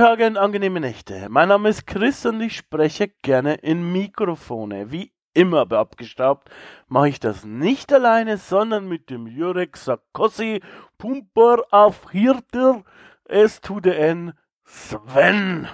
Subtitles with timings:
[0.00, 1.26] Tage und angenehme Nächte.
[1.28, 4.90] Mein Name ist Chris und ich spreche gerne in Mikrofone.
[4.90, 6.48] Wie immer bei Abgestaubt
[6.88, 10.62] mache ich das nicht alleine, sondern mit dem Jurek Sarkozy,
[10.96, 12.82] Pumper auf Hirter,
[13.26, 14.32] S to the N,
[14.64, 15.68] Sven.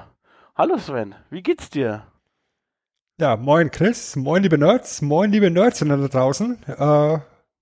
[0.57, 2.09] Hallo Sven, wie geht's dir?
[3.21, 6.65] Ja, moin Chris, moin liebe Nerds, moin liebe Nerds da draußen.
[6.67, 7.19] Äh,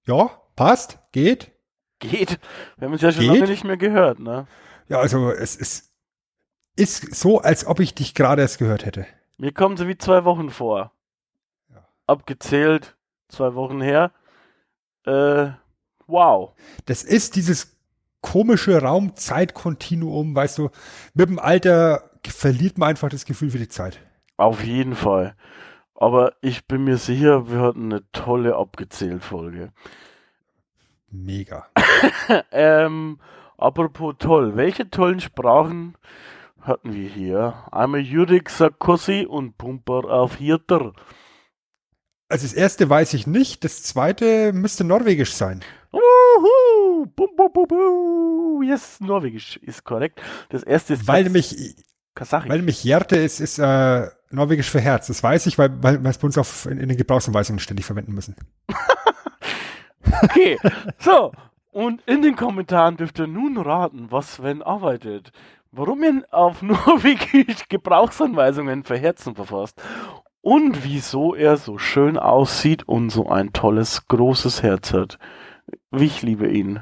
[0.07, 1.53] ja, passt, geht.
[1.99, 2.41] Geht.
[2.79, 3.33] Wir haben uns ja schon Geht?
[3.33, 4.47] lange nicht mehr gehört, ne?
[4.89, 5.94] Ja, also es ist,
[6.77, 9.07] ist so, als ob ich dich gerade erst gehört hätte.
[9.37, 10.93] Mir kommen sie wie zwei Wochen vor.
[11.73, 11.87] Ja.
[12.07, 12.97] Abgezählt,
[13.29, 14.13] zwei Wochen her.
[15.07, 15.49] Äh,
[16.07, 16.53] wow.
[16.87, 17.77] Das ist dieses
[18.21, 20.71] komische Raum-Zeit-Kontinuum, weißt du,
[21.13, 24.01] mit dem Alter verliert man einfach das Gefühl für die Zeit.
[24.37, 25.37] Auf jeden Fall.
[25.95, 29.73] Aber ich bin mir sicher, wir hatten eine tolle Abgezählt-Folge.
[31.11, 31.67] Mega.
[32.51, 33.21] ähm,
[33.59, 35.95] apropos toll, welche tollen Sprachen
[36.65, 37.55] hatten wir hier?
[37.71, 40.93] Einmal Jurek Sarkozy und Pumper auf Hirter.
[42.29, 45.61] Also das erste weiß ich nicht, das zweite müsste norwegisch sein.
[45.93, 47.07] Wuhu!
[47.15, 48.63] Bum, bum, bum, bum.
[48.63, 50.21] Yes, Norwegisch ist korrekt.
[50.49, 51.77] Das erste ist Weil nämlich,
[52.15, 52.49] Kasachisch.
[52.51, 55.07] weil nämlich Jerte ist, ist äh, norwegisch für Herz.
[55.09, 57.85] Das weiß ich, weil, weil wir es bei uns auf, in, in den Gebrauchsanweisungen ständig
[57.85, 58.35] verwenden müssen.
[60.23, 60.59] Okay,
[60.99, 61.33] so.
[61.73, 65.33] Und in den Kommentaren dürft ihr nun raten, was Sven arbeitet.
[65.77, 69.81] Warum er auf Norwegisch Gebrauchsanweisungen für Herzen verfasst.
[70.41, 75.19] Und wieso er so schön aussieht und so ein tolles, großes Herz hat.
[75.91, 76.81] Ich liebe ihn.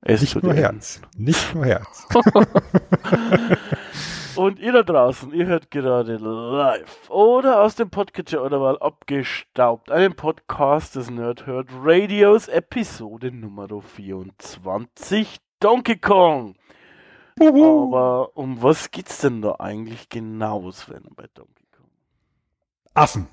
[0.00, 0.54] Es Nicht nur.
[0.54, 1.00] Herz.
[1.16, 2.08] Nicht nur Herz.
[4.34, 9.90] Und ihr da draußen, ihr hört gerade live oder aus dem Podcatcher oder mal abgestaubt
[9.90, 16.54] einen Podcast des Nerdherd Radios, Episode Nummer 24, Donkey Kong.
[17.40, 21.88] Aber um was geht's denn da eigentlich genau, Sven, bei Donkey Kong?
[22.94, 23.28] Affen.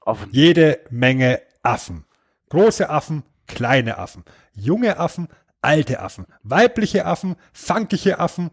[0.00, 2.04] Auf Jede Menge Affen.
[2.48, 4.24] Große Affen, kleine Affen.
[4.52, 5.28] Junge Affen,
[5.62, 6.26] alte Affen.
[6.42, 8.50] Weibliche Affen, funkige Affen.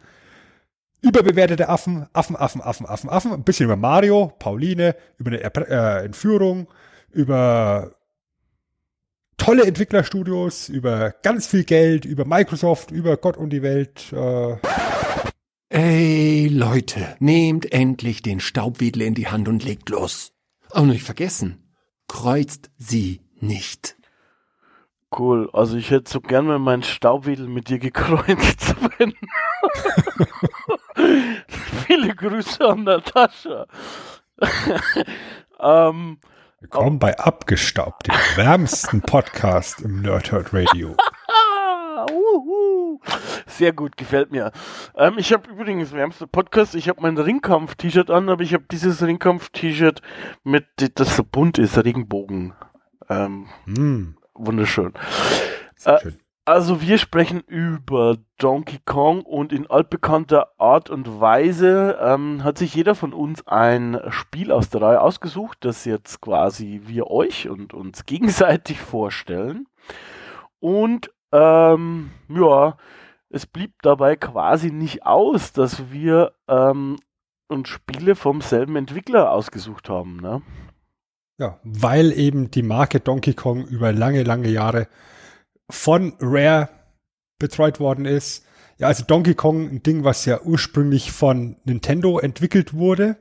[1.02, 3.34] Überbewertete Affen, Affen, Affen, Affen, Affen, Affen.
[3.34, 6.68] Ein bisschen über Mario, Pauline, über eine äh, Entführung,
[7.12, 7.92] über
[9.38, 14.12] tolle Entwicklerstudios, über ganz viel Geld, über Microsoft, über Gott und die Welt.
[14.12, 14.58] Äh,
[15.70, 20.32] Ey, Leute, nehmt endlich den Staubwedel in die Hand und legt los.
[20.72, 21.74] Oh, nicht vergessen,
[22.08, 23.98] kreuzt sie nicht.
[25.18, 29.14] Cool, also ich hätte so gern mal meinen Staubwedel mit dir gekreuzt, Sven.
[31.86, 33.68] Viele Grüße an Natascha.
[35.60, 36.20] ähm,
[36.62, 40.96] willkommen bei Abgestaubt, dem wärmsten Podcast im Nerdhurt Radio.
[43.48, 44.52] Sehr gut, gefällt mir.
[44.96, 49.02] Ähm, ich habe übrigens, wärmster Podcast, ich habe mein Ringkampf-T-Shirt an, aber ich habe dieses
[49.02, 50.02] Ringkampf-T-Shirt
[50.44, 52.54] mit, das so bunt ist, Regenbogen.
[53.10, 54.94] Ähm, Hm, wunderschön.
[55.86, 56.20] Äh, schön.
[56.48, 62.74] Also wir sprechen über Donkey Kong und in altbekannter Art und Weise ähm, hat sich
[62.74, 67.74] jeder von uns ein Spiel aus der Reihe ausgesucht, das jetzt quasi wir euch und
[67.74, 69.68] uns gegenseitig vorstellen.
[70.62, 72.78] Und ähm, ja,
[73.30, 76.98] es blieb dabei quasi nicht aus, dass wir ähm,
[77.48, 80.18] uns Spiele vom selben Entwickler ausgesucht haben.
[80.18, 80.42] Ne?
[81.40, 84.88] Ja, weil eben die Marke Donkey Kong über lange, lange Jahre
[85.70, 86.70] von Rare
[87.38, 88.46] betreut worden ist.
[88.78, 93.18] Ja, also Donkey Kong, ein Ding, was ja ursprünglich von Nintendo entwickelt wurde,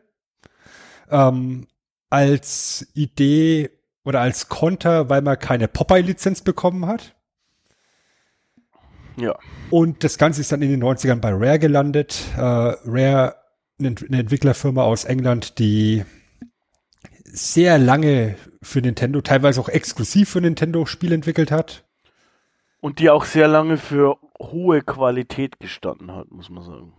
[1.10, 1.66] ähm,
[2.10, 3.70] als Idee
[4.04, 7.15] oder als Konter, weil man keine Popeye-Lizenz bekommen hat.
[9.16, 9.34] Ja.
[9.70, 12.24] Und das Ganze ist dann in den 90ern bei Rare gelandet.
[12.36, 13.36] Äh, Rare,
[13.78, 16.04] eine, eine Entwicklerfirma aus England, die
[17.24, 21.84] sehr lange für Nintendo, teilweise auch exklusiv für Nintendo Spiele entwickelt hat.
[22.80, 26.92] Und die auch sehr lange für hohe Qualität gestanden hat, muss man sagen.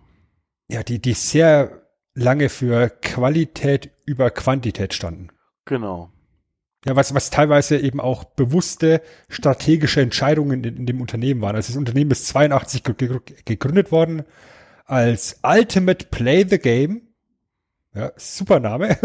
[0.67, 5.29] Ja, die, die sehr lange für Qualität über Quantität standen.
[5.65, 6.11] Genau.
[6.85, 11.56] Ja, was, was teilweise eben auch bewusste strategische Entscheidungen in, in dem Unternehmen waren.
[11.56, 14.24] Also das Unternehmen ist 82 ge- ge- gegründet worden
[14.85, 17.01] als Ultimate Play the Game.
[17.94, 18.97] Ja, super Name.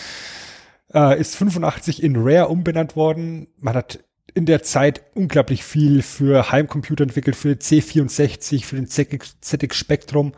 [0.94, 3.48] äh, ist 85 in Rare umbenannt worden.
[3.58, 4.00] Man hat
[4.34, 10.32] in der Zeit unglaublich viel für Heimcomputer entwickelt, für C64, für den ZX Spectrum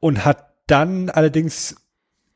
[0.00, 1.76] und hat dann allerdings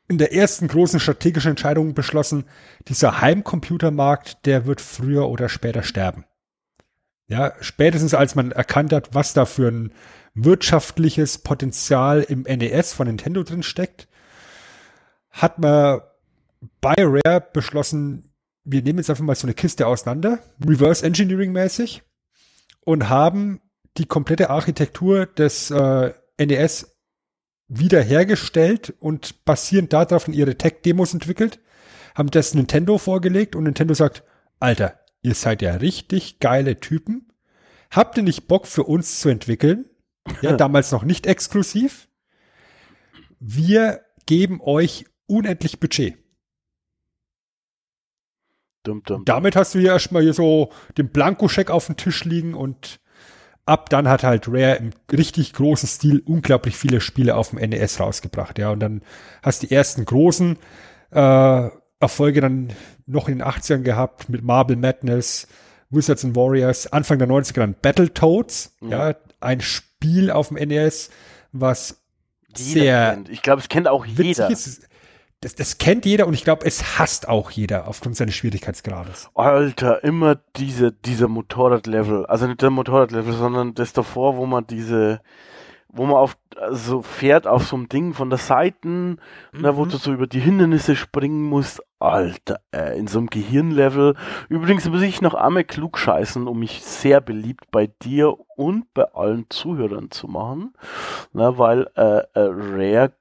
[0.08, 2.44] in der ersten großen strategischen Entscheidung beschlossen,
[2.88, 6.24] dieser Heimcomputermarkt, der wird früher oder später sterben.
[7.28, 9.92] Ja, spätestens als man erkannt hat, was da für ein
[10.34, 14.06] wirtschaftliches Potenzial im NES von Nintendo drin steckt,
[15.30, 16.02] hat man
[16.80, 18.32] bei Rare beschlossen,
[18.64, 22.02] wir nehmen jetzt einfach mal so eine Kiste auseinander, Reverse Engineering mäßig,
[22.84, 23.60] und haben
[23.96, 26.95] die komplette Architektur des äh, NES
[27.68, 31.60] wiederhergestellt und basierend darauf in ihre Tech-Demos entwickelt,
[32.14, 34.22] haben das Nintendo vorgelegt und Nintendo sagt,
[34.60, 37.32] Alter, ihr seid ja richtig geile Typen.
[37.90, 39.86] Habt ihr nicht Bock für uns zu entwickeln?
[40.40, 42.08] Ja, damals noch nicht exklusiv.
[43.38, 46.16] Wir geben euch unendlich Budget.
[48.82, 52.54] Dum, dum, Damit hast du ja erstmal hier so den Blankoscheck auf dem Tisch liegen
[52.54, 53.00] und
[53.66, 58.00] ab dann hat halt Rare im richtig großen Stil unglaublich viele Spiele auf dem NES
[58.00, 58.70] rausgebracht, ja.
[58.70, 59.02] Und dann
[59.42, 60.56] hast du die ersten großen
[61.10, 61.68] äh,
[62.00, 62.72] Erfolge dann
[63.06, 65.48] noch in den 80ern gehabt mit Marble Madness,
[65.90, 71.10] Wizards and Warriors, Anfang der 90er dann Battletoads, ja, ja ein Spiel auf dem NES,
[71.52, 72.02] was
[72.56, 73.28] jeder sehr kennt.
[73.28, 74.50] Ich glaube, es kennt auch jeder.
[74.50, 74.88] Ist,
[75.40, 79.30] das, das kennt jeder und ich glaube, es hasst auch jeder aufgrund seines Schwierigkeitsgrades.
[79.34, 82.26] Alter, immer diese, diese Motorradlevel.
[82.26, 85.20] Also nicht der Motorradlevel, sondern das davor, wo man diese,
[85.88, 89.18] wo man auf also fährt auf so einem Ding von der Seiten,
[89.52, 89.60] mhm.
[89.60, 91.82] ne, wo du so über die Hindernisse springen musst.
[91.98, 94.16] Alter, äh, in so einem Gehirnlevel.
[94.50, 99.04] Übrigens muss ich noch einmal klug scheißen, um mich sehr beliebt bei dir und bei
[99.14, 100.74] allen Zuhörern zu machen.
[101.32, 103.12] Ne, weil äh, äh, Rare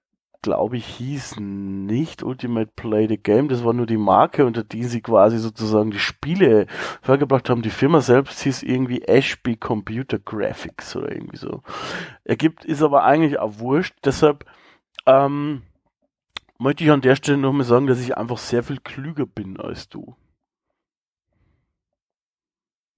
[0.45, 3.47] glaube ich, hieß nicht Ultimate Play the Game.
[3.49, 6.67] Das war nur die Marke, unter die sie quasi sozusagen die Spiele
[7.01, 7.63] vorgebracht haben.
[7.63, 11.63] Die Firma selbst hieß irgendwie Ashby Computer Graphics oder irgendwie so.
[12.25, 13.95] Ergibt, ist aber eigentlich auch wurscht.
[14.05, 14.45] Deshalb,
[15.07, 15.63] ähm,
[16.59, 19.89] möchte ich an der Stelle nochmal sagen, dass ich einfach sehr viel klüger bin als
[19.89, 20.15] du.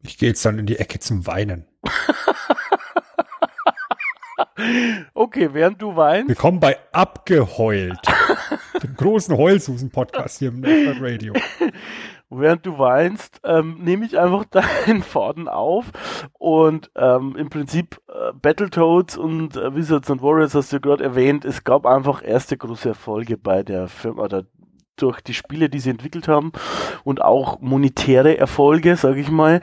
[0.04, 1.66] Ich gehe jetzt dann in die Ecke zum Weinen.
[5.14, 6.30] Okay, während du weinst.
[6.30, 8.00] Willkommen bei Abgeheult.
[8.82, 11.34] dem großen Heulsusen-Podcast hier im Network Radio.
[12.30, 14.46] Während du weinst, ähm, nehme ich einfach
[14.86, 15.86] deinen Faden auf
[16.34, 21.46] und ähm, im Prinzip äh, Battletoads und äh, Wizards and Warriors hast du gerade erwähnt.
[21.46, 24.44] Es gab einfach erste große Erfolge bei der Firma oder
[24.98, 26.52] durch die Spiele, die sie entwickelt haben
[27.04, 29.62] und auch monetäre Erfolge, sage ich mal.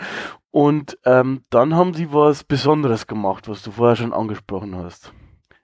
[0.51, 5.13] Und ähm, dann haben sie was Besonderes gemacht, was du vorher schon angesprochen hast.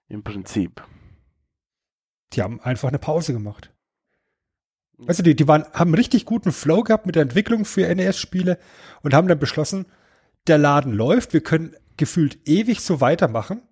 [0.09, 0.83] Im Prinzip.
[2.33, 3.73] Die haben einfach eine Pause gemacht.
[5.07, 8.59] Also die, die waren, haben richtig guten Flow gehabt mit der Entwicklung für NES-Spiele
[9.03, 9.87] und haben dann beschlossen,
[10.47, 13.63] der Laden läuft, wir können gefühlt ewig so weitermachen.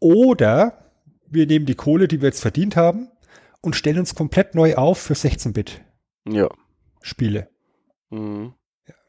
[0.00, 0.90] Oder
[1.26, 3.08] wir nehmen die Kohle, die wir jetzt verdient haben,
[3.62, 7.48] und stellen uns komplett neu auf für 16-Bit-Spiele.
[8.10, 8.18] Ja.
[8.18, 8.52] Mhm.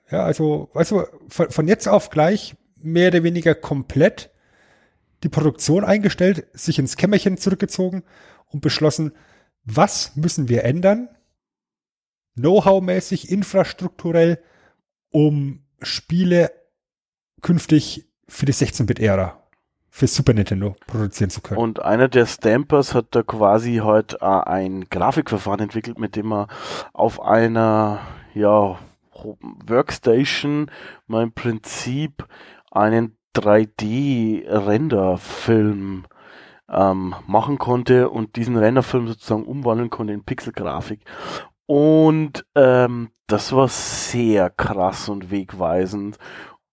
[0.10, 4.32] Ja, also, weißt du, von, von jetzt auf gleich mehr oder weniger komplett
[5.24, 8.04] die Produktion eingestellt, sich ins Kämmerchen zurückgezogen
[8.46, 9.14] und beschlossen,
[9.64, 11.10] was müssen wir ändern,
[12.36, 14.44] Know-how-mäßig, infrastrukturell,
[15.10, 16.52] um Spiele
[17.42, 19.43] künftig für die 16-Bit-Ära
[19.96, 21.60] für Super Nintendo produzieren zu können.
[21.60, 26.48] Und einer der Stampers hat da quasi heute äh, ein Grafikverfahren entwickelt, mit dem er
[26.94, 28.00] auf einer,
[28.34, 28.80] ja,
[29.68, 30.72] Workstation
[31.06, 32.28] mal im Prinzip
[32.72, 36.06] einen 3D-Renderfilm
[36.70, 41.02] ähm, machen konnte und diesen Renderfilm sozusagen umwandeln konnte in Pixelgrafik.
[41.68, 46.18] Und ähm, das war sehr krass und wegweisend.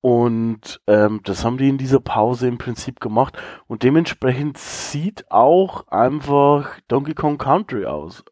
[0.00, 3.36] Und ähm, das haben die in dieser Pause im Prinzip gemacht.
[3.66, 8.24] Und dementsprechend sieht auch einfach Donkey Kong Country aus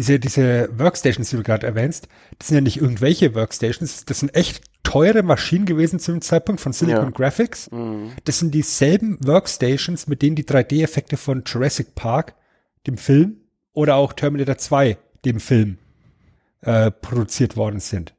[0.00, 4.34] diese, diese Workstations, die du gerade erwähnst, das sind ja nicht irgendwelche Workstations, das sind
[4.34, 7.10] echt teure Maschinen gewesen zu dem Zeitpunkt von Silicon ja.
[7.10, 7.70] Graphics.
[7.70, 8.12] Mhm.
[8.24, 12.34] Das sind dieselben Workstations, mit denen die 3D-Effekte von Jurassic Park,
[12.86, 13.42] dem Film,
[13.72, 15.78] oder auch Terminator 2, dem Film,
[16.62, 18.14] äh, produziert worden sind.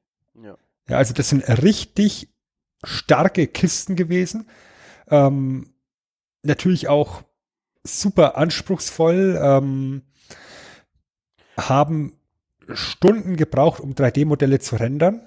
[0.91, 0.97] Ja.
[0.97, 2.29] also das sind richtig
[2.83, 4.47] starke Kisten gewesen.
[5.09, 5.73] Ähm,
[6.43, 7.23] natürlich auch
[7.83, 9.39] super anspruchsvoll.
[9.41, 10.03] Ähm,
[11.57, 12.13] haben
[12.73, 15.21] Stunden gebraucht, um 3D-Modelle zu rendern.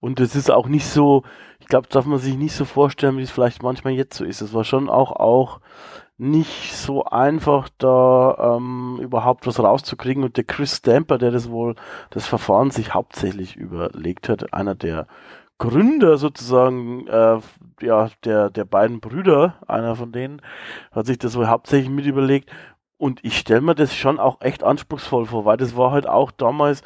[0.00, 1.24] Und es ist auch nicht so,
[1.58, 4.40] ich glaube, darf man sich nicht so vorstellen, wie es vielleicht manchmal jetzt so ist.
[4.40, 5.60] Es war schon auch, auch
[6.18, 10.24] nicht so einfach, da ähm, überhaupt was rauszukriegen.
[10.24, 11.74] Und der Chris Stamper, der das wohl,
[12.10, 15.06] das Verfahren sich hauptsächlich überlegt hat, einer der
[15.58, 17.38] Gründer sozusagen, äh,
[17.80, 20.40] ja, der, der beiden Brüder, einer von denen,
[20.92, 22.50] hat sich das wohl hauptsächlich mit überlegt.
[22.96, 26.30] Und ich stelle mir das schon auch echt anspruchsvoll vor, weil das war halt auch
[26.32, 26.82] damals,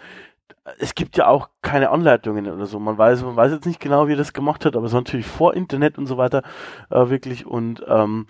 [0.78, 2.78] es gibt ja auch keine Anleitungen oder so.
[2.78, 5.00] Man weiß, man weiß jetzt nicht genau, wie er das gemacht hat, aber es war
[5.00, 6.42] natürlich vor Internet und so weiter
[6.90, 7.46] äh, wirklich.
[7.46, 8.26] Und ähm,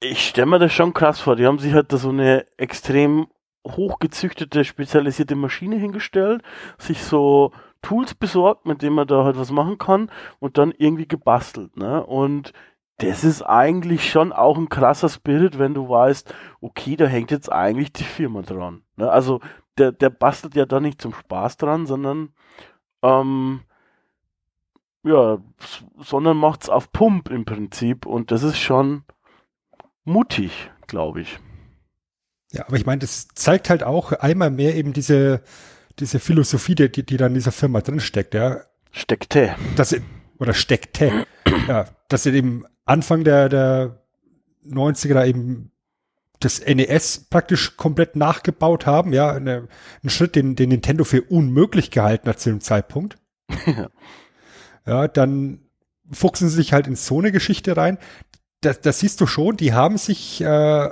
[0.00, 1.36] ich stelle mir das schon krass vor.
[1.36, 3.26] Die haben sich halt da so eine extrem
[3.66, 6.42] hochgezüchtete, spezialisierte Maschine hingestellt,
[6.78, 11.08] sich so Tools besorgt, mit denen man da halt was machen kann und dann irgendwie
[11.08, 11.76] gebastelt.
[11.76, 12.04] Ne?
[12.04, 12.52] Und
[12.98, 17.52] das ist eigentlich schon auch ein krasser Spirit, wenn du weißt, okay, da hängt jetzt
[17.52, 18.82] eigentlich die Firma dran.
[18.96, 19.10] Ne?
[19.10, 19.40] Also
[19.78, 22.30] der, der bastelt ja da nicht zum Spaß dran, sondern
[23.02, 23.60] ähm,
[25.04, 25.38] ja,
[25.98, 29.04] sondern macht's auf Pump im Prinzip und das ist schon
[30.04, 31.38] mutig, glaube ich.
[32.52, 35.42] Ja, aber ich meine, das zeigt halt auch einmal mehr eben diese,
[35.98, 38.60] diese Philosophie, die, die da in dieser Firma drin steckt, ja.
[38.90, 39.54] Steckte.
[39.76, 39.94] Dass,
[40.38, 41.26] oder steckte.
[41.68, 44.02] ja, dass sie eben Anfang der, der
[44.66, 45.70] 90er da eben
[46.40, 49.68] das NES praktisch komplett nachgebaut haben, ja, eine,
[50.02, 53.16] ein Schritt, den, den Nintendo für unmöglich gehalten hat zu dem Zeitpunkt.
[54.86, 55.60] ja, dann
[56.10, 57.98] fuchsen sie sich halt in so eine Geschichte rein.
[58.60, 60.90] Das, das siehst du schon, die haben sich äh,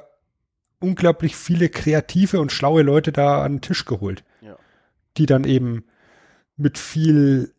[0.81, 4.25] unglaublich viele kreative und schlaue Leute da an den Tisch geholt.
[4.41, 4.57] Ja.
[5.17, 5.85] Die dann eben
[6.57, 7.55] mit viel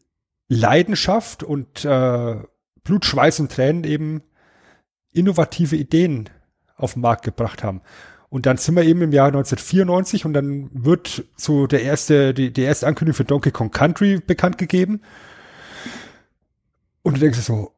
[0.48, 2.36] Leidenschaft und äh,
[2.84, 4.22] Blut, Schweiß und Tränen eben
[5.12, 6.30] innovative Ideen
[6.76, 7.82] auf den Markt gebracht haben.
[8.30, 12.52] Und dann sind wir eben im Jahr 1994 und dann wird so der erste, die,
[12.52, 15.02] die erste Ankündigung für Donkey Kong Country bekannt gegeben.
[17.02, 17.72] Und du denkst so,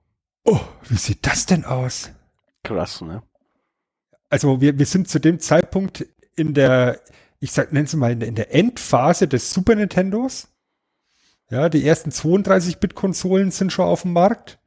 [0.45, 2.11] oh, wie sieht das denn aus?
[2.63, 3.21] Krass, ne?
[4.29, 7.01] Also wir, wir sind zu dem Zeitpunkt in der,
[7.39, 10.47] ich sag, nenn's mal, in der, in der Endphase des Super Nintendos.
[11.49, 14.59] Ja, die ersten 32-Bit-Konsolen sind schon auf dem Markt.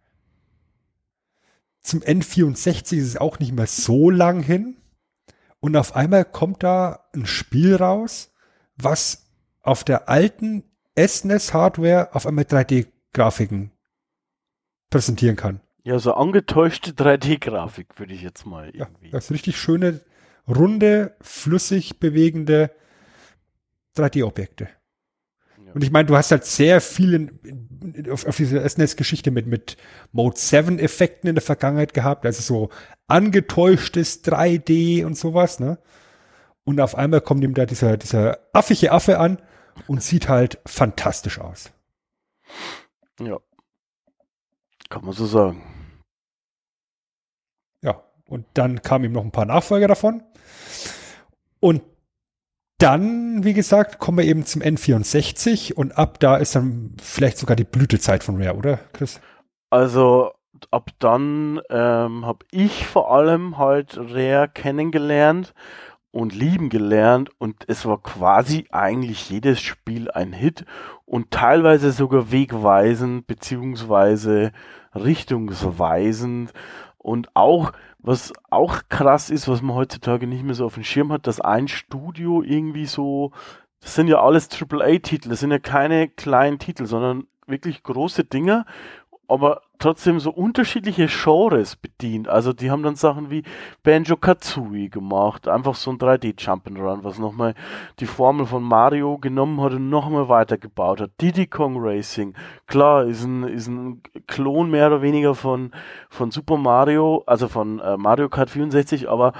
[1.82, 4.76] Zum N64 ist es auch nicht mehr so lang hin.
[5.60, 8.32] Und auf einmal kommt da ein Spiel raus,
[8.76, 9.30] was
[9.62, 10.64] auf der alten
[10.96, 13.70] SNES-Hardware auf einmal 3D-Grafiken
[14.88, 15.60] präsentieren kann.
[15.82, 19.06] Ja, so angetäuschte 3D-Grafik würde ich jetzt mal irgendwie.
[19.06, 20.00] Ja, das richtig schöne,
[20.49, 22.70] runde, flüssig bewegende
[23.96, 24.68] 3D-Objekte.
[25.71, 25.75] Ja.
[25.75, 29.47] Und ich meine, du hast halt sehr viel in, in, auf, auf diese SNES-Geschichte mit,
[29.47, 29.77] mit
[30.12, 32.71] Mode 7-Effekten in der Vergangenheit gehabt, also so
[33.07, 35.79] angetäuschtes 3D und sowas, ne?
[36.65, 39.41] Und auf einmal kommt ihm da dieser, dieser affige Affe an
[39.87, 41.73] und sieht halt fantastisch aus.
[43.19, 43.39] Ja.
[44.89, 45.62] Kann man so sagen.
[47.83, 50.23] Ja, und dann kamen ihm noch ein paar Nachfolger davon.
[51.61, 51.83] Und
[52.82, 57.56] dann, wie gesagt, kommen wir eben zum N64 und ab da ist dann vielleicht sogar
[57.56, 59.20] die Blütezeit von Rare, oder, Chris?
[59.70, 60.32] Also
[60.70, 65.54] ab dann ähm, habe ich vor allem halt Rare kennengelernt
[66.10, 70.64] und lieben gelernt und es war quasi eigentlich jedes Spiel ein Hit
[71.04, 74.52] und teilweise sogar wegweisend beziehungsweise
[74.94, 76.52] richtungsweisend
[76.99, 77.72] und auch
[78.02, 81.40] was auch krass ist, was man heutzutage nicht mehr so auf dem Schirm hat, dass
[81.40, 83.33] ein Studio irgendwie so,
[83.80, 88.64] das sind ja alles AAA-Titel, das sind ja keine kleinen Titel, sondern wirklich große Dinger,
[89.30, 92.28] aber trotzdem so unterschiedliche Genres bedient.
[92.28, 93.44] Also die haben dann Sachen wie
[93.82, 97.54] Banjo Kazooie gemacht, einfach so ein 3D Jump'n'Run, was nochmal
[97.99, 101.10] die Formel von Mario genommen hat und nochmal weitergebaut hat.
[101.20, 102.34] Diddy Kong Racing,
[102.66, 105.72] klar, ist ein, ist ein Klon mehr oder weniger von,
[106.08, 109.32] von Super Mario, also von äh, Mario Kart 64, aber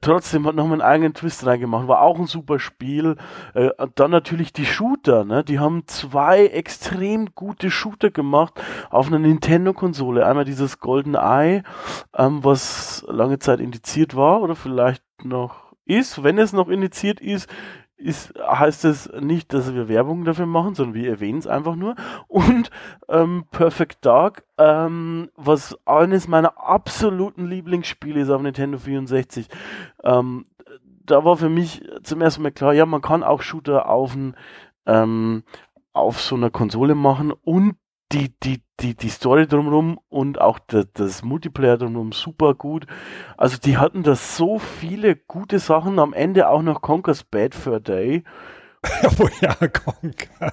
[0.00, 1.88] trotzdem hat noch einen eigenen Twist reingemacht.
[1.88, 3.16] War auch ein super Spiel.
[3.54, 5.44] Äh, dann natürlich die Shooter, ne?
[5.44, 8.54] Die haben zwei extrem gute Shooter gemacht
[8.90, 10.26] auf einer Nintendo-Konsole.
[10.26, 11.62] Einmal dieses Golden Eye,
[12.16, 16.22] ähm, was lange Zeit indiziert war oder vielleicht noch ist.
[16.22, 17.48] Wenn es noch indiziert ist,
[17.96, 21.94] ist, heißt es nicht, dass wir Werbung dafür machen, sondern wir erwähnen es einfach nur.
[22.28, 22.70] Und
[23.08, 29.48] ähm, Perfect Dark, ähm, was eines meiner absoluten Lieblingsspiele ist auf Nintendo 64.
[30.02, 30.46] Ähm,
[31.06, 34.16] da war für mich zum ersten Mal klar, ja, man kann auch Shooter auf,
[34.86, 35.42] ähm,
[35.92, 37.76] auf so einer Konsole machen und
[38.12, 42.86] die, die, die, die Story drumherum und auch das, das Multiplayer drumherum super gut.
[43.36, 47.80] Also die hatten da so viele gute Sachen, am Ende auch noch Conker's Bad Fur
[47.80, 48.24] Day.
[49.18, 50.52] oh ja, Conker.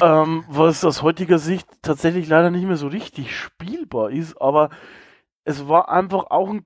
[0.00, 4.70] ähm, was aus heutiger Sicht tatsächlich leider nicht mehr so richtig spielbar ist, aber
[5.44, 6.64] es war einfach auch ein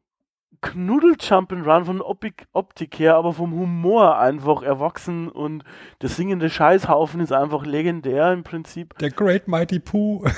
[0.64, 5.62] Knuddel Jump'n'Run von Optik, Optik her, aber vom Humor einfach erwachsen und
[6.00, 8.96] der singende Scheißhaufen ist einfach legendär im Prinzip.
[8.98, 10.24] Der Great Mighty Pooh.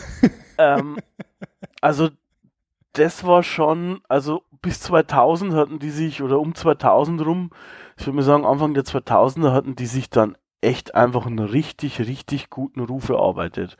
[0.58, 0.96] Ähm,
[1.82, 2.08] also
[2.94, 7.50] das war schon, also bis 2000 hatten die sich, oder um 2000 rum,
[7.98, 12.00] ich würde mal sagen, Anfang der 2000er hatten die sich dann echt einfach einen richtig,
[12.00, 13.76] richtig guten Ruf erarbeitet.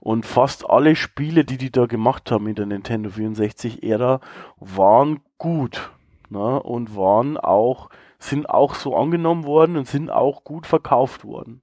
[0.00, 4.20] Und fast alle Spiele, die die da gemacht haben in der Nintendo 64-Ära,
[4.58, 5.90] waren gut.
[6.30, 6.62] Ne?
[6.62, 11.62] Und waren auch, sind auch so angenommen worden und sind auch gut verkauft worden.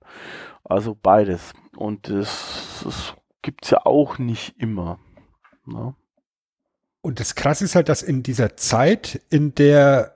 [0.64, 1.54] Also beides.
[1.76, 5.00] Und das, das gibt's ja auch nicht immer.
[5.66, 5.94] Ne?
[7.02, 10.16] Und das Krasse ist halt, dass in dieser Zeit, in der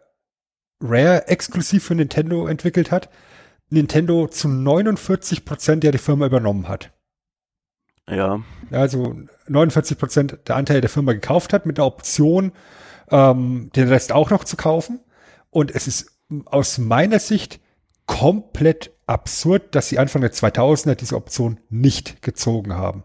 [0.81, 3.09] Rare exklusiv für Nintendo entwickelt hat,
[3.69, 6.91] Nintendo zu 49 Prozent ja die Firma übernommen hat.
[8.09, 8.41] Ja.
[8.71, 9.15] Also
[9.47, 12.51] 49 Prozent der Anteile der Firma gekauft hat mit der Option,
[13.11, 14.99] ähm, den Rest auch noch zu kaufen.
[15.49, 16.11] Und es ist
[16.45, 17.59] aus meiner Sicht
[18.05, 23.03] komplett absurd, dass sie Anfang der 2000er diese Option nicht gezogen haben,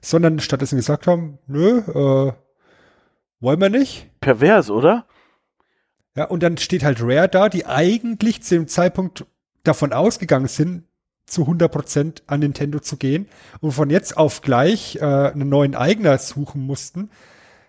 [0.00, 2.32] sondern stattdessen gesagt haben, nö, äh,
[3.40, 4.10] wollen wir nicht.
[4.20, 5.06] Pervers, oder?
[6.16, 9.26] Ja, und dann steht halt Rare da, die eigentlich zu dem Zeitpunkt
[9.64, 10.84] davon ausgegangen sind,
[11.26, 13.28] zu 100% an Nintendo zu gehen
[13.60, 17.10] und von jetzt auf gleich äh, einen neuen Eigner suchen mussten.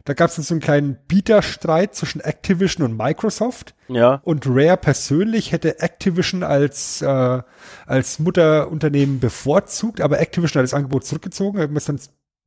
[0.05, 3.73] Da gab es so einen kleinen Bieterstreit zwischen Activision und Microsoft.
[3.87, 4.21] Ja.
[4.23, 7.41] Und Rare persönlich hätte Activision als, äh,
[7.87, 11.99] als Mutterunternehmen bevorzugt, aber Activision hat das Angebot zurückgezogen, man ist dann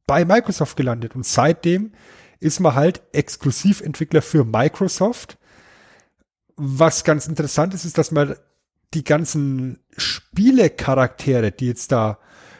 [0.06, 1.16] bei Microsoft gelandet.
[1.16, 1.92] Und seitdem
[2.38, 5.36] ist man halt Exklusiventwickler für Microsoft.
[6.54, 8.36] Was ganz interessant ist, ist, dass man
[8.94, 12.18] die ganzen Spielecharaktere, die jetzt da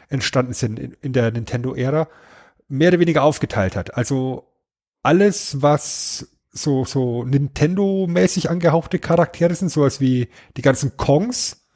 [0.09, 2.09] entstanden sind in, in der Nintendo-Ära,
[2.67, 3.95] mehr oder weniger aufgeteilt hat.
[3.95, 4.48] Also
[5.03, 11.67] alles, was so, so Nintendo-mäßig angehauchte Charaktere sind, sowas wie die ganzen Kongs,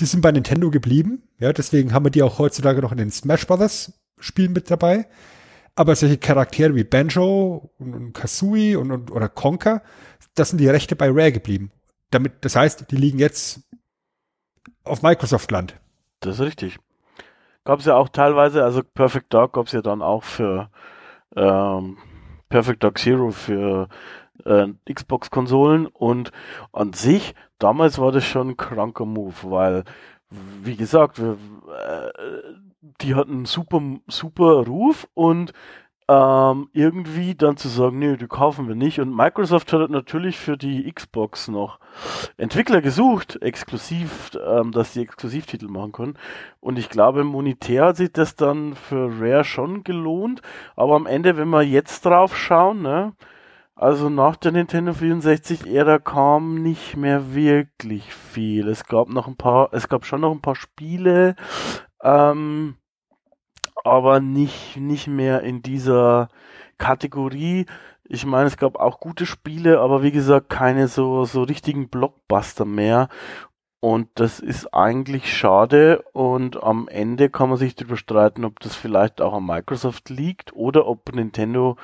[0.00, 1.22] die sind bei Nintendo geblieben.
[1.38, 5.06] Ja, deswegen haben wir die auch heutzutage noch in den Smash Brothers Spielen mit dabei.
[5.74, 9.82] Aber solche Charaktere wie Banjo und, und Kazooie und, und, oder Conker,
[10.34, 11.70] das sind die Rechte bei Rare geblieben.
[12.10, 13.60] Damit, das heißt, die liegen jetzt
[14.84, 15.78] auf Microsoft-Land.
[16.20, 16.78] Das ist richtig.
[17.64, 20.70] Gab es ja auch teilweise, also Perfect Dark gab es ja dann auch für
[21.34, 21.98] ähm,
[22.48, 23.88] Perfect Dark Zero für
[24.44, 25.86] äh, Xbox-Konsolen.
[25.86, 26.32] Und
[26.72, 29.84] an sich, damals war das schon ein kranker Move, weil,
[30.62, 32.10] wie gesagt, wir, äh,
[33.00, 35.52] die hatten super, super Ruf und
[36.08, 39.00] ähm, irgendwie dann zu sagen, nee, die kaufen wir nicht.
[39.00, 41.80] Und Microsoft hat natürlich für die Xbox noch
[42.36, 46.18] Entwickler gesucht, exklusiv, ähm, dass die Exklusivtitel machen können.
[46.60, 50.42] Und ich glaube, monetär hat sich das dann für Rare schon gelohnt.
[50.76, 53.12] Aber am Ende, wenn wir jetzt drauf schauen, ne,
[53.74, 58.68] also nach der Nintendo 64-Ära kam nicht mehr wirklich viel.
[58.68, 61.36] Es gab noch ein paar, es gab schon noch ein paar Spiele,
[62.02, 62.76] ähm,
[63.86, 66.28] aber nicht, nicht mehr in dieser
[66.78, 67.66] Kategorie.
[68.04, 72.64] Ich meine, es gab auch gute Spiele, aber wie gesagt, keine so, so richtigen Blockbuster
[72.64, 73.08] mehr.
[73.80, 76.02] Und das ist eigentlich schade.
[76.12, 80.52] Und am Ende kann man sich darüber streiten, ob das vielleicht auch an Microsoft liegt
[80.54, 81.76] oder ob Nintendo,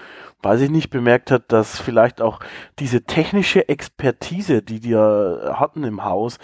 [0.42, 2.40] weiß ich nicht, bemerkt hat, dass vielleicht auch
[2.78, 6.38] diese technische Expertise, die die ja hatten im Haus,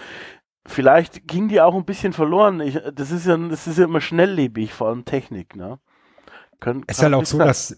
[0.69, 2.61] vielleicht ging die auch ein bisschen verloren.
[2.61, 5.79] Ich, das ist ja, das ist ja immer schnelllebig, vor allem Technik, ne?
[6.61, 7.77] Kann, es ist halt auch so, dass,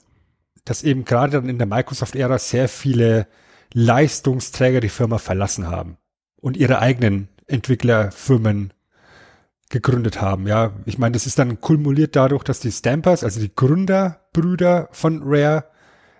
[0.65, 3.27] dass eben gerade dann in der Microsoft-Ära sehr viele
[3.73, 5.99] Leistungsträger die Firma verlassen haben
[6.37, 8.73] und ihre eigenen Entwicklerfirmen
[9.69, 10.47] gegründet haben.
[10.47, 15.23] Ja, ich meine, das ist dann kumuliert dadurch, dass die Stampers, also die Gründerbrüder von
[15.25, 15.65] Rare,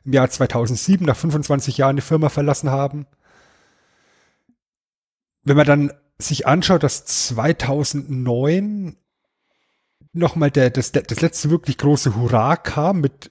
[0.05, 3.07] im Jahr 2007 nach 25 Jahren die Firma verlassen haben.
[5.43, 8.97] Wenn man dann sich anschaut, dass 2009
[10.13, 13.31] nochmal der, das, das letzte wirklich große Hurra kam mit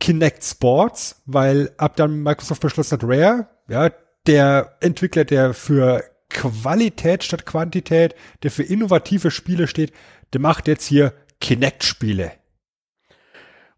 [0.00, 3.90] Kinect Sports, weil ab dann Microsoft beschlossen hat, Rare, ja,
[4.26, 9.92] der Entwickler, der für Qualität statt Quantität, der für innovative Spiele steht,
[10.32, 12.32] der macht jetzt hier Kinect-Spiele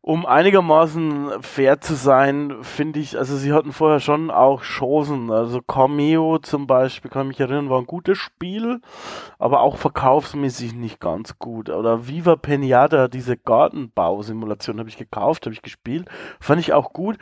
[0.06, 5.30] um einigermaßen fair zu sein, finde ich, also sie hatten vorher schon auch Chancen.
[5.30, 8.82] Also Cameo zum Beispiel, kann mich erinnern, war ein gutes Spiel,
[9.38, 11.70] aber auch verkaufsmäßig nicht ganz gut.
[11.70, 16.06] Oder Viva Pinata, diese Gartenbausimulation habe ich gekauft, habe ich gespielt,
[16.38, 17.16] fand ich auch gut.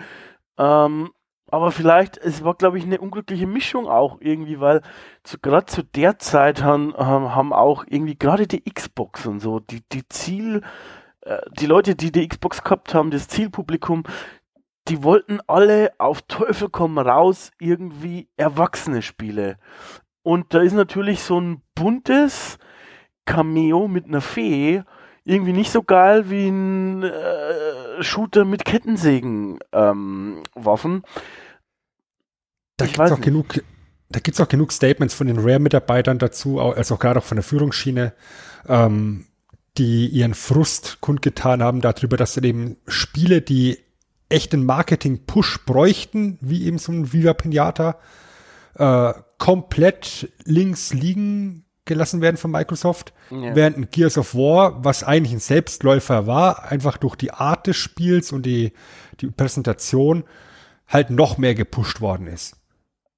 [0.59, 1.11] Ähm,
[1.53, 4.83] aber vielleicht, es war, glaube ich, eine unglückliche Mischung auch irgendwie, weil
[5.23, 9.83] zu, gerade zu der Zeit haben, haben auch irgendwie gerade die Xbox und so, die,
[9.93, 10.63] die Ziel,
[11.59, 14.05] die Leute, die die Xbox gehabt haben, das Zielpublikum,
[14.89, 19.59] die wollten alle auf Teufel komm raus irgendwie erwachsene Spiele.
[20.23, 22.59] Und da ist natürlich so ein buntes
[23.25, 24.83] Cameo mit einer Fee
[25.25, 30.43] irgendwie nicht so geil wie ein äh, Shooter mit Kettensägen ähm.
[32.77, 33.63] Da gibt es auch genug,
[34.09, 38.13] da auch genug Statements von den Rare-Mitarbeitern dazu, also auch gerade auch von der Führungsschiene,
[38.69, 39.27] ähm,
[39.79, 43.79] die ihren Frust kundgetan haben darüber, dass eben Spiele, die
[44.29, 47.99] echten Marketing-Push bräuchten, wie eben so ein Viva Pinata,
[48.75, 53.57] äh, komplett links liegen gelassen werden von Microsoft, ja.
[53.57, 57.77] während ein Gears of War, was eigentlich ein Selbstläufer war, einfach durch die Art des
[57.77, 58.73] Spiels und die,
[59.21, 60.25] die Präsentation
[60.87, 62.57] halt noch mehr gepusht worden ist.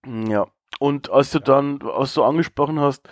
[0.07, 0.47] Ja,
[0.79, 3.09] und als du dann, als du angesprochen hast,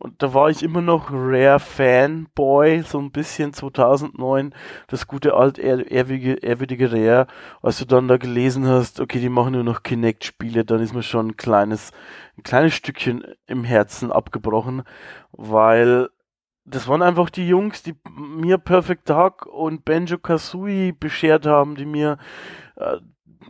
[0.00, 4.54] und da war ich immer noch Rare Fanboy, so ein bisschen 2009,
[4.86, 7.26] das gute alt ehrwürdige, Rare.
[7.60, 11.02] Als du dann da gelesen hast, okay, die machen nur noch Kinect-Spiele, dann ist mir
[11.02, 11.92] schon ein kleines,
[12.38, 14.84] ein kleines Stückchen im Herzen abgebrochen,
[15.32, 16.08] weil
[16.64, 21.84] das waren einfach die Jungs, die mir Perfect Dark und Banjo Kazooie beschert haben, die
[21.84, 22.16] mir
[22.76, 22.96] äh,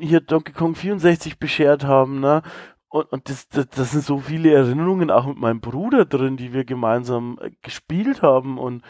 [0.00, 2.42] hier Donkey Kong 64 beschert haben, ne?
[2.90, 6.52] Und, und das, das, das sind so viele Erinnerungen auch mit meinem Bruder drin, die
[6.52, 8.58] wir gemeinsam äh, gespielt haben.
[8.58, 8.82] Und,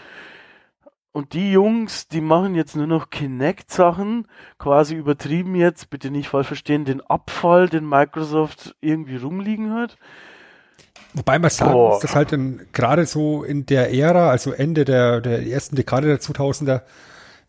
[1.12, 4.26] und die Jungs, die machen jetzt nur noch Kinect-Sachen,
[4.58, 9.98] quasi übertrieben jetzt, bitte nicht falsch verstehen, den Abfall, den Microsoft irgendwie rumliegen hat.
[11.12, 12.32] Wobei man sagen muss, dass halt
[12.72, 16.82] gerade so in der Ära, also Ende der, der ersten Dekade der 2000er,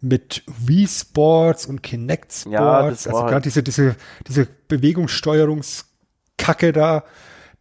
[0.03, 3.95] mit Wii Sports und Kinect Sports, ja, also gerade halt diese, diese,
[4.27, 5.90] diese Bewegungssteuerungs-
[6.41, 7.03] Kacke da,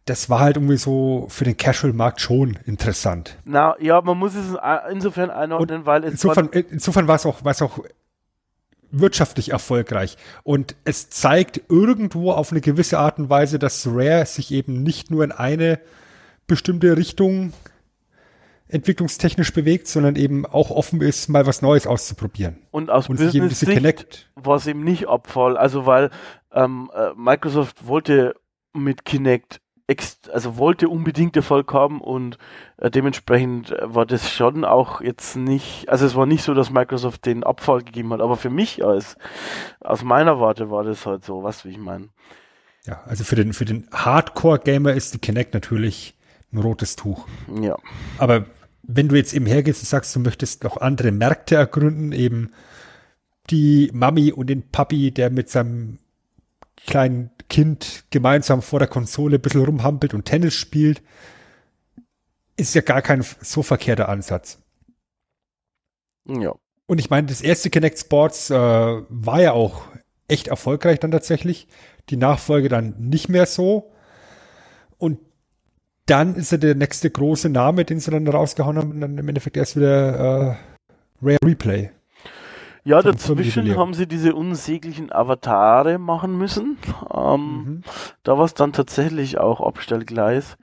[0.05, 3.37] das war halt irgendwie so für den Casual-Markt schon interessant.
[3.45, 4.57] Na ja, man muss es
[4.91, 6.11] insofern einordnen, Und weil es.
[6.13, 7.79] Insofern, insofern war es auch, war es auch
[8.91, 10.17] wirtschaftlich erfolgreich.
[10.43, 15.11] Und es zeigt irgendwo auf eine gewisse Art und Weise, dass Rare sich eben nicht
[15.11, 15.79] nur in eine
[16.47, 17.53] bestimmte Richtung
[18.67, 22.57] entwicklungstechnisch bewegt, sondern eben auch offen ist, mal was Neues auszuprobieren.
[22.71, 25.57] Und aus und Business-Sicht war es eben nicht Abfall.
[25.57, 26.09] Also weil
[26.53, 28.35] ähm, äh, Microsoft wollte
[28.73, 29.61] mit Kinect
[30.31, 32.37] also wollte unbedingt Erfolg haben und
[32.77, 36.69] äh, dementsprechend äh, war das schon auch jetzt nicht, also es war nicht so, dass
[36.69, 39.17] Microsoft den Abfall gegeben hat, aber für mich als
[39.81, 42.09] aus meiner Warte war das halt so, was wie ich meine.
[42.85, 46.17] Ja, also für den für den Hardcore Gamer ist die Kinect natürlich
[46.51, 47.27] ein rotes Tuch.
[47.61, 47.77] Ja.
[48.17, 48.45] Aber
[48.83, 52.51] wenn du jetzt eben hergehst und sagst, du möchtest noch andere Märkte ergründen, eben
[53.49, 55.99] die Mami und den Papi, der mit seinem
[56.87, 61.01] kleinen Kind gemeinsam vor der Konsole ein bisschen rumhampelt und Tennis spielt,
[62.57, 64.59] ist ja gar kein so verkehrter Ansatz.
[66.27, 66.53] Ja.
[66.85, 69.83] Und ich meine, das erste Kinect Sports äh, war ja auch
[70.27, 71.67] echt erfolgreich dann tatsächlich.
[72.09, 73.91] Die Nachfolge dann nicht mehr so.
[74.97, 75.19] Und
[76.05, 79.57] dann ist er der nächste große Name, den sie dann rausgehauen haben, dann im Endeffekt
[79.57, 80.55] erst wieder äh,
[81.21, 81.91] Rare Replay.
[82.83, 86.77] Ja, dazwischen haben sie diese unsäglichen Avatare machen müssen.
[87.13, 87.83] Ähm, mhm.
[88.23, 90.57] Da war es dann tatsächlich auch Abstellgleis.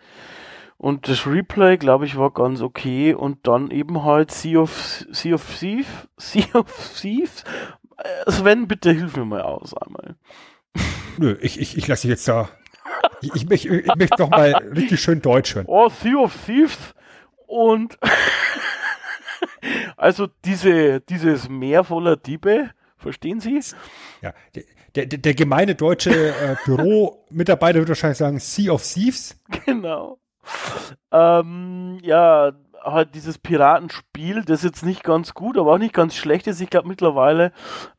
[0.76, 3.14] Und das Replay, glaube ich, war ganz okay.
[3.14, 5.86] Und dann eben halt Sea of, sea of Thieves.
[6.16, 7.44] Sea of Thieves?
[7.98, 10.16] Äh, Sven, bitte hilf mir mal aus einmal.
[11.18, 12.48] Nö, ich, ich, ich lasse dich jetzt da.
[13.20, 15.66] Ich, ich, ich, ich möchte doch mal richtig schön Deutsch hören.
[15.68, 16.94] Oh, Sea of Thieves.
[17.46, 17.98] Und
[19.96, 23.60] also diese, dieses Meer voller Diebe, verstehen Sie?
[24.22, 29.40] Ja, der, der, der gemeine deutsche äh, Büromitarbeiter würde wahrscheinlich sagen Sea of Thieves.
[29.64, 30.18] Genau.
[31.12, 36.46] Ähm, ja, halt dieses Piratenspiel, das jetzt nicht ganz gut, aber auch nicht ganz schlecht
[36.46, 36.60] ist.
[36.60, 37.52] Ich glaube mittlerweile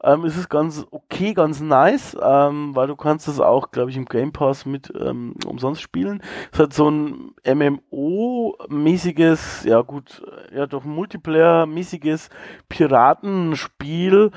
[0.03, 3.97] ähm, ist es ganz okay, ganz nice, ähm, weil du kannst das auch, glaube ich,
[3.97, 6.21] im Game Pass mit ähm, umsonst spielen.
[6.51, 12.29] Es hat so ein MMO-mäßiges, ja gut, ja doch Multiplayer-mäßiges
[12.69, 14.31] Piratenspiel,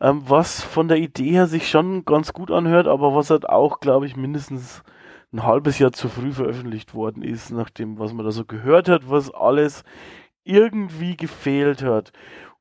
[0.00, 3.78] ähm, was von der Idee her sich schon ganz gut anhört, aber was halt auch,
[3.80, 4.82] glaube ich, mindestens
[5.32, 9.10] ein halbes Jahr zu früh veröffentlicht worden ist, nachdem, was man da so gehört hat,
[9.10, 9.84] was alles
[10.44, 12.12] irgendwie gefehlt hat.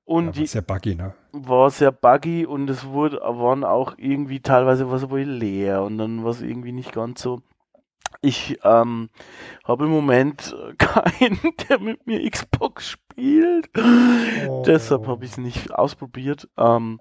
[0.03, 1.13] Und ja, die sehr buggy, ne?
[1.31, 6.23] War sehr buggy und es wurde, waren auch irgendwie teilweise was wohl leer und dann
[6.23, 7.41] war es irgendwie nicht ganz so.
[8.21, 9.09] Ich ähm,
[9.63, 13.69] habe im Moment keinen, der mit mir Xbox spielt.
[14.47, 14.63] Oh.
[14.65, 16.47] Deshalb habe ich es nicht ausprobiert.
[16.57, 16.99] Ähm,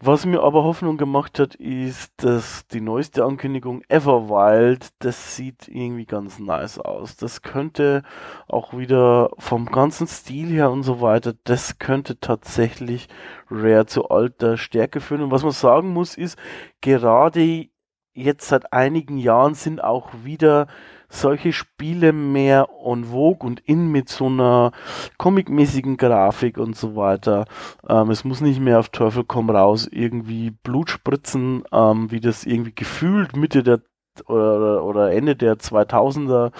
[0.00, 6.06] Was mir aber Hoffnung gemacht hat, ist, dass die neueste Ankündigung Everwild, das sieht irgendwie
[6.06, 7.16] ganz nice aus.
[7.16, 8.04] Das könnte
[8.46, 13.08] auch wieder vom ganzen Stil her und so weiter, das könnte tatsächlich
[13.50, 15.22] Rare zu alter Stärke führen.
[15.22, 16.38] Und was man sagen muss, ist,
[16.80, 17.68] gerade
[18.12, 20.68] jetzt seit einigen Jahren sind auch wieder
[21.08, 24.72] solche Spiele mehr en vogue und in mit so einer
[25.16, 27.46] comicmäßigen Grafik und so weiter.
[27.88, 32.44] Ähm, es muss nicht mehr auf Teufel komm raus irgendwie Blut spritzen, ähm, wie das
[32.44, 33.80] irgendwie gefühlt Mitte der
[34.26, 36.52] oder, oder Ende der 2000er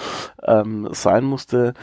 [0.43, 1.75] ähm, sein musste.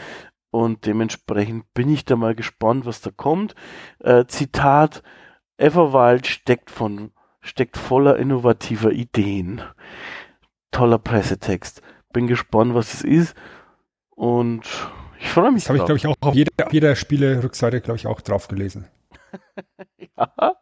[0.50, 3.54] Und dementsprechend bin ich da mal gespannt, was da kommt.
[3.98, 5.02] Äh, Zitat,
[5.58, 9.60] Everwild steckt von, steckt voller innovativer Ideen.
[10.70, 11.82] Toller Pressetext
[12.16, 13.34] bin gespannt, was es ist.
[14.08, 14.62] Und
[15.20, 15.64] ich freue mich.
[15.64, 18.86] Das habe ich, glaube ich, auch auf jeder, jeder Spiele-Rückseite, glaube ich, auch drauf gelesen.
[20.16, 20.56] ja,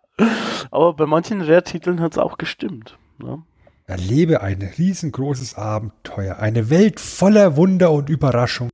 [0.72, 2.98] aber bei manchen Rare-Titeln hat es auch gestimmt.
[3.18, 3.44] Ne?
[3.86, 8.72] Erlebe ein riesengroßes Abenteuer, eine Welt voller Wunder und Überraschungen,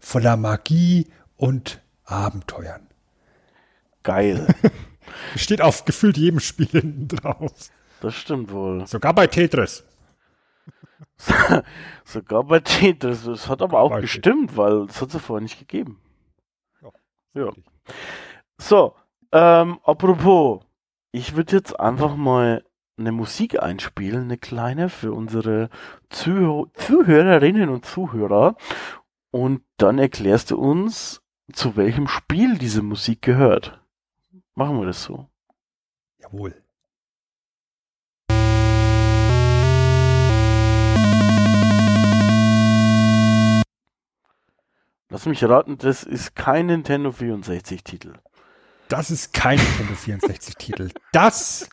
[0.00, 2.88] voller Magie und Abenteuern.
[4.02, 4.48] Geil.
[5.36, 7.52] Steht auf gefühlt jedem Spiel hinten drauf.
[8.00, 8.84] Das stimmt wohl.
[8.88, 9.84] Sogar bei Tetris.
[12.04, 13.24] Sogar bei Tetris.
[13.24, 16.00] Das hat aber auch gestimmt, weil das hat es vorher nicht gegeben.
[17.34, 17.52] Ja.
[18.58, 18.94] So,
[19.32, 20.64] ähm, apropos,
[21.12, 22.64] ich würde jetzt einfach mal
[22.98, 25.68] eine Musik einspielen, eine kleine für unsere
[26.08, 28.56] Zuh Zuhörerinnen und Zuhörer.
[29.30, 33.80] Und dann erklärst du uns, zu welchem Spiel diese Musik gehört.
[34.54, 35.28] Machen wir das so.
[36.18, 36.54] Jawohl.
[45.08, 48.14] Lass mich raten, das ist kein Nintendo 64-Titel.
[48.88, 50.90] Das ist kein Nintendo 64-Titel.
[51.12, 51.68] Das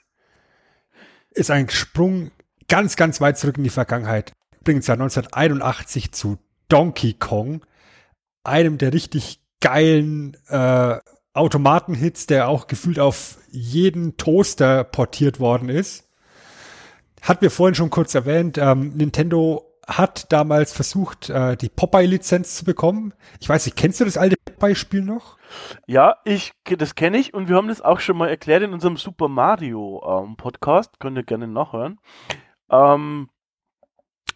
[1.31, 2.31] ist ein Sprung
[2.67, 4.33] ganz, ganz weit zurück in die Vergangenheit.
[4.61, 6.37] Übrigens ja 1981 zu
[6.69, 7.65] Donkey Kong,
[8.43, 10.99] einem der richtig geilen äh,
[11.33, 16.07] Automatenhits, der auch gefühlt auf jeden Toaster portiert worden ist.
[17.21, 22.65] Hat wir vorhin schon kurz erwähnt, ähm, Nintendo hat damals versucht, äh, die Popeye-Lizenz zu
[22.65, 23.13] bekommen.
[23.39, 25.37] Ich weiß nicht, kennst du das alte Popeye-Spiel noch?
[25.85, 28.97] Ja, ich, das kenne ich und wir haben das auch schon mal erklärt in unserem
[28.97, 30.99] Super Mario ähm, Podcast.
[30.99, 31.99] Könnt ihr gerne nachhören.
[32.69, 33.29] Ähm,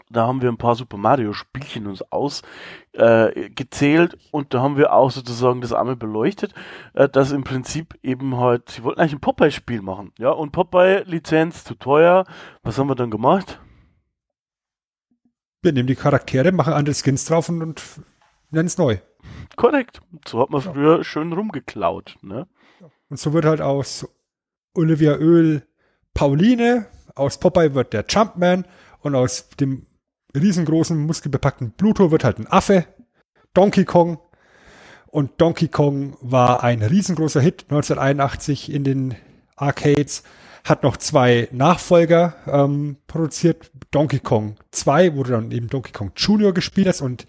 [0.10, 4.93] da haben wir ein paar Super Mario Spielchen uns ausgezählt äh, und da haben wir
[4.93, 6.53] auch sozusagen das einmal beleuchtet,
[6.93, 11.65] äh, dass im Prinzip eben halt, sie wollten eigentlich ein Popeye-Spiel machen, ja, und Popeye-Lizenz
[11.65, 12.25] zu teuer.
[12.63, 13.60] Was haben wir dann gemacht?
[15.67, 17.84] Wir nehmen die Charaktere, machen andere Skins drauf und, und
[18.51, 18.99] nennen es neu.
[19.58, 19.99] Korrekt.
[20.25, 20.71] So hat man ja.
[20.71, 22.15] früher schön rumgeklaut.
[22.21, 22.47] Ne?
[23.10, 24.08] Und so wird halt aus
[24.73, 25.67] Olivia Öl
[26.13, 28.65] Pauline, aus Popeye wird der Jumpman
[29.01, 29.88] und aus dem
[30.34, 32.86] riesengroßen, muskelbepackten Pluto wird halt ein Affe,
[33.53, 34.19] Donkey Kong.
[35.08, 39.15] Und Donkey Kong war ein riesengroßer Hit 1981 in den
[39.58, 40.23] Arcades
[40.63, 43.72] hat noch zwei Nachfolger ähm, produziert.
[43.91, 47.26] Donkey Kong 2, wo du dann eben Donkey Kong Junior gespielt hast und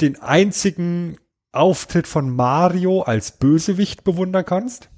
[0.00, 1.18] den einzigen
[1.52, 4.90] Auftritt von Mario als Bösewicht bewundern kannst.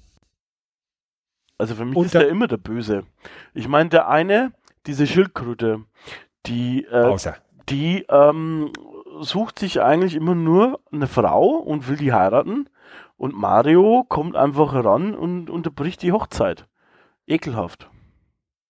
[1.59, 3.05] Also für mich und ist er immer der Böse.
[3.55, 4.53] Ich meine, der eine,
[4.87, 5.85] diese Schildkröte,
[6.47, 7.17] die, äh,
[7.69, 8.73] die ähm,
[9.21, 12.69] sucht sich eigentlich immer nur eine Frau und will die heiraten.
[13.17, 16.67] Und Mario kommt einfach ran und unterbricht die Hochzeit
[17.27, 17.89] ekelhaft.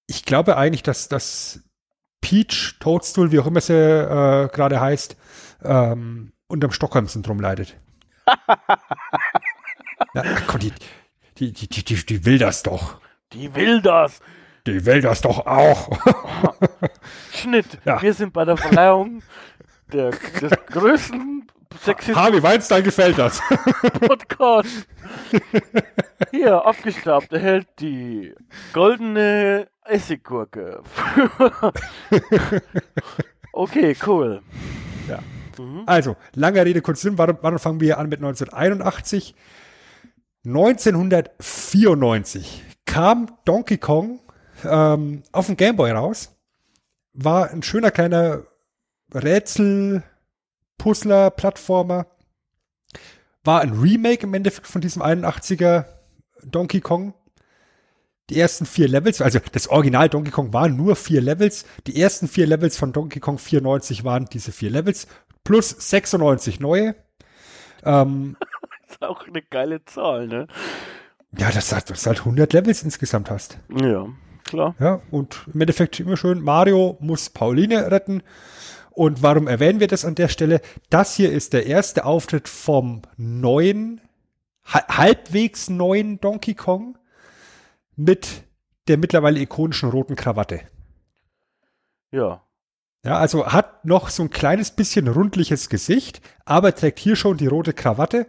[0.07, 1.62] Ich glaube eigentlich, dass das
[2.21, 5.17] Peach, Toadstool, wie auch immer sie äh, gerade heißt,
[5.62, 7.77] ähm, unterm Stockholm-Syndrom leidet.
[10.15, 10.73] ja, komm, die,
[11.38, 13.01] die, die, die, die will das doch.
[13.33, 14.21] Die will das.
[14.67, 15.99] Die will das doch auch.
[17.33, 17.79] Schnitt.
[17.85, 18.01] Ja.
[18.01, 19.23] Wir sind bei der Verleihung
[19.93, 21.47] der, des größten
[21.81, 22.17] Sexismus.
[22.17, 23.41] Harvey Weinstein gefällt das.
[24.01, 24.87] Podcast.
[26.31, 28.33] Hier, abgestaubt, er hält die
[28.73, 30.83] goldene Essiggurke.
[33.53, 34.43] okay, cool.
[35.09, 35.19] Ja.
[35.59, 35.83] Mhm.
[35.87, 37.19] Also, lange Rede, kurz Sinn.
[37.19, 39.35] Warum, warum fangen wir an mit 1981?
[40.45, 44.19] 1994 kam Donkey Kong
[44.65, 46.37] ähm, auf dem Gameboy raus.
[47.13, 48.43] War ein schöner kleiner
[49.15, 50.03] Rätsel,
[50.83, 52.07] Puzzler, Plattformer.
[53.45, 55.85] War ein Remake im Endeffekt von diesem 81er
[56.42, 57.14] Donkey Kong.
[58.31, 61.66] Die ersten vier Levels, also das Original Donkey Kong waren nur vier Levels.
[61.87, 65.07] Die ersten vier Levels von Donkey Kong 94 waren diese vier Levels.
[65.45, 66.97] Plus 96 neue.
[67.85, 68.37] Ähm,
[68.88, 70.49] das ist auch eine geile Zahl, ne?
[71.38, 73.57] Ja, dass du dass du halt 100 Levels insgesamt hast.
[73.68, 74.09] Ja,
[74.42, 74.75] klar.
[74.81, 78.25] Ja, und im Endeffekt immer schön, Mario muss Pauline retten.
[78.94, 80.61] Und warum erwähnen wir das an der Stelle?
[80.90, 84.00] Das hier ist der erste Auftritt vom neuen,
[84.64, 86.98] ha- halbwegs neuen Donkey Kong
[87.96, 88.44] mit
[88.88, 90.61] der mittlerweile ikonischen roten Krawatte.
[92.11, 92.42] Ja.
[93.05, 97.48] Ja, also hat noch so ein kleines bisschen rundliches Gesicht, aber trägt hier schon die
[97.48, 98.26] rote Krawatte.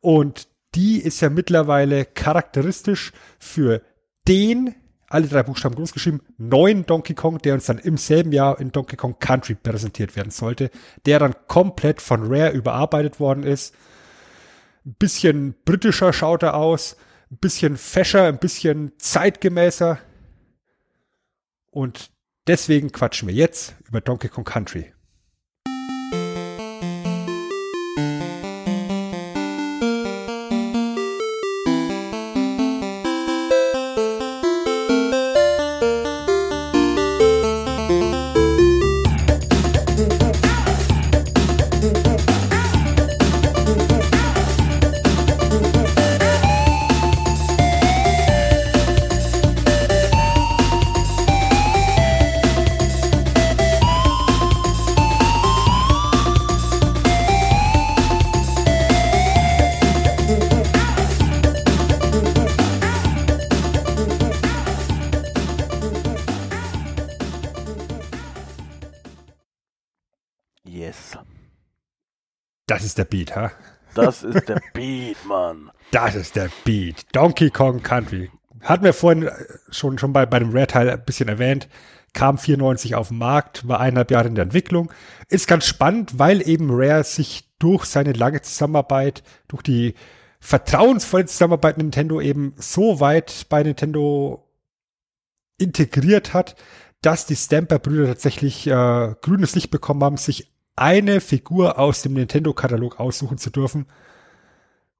[0.00, 3.82] Und die ist ja mittlerweile charakteristisch für
[4.28, 4.74] den,
[5.08, 8.72] alle drei Buchstaben groß geschrieben, neuen Donkey Kong, der uns dann im selben Jahr in
[8.72, 10.70] Donkey Kong Country präsentiert werden sollte,
[11.04, 13.74] der dann komplett von Rare überarbeitet worden ist.
[14.84, 16.96] Ein bisschen britischer schaut er aus,
[17.30, 19.98] ein bisschen fescher, ein bisschen zeitgemäßer.
[21.70, 22.10] Und
[22.46, 24.92] deswegen quatschen wir jetzt über Donkey Kong Country.
[72.96, 73.52] Ist der Beat, ha?
[73.94, 75.70] Das ist der Beat, Mann.
[75.92, 77.04] Das ist der Beat.
[77.12, 78.30] Donkey Kong Country.
[78.62, 79.30] Hatten wir vorhin
[79.70, 81.68] schon, schon bei, bei dem Rare-Teil ein bisschen erwähnt.
[82.12, 84.90] Kam 94 auf den Markt, war eineinhalb Jahre in der Entwicklung.
[85.28, 89.94] Ist ganz spannend, weil eben Rare sich durch seine lange Zusammenarbeit, durch die
[90.40, 94.50] vertrauensvolle Zusammenarbeit mit Nintendo eben so weit bei Nintendo
[95.58, 96.56] integriert hat,
[97.00, 103.00] dass die Stamper-Brüder tatsächlich äh, grünes Licht bekommen haben, sich eine Figur aus dem Nintendo-Katalog
[103.00, 103.86] aussuchen zu dürfen,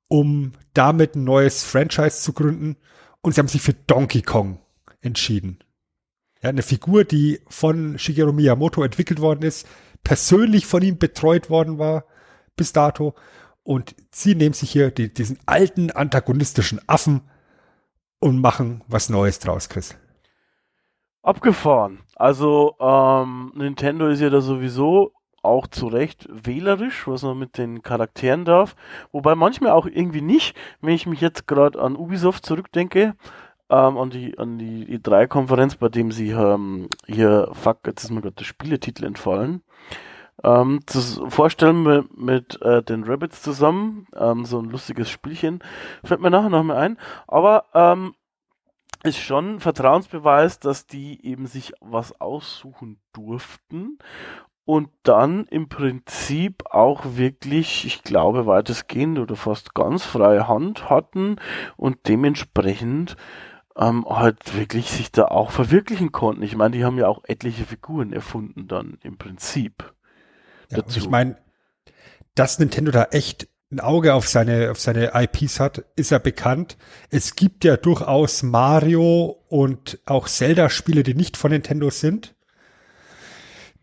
[0.08, 2.76] um damit ein neues Franchise zu gründen.
[3.20, 4.58] Und sie haben sich für Donkey Kong
[5.00, 5.58] entschieden.
[6.42, 9.66] Ja, eine Figur, die von Shigeru Miyamoto entwickelt worden ist,
[10.04, 12.04] persönlich von ihm betreut worden war
[12.56, 13.14] bis dato.
[13.62, 17.22] Und sie nehmen sich hier die, diesen alten antagonistischen Affen
[18.20, 19.96] und machen was Neues draus, Chris.
[21.22, 22.00] Abgefahren.
[22.14, 25.12] Also, ähm, Nintendo ist ja da sowieso
[25.46, 28.76] auch zu Recht wählerisch, was man mit den Charakteren darf.
[29.12, 33.14] Wobei manchmal auch irgendwie nicht, wenn ich mich jetzt gerade an Ubisoft zurückdenke,
[33.70, 38.20] ähm, an die, an die E3-Konferenz, bei dem sie ähm, hier, fuck, jetzt ist mir
[38.20, 39.62] gerade der Spieletitel entfallen,
[40.44, 45.60] ähm, das Vorstellen mit, mit äh, den Rabbits zusammen, ähm, so ein lustiges Spielchen,
[46.04, 46.98] fällt mir nachher noch mal ein.
[47.26, 48.14] Aber ähm,
[49.02, 53.98] ist schon ein Vertrauensbeweis, dass die eben sich was aussuchen durften
[54.66, 61.36] und dann im Prinzip auch wirklich, ich glaube, weitestgehend oder fast ganz freie Hand hatten
[61.76, 63.16] und dementsprechend
[63.76, 66.42] ähm, halt wirklich sich da auch verwirklichen konnten.
[66.42, 69.94] Ich meine, die haben ja auch etliche Figuren erfunden dann im Prinzip.
[70.70, 70.98] Ja, dazu.
[70.98, 71.38] ich meine,
[72.34, 76.76] dass Nintendo da echt ein Auge auf seine, auf seine IPs hat, ist ja bekannt.
[77.10, 82.35] Es gibt ja durchaus Mario und auch Zelda-Spiele, die nicht von Nintendo sind,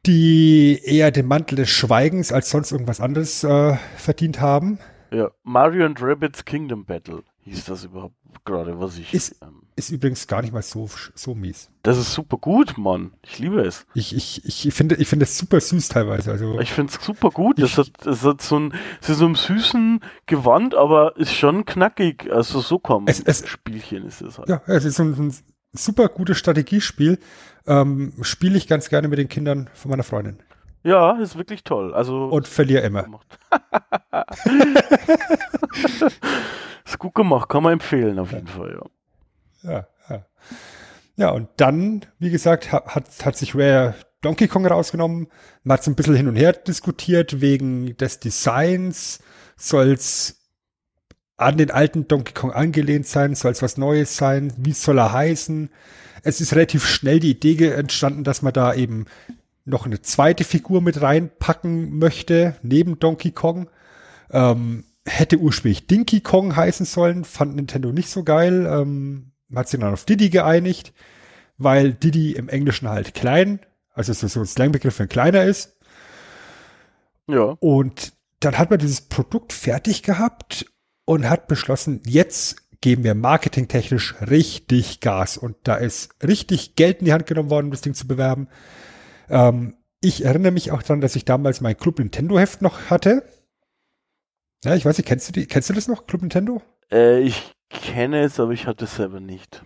[0.06, 4.80] die eher den Mantel des Schweigens als sonst irgendwas anderes äh, verdient haben.
[5.12, 9.14] Ja, Mario and Rabbids Kingdom Battle hieß das überhaupt gerade, was ich.
[9.14, 11.70] Ist- ähm, Ist übrigens gar nicht mal so, so mies.
[11.84, 13.14] das ist super gut, Mann.
[13.22, 13.86] Ich liebe es.
[13.94, 16.32] Ich, ich, ich finde, ich finde es super süß teilweise.
[16.32, 17.60] Also, Ich finde es super gut.
[17.62, 21.34] Das Ich- hat, das hat so ein, es ist so ein süßen Gewand, aber ist
[21.34, 22.30] schon knackig.
[22.32, 24.50] Also so kommen Es- es- Spielchen ist es halt.
[24.50, 25.34] ja, es ist so ein, ein
[25.74, 27.20] super gutes Strategiespiel.
[27.66, 30.38] Ähm, Spiele ich ganz gerne mit den Kindern von meiner Freundin.
[30.84, 31.94] Ja, ist wirklich toll.
[31.94, 33.06] Also Und verliere immer.
[36.86, 38.74] ist gut gemacht, kann man empfehlen auf jeden Fall,
[39.64, 39.72] ja.
[39.72, 40.26] Ja, ja.
[41.16, 45.28] Ja, und dann, wie gesagt, ha- hat, hat sich Rare Donkey Kong rausgenommen.
[45.64, 49.20] Man hat so ein bisschen hin und her diskutiert wegen des Designs.
[49.56, 50.43] Soll's
[51.38, 53.36] an den alten Donkey Kong angelehnt sein?
[53.36, 54.54] Soll's was Neues sein?
[54.58, 55.70] Wie soll er heißen?
[56.24, 59.06] Es ist relativ schnell die Idee entstanden, dass man da eben
[59.66, 63.70] noch eine zweite Figur mit reinpacken möchte, neben Donkey Kong.
[64.32, 68.66] Ähm, hätte ursprünglich Dinky Kong heißen sollen, fand Nintendo nicht so geil.
[68.66, 70.94] Ähm, man hat sich dann auf Diddy geeinigt,
[71.58, 73.60] weil Diddy im Englischen halt klein,
[73.94, 75.78] also so, so ein Slangbegriff für ein kleiner ist.
[77.28, 80.66] Ja, Und dann hat man dieses Produkt fertig gehabt
[81.06, 85.38] und hat beschlossen, jetzt geben wir marketingtechnisch richtig Gas.
[85.38, 88.48] Und da ist richtig Geld in die Hand genommen worden, um das Ding zu bewerben.
[89.30, 93.24] Ähm, ich erinnere mich auch daran, dass ich damals mein Club Nintendo Heft noch hatte.
[94.66, 96.62] Ja, ich weiß nicht, kennst du die, kennst du das noch, Club Nintendo?
[96.92, 99.64] Äh, ich kenne es, aber ich hatte es selber nicht.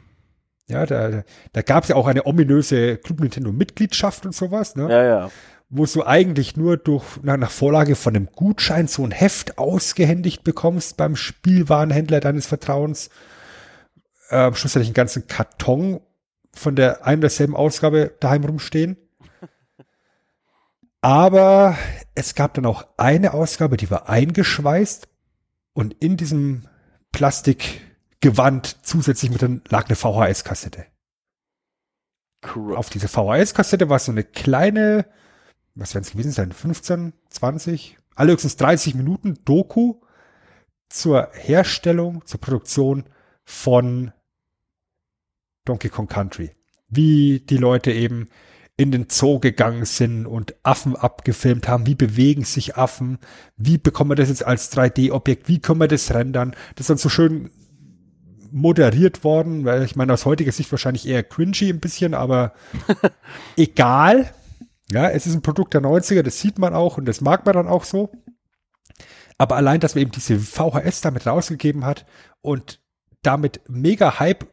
[0.70, 1.24] Ja, da,
[1.54, 4.90] da gab es ja auch eine ominöse Club Nintendo Mitgliedschaft und sowas, ne?
[4.92, 5.32] Ja, ja.
[5.70, 10.96] Wo du eigentlich nur durch, nach, Vorlage von einem Gutschein so ein Heft ausgehändigt bekommst
[10.96, 13.10] beim Spielwarenhändler deines Vertrauens.
[14.30, 16.00] Äh, schlussendlich einen ganzen Karton
[16.54, 18.98] von der einen derselben Ausgabe daheim rumstehen.
[21.02, 21.78] Aber
[22.16, 25.08] es gab dann auch eine Ausgabe, die war eingeschweißt
[25.74, 26.68] und in diesem
[27.12, 30.86] Plastikgewand zusätzlich mit dann lag eine VHS-Kassette.
[32.76, 35.06] Auf diese VHS-Kassette war so eine kleine,
[35.78, 39.96] was werden es gewesen sein, 15, 20, alle höchstens 30 Minuten Doku
[40.90, 43.04] zur Herstellung, zur Produktion
[43.46, 44.12] von
[45.66, 46.52] Donkey Kong Country.
[46.90, 48.30] Wie die Leute eben
[48.78, 51.88] in den Zoo gegangen sind und Affen abgefilmt haben.
[51.88, 53.18] Wie bewegen sich Affen?
[53.58, 55.48] Wie bekommen wir das jetzt als 3D-Objekt?
[55.48, 56.56] Wie können wir das rendern?
[56.76, 57.50] Das ist dann so schön
[58.52, 62.54] moderiert worden, weil ich meine, aus heutiger Sicht wahrscheinlich eher cringy ein bisschen, aber
[63.58, 64.32] egal.
[64.90, 67.56] Ja, es ist ein Produkt der 90er, das sieht man auch und das mag man
[67.56, 68.12] dann auch so.
[69.38, 72.06] Aber allein, dass man eben diese VHS damit rausgegeben hat
[72.42, 72.82] und
[73.22, 74.48] damit mega Hype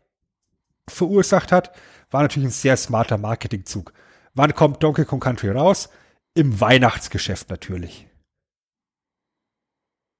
[0.88, 1.74] verursacht hat,
[2.10, 3.92] war natürlich ein sehr smarter Marketingzug.
[4.34, 5.88] Wann kommt Donkey Kong Country raus?
[6.34, 8.08] Im Weihnachtsgeschäft natürlich.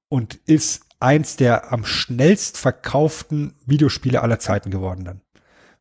[0.09, 5.21] Und ist eins der am schnellst verkauften Videospiele aller Zeiten geworden dann.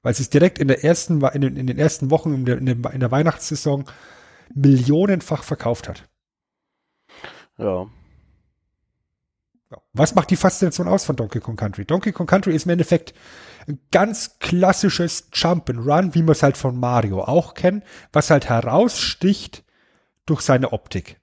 [0.02, 2.58] Weil es ist direkt in der ersten, in den, in den ersten Wochen in der,
[2.58, 3.86] in der, in der Weihnachtssaison
[4.54, 6.10] millionenfach verkauft hat.
[7.58, 7.88] Ja.
[9.94, 11.86] Was macht die Faszination aus von Donkey Kong Country?
[11.86, 13.14] Donkey Kong Country ist im Endeffekt
[13.68, 18.30] ein ganz klassisches Jump and Run, wie wir es halt von Mario auch kennen, was
[18.30, 19.64] halt heraussticht
[20.26, 21.20] durch seine Optik.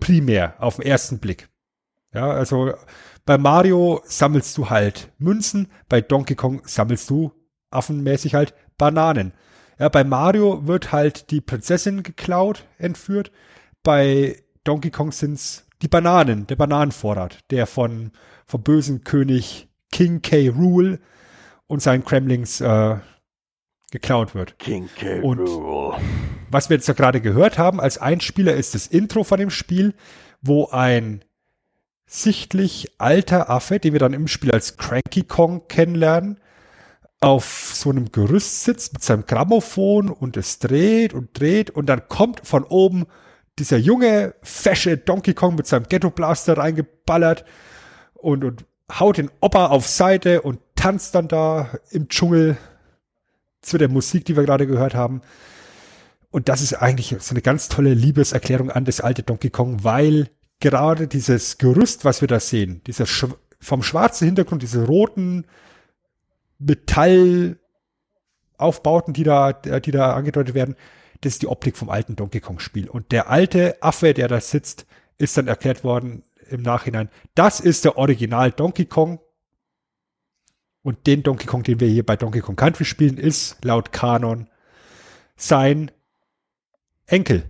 [0.00, 1.48] Primär, auf den ersten Blick.
[2.12, 2.74] Ja, also
[3.24, 7.32] bei Mario sammelst du halt Münzen, bei Donkey Kong sammelst du
[7.70, 9.32] affenmäßig halt Bananen.
[9.78, 13.30] Ja, bei Mario wird halt die Prinzessin geklaut, entführt.
[13.82, 18.10] Bei Donkey Kong sind's die Bananen, der Bananenvorrat, der von,
[18.46, 20.48] vom bösen König King K.
[20.48, 20.98] Rule
[21.68, 22.96] und seinen Kremlings äh,
[23.92, 24.58] geklaut wird.
[24.58, 25.20] King K.
[25.20, 25.94] Und- Rool.
[26.50, 29.94] Was wir jetzt ja gerade gehört haben als Einspieler ist das Intro von dem Spiel,
[30.40, 31.22] wo ein
[32.06, 36.40] sichtlich alter Affe, den wir dann im Spiel als Cranky Kong kennenlernen,
[37.20, 42.08] auf so einem Gerüst sitzt mit seinem Grammophon und es dreht und dreht und dann
[42.08, 43.06] kommt von oben
[43.58, 47.44] dieser junge, fesche Donkey Kong mit seinem Ghetto Blaster reingeballert
[48.14, 52.56] und, und haut den Opa auf Seite und tanzt dann da im Dschungel
[53.60, 55.22] zu der Musik, die wir gerade gehört haben.
[56.30, 60.30] Und das ist eigentlich so eine ganz tolle Liebeserklärung an das alte Donkey Kong, weil
[60.60, 63.28] gerade dieses Gerüst, was wir da sehen, dieser schw
[63.60, 65.44] vom schwarzen Hintergrund, diese roten
[66.58, 70.76] Metallaufbauten, die da, die da angedeutet werden,
[71.20, 72.88] das ist die Optik vom alten Donkey Kong Spiel.
[72.88, 74.86] Und der alte Affe, der da sitzt,
[75.18, 79.20] ist dann erklärt worden im Nachhinein, das ist der Original Donkey Kong.
[80.82, 84.48] Und den Donkey Kong, den wir hier bei Donkey Kong Country spielen, ist laut Kanon
[85.36, 85.90] sein
[87.06, 87.44] Enkel.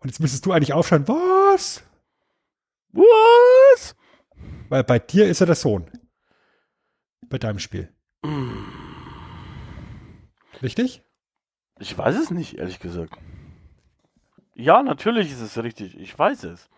[0.00, 1.82] Und jetzt müsstest du eigentlich aufschauen, was?
[2.92, 3.94] Was?
[4.68, 5.84] Weil bei dir ist er der Sohn.
[7.28, 7.88] Bei deinem Spiel.
[10.62, 11.02] Richtig?
[11.78, 13.14] Ich weiß es nicht, ehrlich gesagt.
[14.54, 15.98] Ja, natürlich ist es richtig.
[15.98, 16.68] Ich weiß es.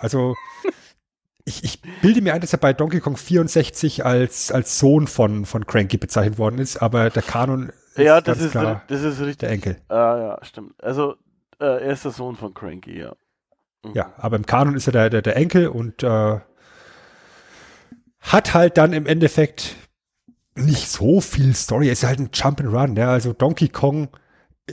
[0.00, 0.34] Also,
[1.44, 5.44] ich, ich bilde mir ein, dass er bei Donkey Kong 64 als, als Sohn von,
[5.46, 9.20] von Cranky bezeichnet worden ist, aber der Kanon ist Ja, das ist, klar das ist
[9.20, 9.38] richtig.
[9.38, 9.76] der Enkel.
[9.88, 10.74] Ah, ja, stimmt.
[10.82, 11.16] Also,
[11.60, 13.14] äh, er ist der Sohn von Cranky, ja.
[13.84, 13.92] Mhm.
[13.94, 16.40] Ja, aber im Kanon ist er der, der, der Enkel und äh,
[18.22, 19.76] hat halt dann im Endeffekt
[20.54, 21.88] nicht so viel Story.
[21.90, 22.96] Es ist halt ein Jump and Run.
[22.96, 23.10] Ja?
[23.10, 24.08] Also Donkey Kong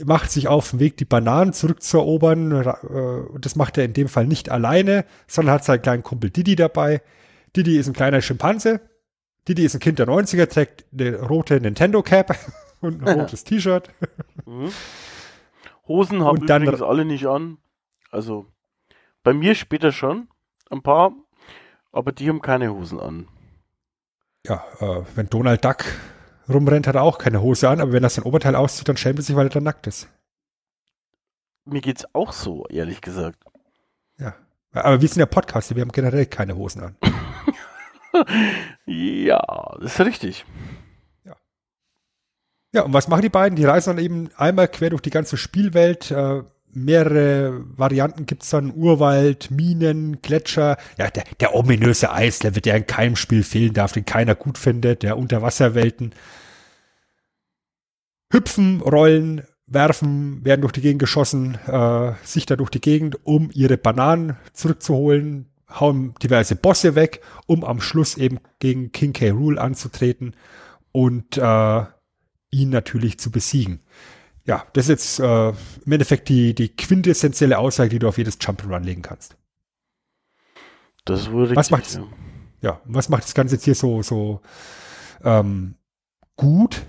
[0.04, 2.52] macht sich auf den Weg, die Bananen zurückzuerobern.
[2.52, 2.72] Äh,
[3.32, 6.54] und das macht er in dem Fall nicht alleine, sondern hat seinen kleinen Kumpel Didi
[6.56, 7.02] dabei.
[7.56, 8.80] Didi ist ein kleiner Schimpanse.
[9.48, 12.36] Didi ist ein Kind der 90er, trägt eine rote Nintendo Cap
[12.80, 13.88] und ein rotes T-Shirt.
[14.46, 14.70] Mhm.
[15.88, 17.58] Hosen haben dann- übrigens alle nicht an.
[18.12, 18.46] Also,
[19.22, 20.28] bei mir später schon
[20.70, 21.12] ein paar,
[21.90, 23.26] aber die haben keine Hosen an.
[24.50, 25.84] Ja, äh, wenn Donald Duck
[26.48, 29.20] rumrennt, hat er auch keine Hose an, aber wenn er sein Oberteil auszieht, dann schämt
[29.20, 30.08] er sich, weil er dann nackt ist.
[31.64, 33.38] Mir geht's auch so, ehrlich gesagt.
[34.18, 34.34] Ja.
[34.72, 36.96] Aber wir sind ja Podcaster, wir haben generell keine Hosen an.
[38.86, 39.40] ja,
[39.80, 40.44] das ist richtig.
[42.72, 43.54] Ja, und was machen die beiden?
[43.54, 46.10] Die reisen dann eben einmal quer durch die ganze Spielwelt.
[46.10, 46.42] Äh,
[46.72, 48.72] mehrere Varianten gibt's dann.
[48.74, 50.76] Urwald, Minen, Gletscher.
[50.98, 55.02] Ja, der, der ominöse Eislevel, der in keinem Spiel fehlen darf, den keiner gut findet.
[55.02, 56.14] Der Unterwasserwelten.
[58.32, 63.50] Hüpfen, rollen, werfen, werden durch die Gegend geschossen, äh, sich da durch die Gegend, um
[63.52, 69.30] ihre Bananen zurückzuholen, hauen diverse Bosse weg, um am Schluss eben gegen King K.
[69.30, 70.34] Rule anzutreten
[70.92, 71.84] und äh,
[72.50, 73.80] ihn natürlich zu besiegen.
[74.50, 78.40] Ja, das ist jetzt äh, im Endeffekt die, die quintessentielle Aussage, die du auf jedes
[78.40, 79.36] Jump'n'Run legen kannst.
[81.04, 82.04] Das wurde was macht ja.
[82.60, 84.40] ja, was macht das Ganze jetzt hier so, so
[85.22, 85.76] ähm,
[86.34, 86.82] gut?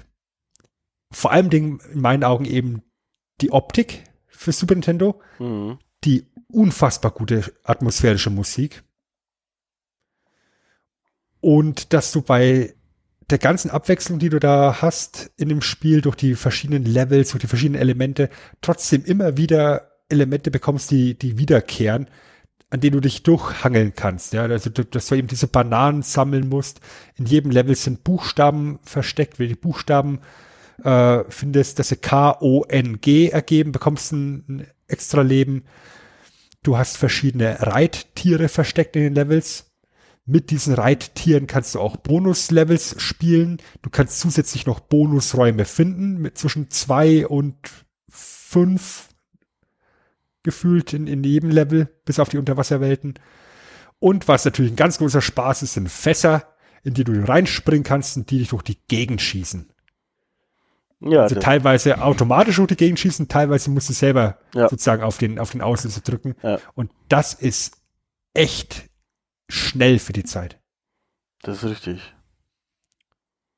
[1.12, 2.82] Vor allem Dingen in meinen Augen eben
[3.42, 5.78] die Optik für Super Nintendo, mhm.
[6.04, 8.84] die unfassbar gute atmosphärische Musik
[11.42, 12.74] und dass du bei
[13.32, 17.42] der ganzen Abwechslung, die du da hast in dem Spiel durch die verschiedenen Levels, durch
[17.42, 18.30] die verschiedenen Elemente,
[18.62, 22.08] trotzdem immer wieder Elemente bekommst, die, die wiederkehren,
[22.70, 24.34] an denen du dich durchhangeln kannst.
[24.34, 26.82] Ja, also, dass du eben diese Bananen sammeln musst.
[27.16, 29.40] In jedem Level sind Buchstaben versteckt.
[29.40, 30.20] Wenn du die Buchstaben
[30.84, 35.64] äh, findest, dass sie K-O-N-G ergeben, bekommst ein, ein extra Leben.
[36.64, 39.71] Du hast verschiedene Reittiere versteckt in den Levels
[40.26, 43.58] mit diesen Reittieren kannst du auch Bonuslevels spielen.
[43.82, 47.56] Du kannst zusätzlich noch Bonusräume finden, mit zwischen zwei und
[48.08, 49.10] fünf
[50.44, 53.16] gefühlt in, in jedem Level, bis auf die Unterwasserwelten.
[54.00, 56.48] Und was natürlich ein ganz großer Spaß ist, sind Fässer,
[56.84, 59.72] in die du reinspringen kannst und die dich durch die Gegend schießen.
[61.04, 64.70] Ja, also teilweise automatisch durch die Gegend schießen, teilweise musst du selber ja.
[64.70, 66.36] sozusagen auf den, auf den Auslöser drücken.
[66.44, 66.60] Ja.
[66.76, 67.78] Und das ist
[68.34, 68.91] echt
[69.52, 70.60] schnell für die Zeit.
[71.42, 72.14] Das ist richtig.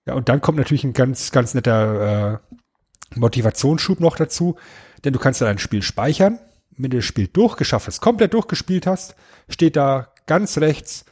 [0.06, 4.58] Ja, und dann kommt natürlich ein ganz, ganz netter äh, Motivationsschub noch dazu,
[5.04, 6.39] denn du kannst dann ein Spiel speichern.
[6.72, 9.16] Wenn du das Spiel durchgeschafft hast, komplett durchgespielt hast,
[9.48, 11.06] steht da ganz rechts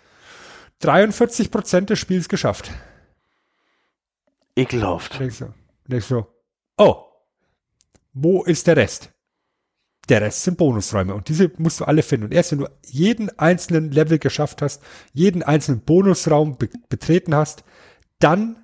[0.79, 2.71] 43 Prozent des Spiels geschafft.
[4.55, 5.19] Ekelhaft.
[5.19, 5.53] Denkst du,
[5.87, 6.25] denkst du,
[6.77, 7.05] oh,
[8.13, 9.11] wo ist der Rest?
[10.09, 12.25] Der Rest sind Bonusräume und diese musst du alle finden.
[12.25, 14.81] Und erst wenn du jeden einzelnen Level geschafft hast,
[15.13, 17.63] jeden einzelnen Bonusraum be betreten hast,
[18.19, 18.57] dann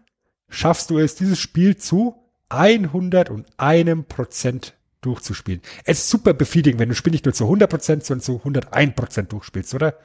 [0.50, 2.16] schaffst du es, dieses Spiel zu
[2.50, 5.62] 101 Prozent durchzuspielen.
[5.84, 8.96] Es ist super befriedigend, wenn du Spiel nicht nur zu 100 Prozent, sondern zu 101
[8.96, 9.96] Prozent durchspielst, oder?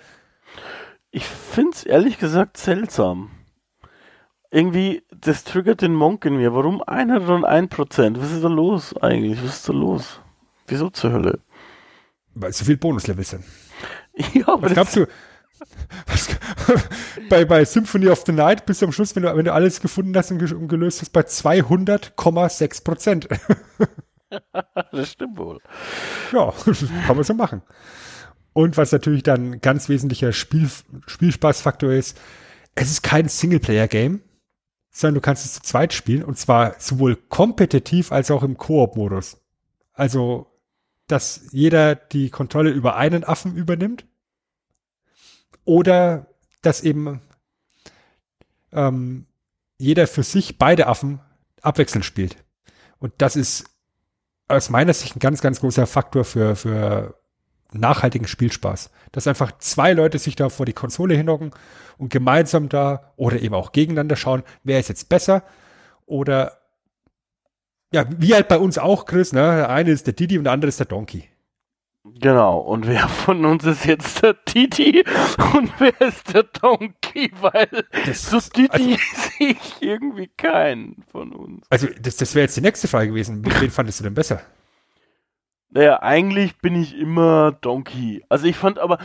[1.11, 3.31] Ich find's ehrlich gesagt seltsam.
[4.51, 6.55] Irgendwie, das triggert den Monk in mir.
[6.55, 8.21] Warum 101 Prozent?
[8.21, 9.43] Was ist da los eigentlich?
[9.43, 10.22] Was ist da los?
[10.67, 11.41] Wieso zur Hölle?
[12.35, 13.45] Weil so viel Bonuslevels sind.
[14.35, 15.07] Ja, aber was gab's du?
[16.07, 16.29] Was,
[17.31, 19.81] bei, bei Symphony of the Night bist du am Schluss, wenn du, wenn du alles
[19.81, 23.29] gefunden hast und, und gelöst hast, bei 200,6 Prozent.
[24.93, 25.61] das stimmt wohl.
[26.33, 26.53] Ja,
[27.07, 27.63] kann man so machen.
[28.53, 30.69] Und was natürlich dann ganz wesentlicher Spiel,
[31.07, 32.21] Spielspaßfaktor ist,
[32.75, 34.21] es ist kein Singleplayer-Game,
[34.91, 39.39] sondern du kannst es zu zweit spielen und zwar sowohl kompetitiv als auch im Koop-Modus.
[39.95, 40.52] Also
[41.07, 44.07] dass jeder die Kontrolle über einen Affen übernimmt
[45.65, 46.27] oder
[46.63, 47.21] dass eben
[48.73, 49.27] ähm,
[49.79, 51.21] jeder für sich beide Affen
[51.61, 52.37] abwechselnd spielt.
[52.99, 53.65] Und das ist
[54.49, 57.19] aus meiner Sicht ein ganz, ganz großer Faktor für, für
[57.73, 58.91] nachhaltigen Spielspaß.
[59.13, 61.53] Dass einfach zwei Leute sich da vor die Konsole hinhocken
[61.99, 65.43] und gemeinsam da oder eben auch gegeneinander schauen, wer ist jetzt besser
[66.07, 66.62] oder
[67.93, 69.41] ja, wie halt bei uns auch, Chris, ne?
[69.41, 71.29] Der eine ist der Didi und der andere ist der Donkey.
[72.05, 75.05] Genau, und wer von uns ist jetzt der Didi
[75.55, 77.31] und wer ist der Donkey?
[77.41, 77.69] Weil
[78.07, 81.65] das, so Didi also, sehe ich irgendwie keinen von uns.
[81.71, 83.45] Also, das, das wäre jetzt die nächste Frage gewesen.
[83.45, 84.41] Wen fandest du denn besser?
[85.71, 88.25] Naja, eigentlich bin ich immer Donkey.
[88.29, 88.99] Also, ich fand aber,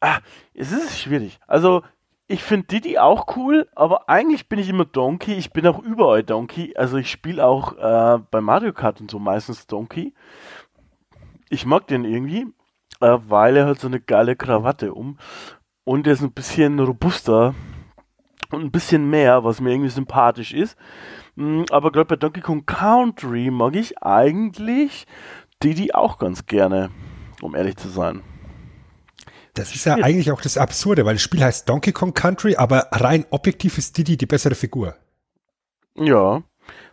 [0.00, 0.20] ah,
[0.54, 1.40] es ist schwierig.
[1.48, 1.82] Also,
[2.26, 5.34] ich finde Diddy auch cool, aber eigentlich bin ich immer Donkey.
[5.34, 6.74] Ich bin auch überall Donkey.
[6.76, 10.14] Also ich spiele auch äh, bei Mario Kart und so meistens Donkey.
[11.50, 12.46] Ich mag den irgendwie,
[13.00, 15.18] äh, weil er hat so eine geile Krawatte um
[15.84, 17.54] und er ist ein bisschen robuster
[18.50, 20.78] und ein bisschen mehr, was mir irgendwie sympathisch ist.
[21.36, 25.06] Mm, aber gerade bei Donkey Kong Country mag ich eigentlich
[25.62, 26.90] Diddy auch ganz gerne,
[27.42, 28.22] um ehrlich zu sein.
[29.54, 32.88] Das ist ja eigentlich auch das Absurde, weil das Spiel heißt Donkey Kong Country, aber
[32.90, 34.96] rein objektiv ist Diddy die bessere Figur.
[35.96, 36.42] Ja.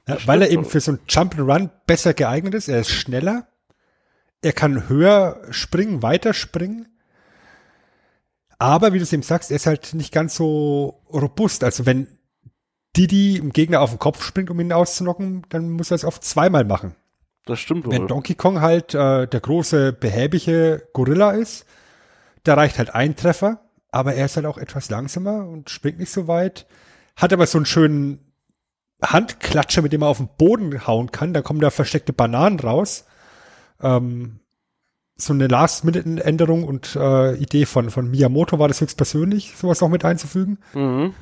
[0.08, 2.68] ja weil er eben für so ein Jump'n'Run besser geeignet ist.
[2.68, 3.48] Er ist schneller.
[4.44, 6.88] Er kann höher springen, weiter springen.
[8.60, 11.64] Aber wie du es eben sagst, er ist halt nicht ganz so robust.
[11.64, 12.08] Also wenn
[12.96, 16.24] Didi im Gegner auf den Kopf springt, um ihn auszunocken, dann muss er es oft
[16.24, 16.96] zweimal machen.
[17.46, 17.94] Das stimmt wohl.
[17.94, 21.66] Wenn Donkey Kong halt äh, der große, behäbige Gorilla ist,
[22.44, 23.62] da reicht halt ein Treffer,
[23.92, 26.68] aber er ist halt auch etwas langsamer und springt nicht so weit.
[27.16, 28.32] Hat aber so einen schönen
[29.04, 31.34] Handklatscher, mit dem er auf den Boden hauen kann.
[31.34, 33.06] Da kommen da versteckte Bananen raus.
[33.82, 34.40] Ähm,
[35.18, 40.04] so eine Last-Minute-Änderung und äh, Idee von, von Miyamoto war das höchstpersönlich, sowas auch mit
[40.04, 40.58] einzufügen.
[40.74, 41.14] Mhm.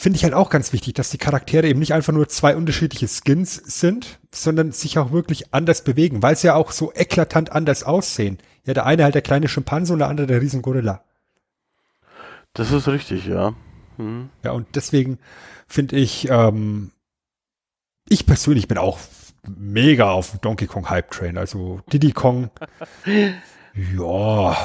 [0.00, 3.06] Finde ich halt auch ganz wichtig, dass die Charaktere eben nicht einfach nur zwei unterschiedliche
[3.06, 7.82] Skins sind, sondern sich auch wirklich anders bewegen, weil sie ja auch so eklatant anders
[7.82, 8.38] aussehen.
[8.64, 11.04] Ja, der eine halt der kleine Schimpanse und der andere der Riesengorilla.
[12.54, 13.52] Das ist richtig, ja.
[13.98, 14.30] Mhm.
[14.42, 15.18] Ja, und deswegen
[15.68, 16.92] finde ich, ähm,
[18.08, 18.98] ich persönlich bin auch
[19.46, 21.36] mega auf Donkey Kong Hype Train.
[21.36, 22.48] Also Diddy Kong,
[23.74, 24.56] ja,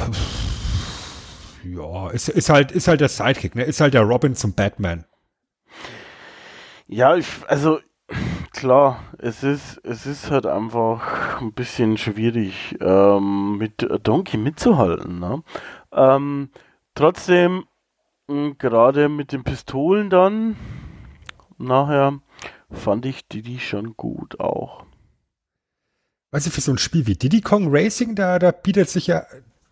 [1.66, 3.64] ja, ist, ist halt, ist halt der Sidekick, ne?
[3.64, 5.04] Ist halt der Robin zum Batman.
[6.88, 7.80] Ja, ich, also
[8.52, 15.20] klar, es ist, es ist halt einfach ein bisschen schwierig, ähm, mit Donkey mitzuhalten.
[15.20, 15.44] Ne?
[15.92, 16.50] Ähm,
[16.94, 17.66] trotzdem,
[18.28, 20.56] mh, gerade mit den Pistolen dann,
[21.58, 22.20] nachher,
[22.72, 24.86] fand ich die schon gut auch.
[26.32, 29.24] Weißt du, für so ein Spiel wie Diddy Kong Racing, da, da bietet sich ja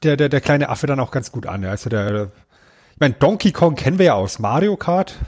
[0.02, 1.64] der, der, der kleine Affe dann auch ganz gut an.
[1.66, 2.32] Also der,
[2.94, 5.20] ich meine, Donkey Kong kennen wir ja aus Mario Kart.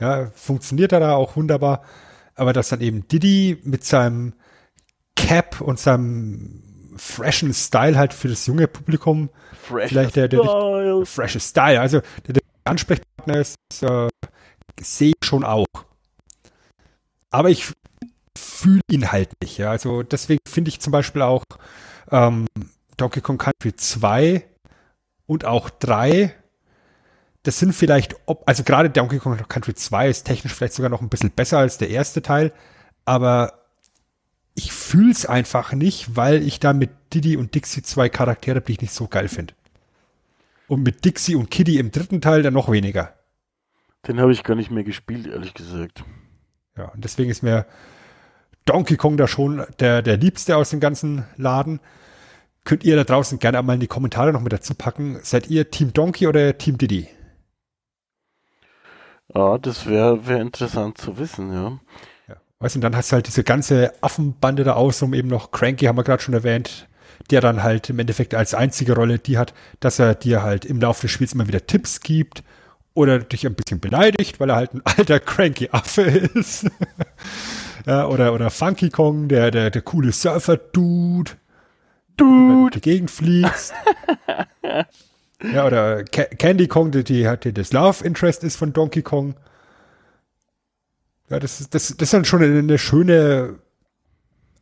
[0.00, 1.82] Ja, funktioniert da auch wunderbar.
[2.34, 4.34] Aber dass dann eben Diddy mit seinem
[5.14, 6.62] Cap und seinem
[6.96, 9.30] freshen Style halt für das junge Publikum
[9.62, 14.08] Fresh vielleicht der, der, der freshe Style, also der, der Ansprechpartner ist, äh,
[14.80, 15.66] sehe ich schon auch.
[17.30, 17.72] Aber ich
[18.36, 19.70] fühle ihn halt nicht, ja.
[19.70, 21.44] Also deswegen finde ich zum Beispiel auch
[22.10, 22.46] ähm,
[22.96, 24.44] Donkey Kong Country 2
[25.26, 26.34] und auch 3
[27.44, 31.02] das sind vielleicht, ob, also gerade Donkey Kong Country 2 ist technisch vielleicht sogar noch
[31.02, 32.52] ein bisschen besser als der erste Teil,
[33.04, 33.64] aber
[34.54, 38.80] ich fühl's einfach nicht, weil ich da mit Diddy und Dixie zwei Charaktere, die ich
[38.80, 39.54] nicht so geil finde.
[40.68, 43.12] Und mit Dixie und Kiddy im dritten Teil dann noch weniger.
[44.06, 46.04] Den habe ich gar nicht mehr gespielt, ehrlich gesagt.
[46.76, 47.66] Ja, und deswegen ist mir
[48.64, 51.80] Donkey Kong da schon der, der liebste aus dem ganzen Laden.
[52.64, 55.18] Könnt ihr da draußen gerne einmal in die Kommentare noch mit dazu packen.
[55.22, 57.08] Seid ihr Team Donkey oder Team Diddy?
[59.32, 61.78] Ja, das wäre wär interessant zu wissen, ja.
[62.28, 62.36] ja.
[62.58, 65.86] Weißt du, und dann hast du halt diese ganze Affenbande da um eben noch Cranky,
[65.86, 66.88] haben wir gerade schon erwähnt,
[67.30, 70.80] der dann halt im Endeffekt als einzige Rolle die hat, dass er dir halt im
[70.80, 72.42] Laufe des Spiels immer wieder Tipps gibt
[72.92, 76.66] oder dich ein bisschen beleidigt, weil er halt ein alter cranky Affe ist.
[77.86, 81.32] ja, oder, oder Funky Kong, der, der, der coole Surfer-Dude.
[82.16, 82.30] Dude.
[82.30, 83.74] Wenn du die Gegend fliegst.
[85.42, 89.34] Ja, oder Ca Candy Kong, die, die hat das Love Interest ist von Donkey Kong.
[91.28, 93.58] Ja, das ist, das, das ist dann schon eine, eine schöne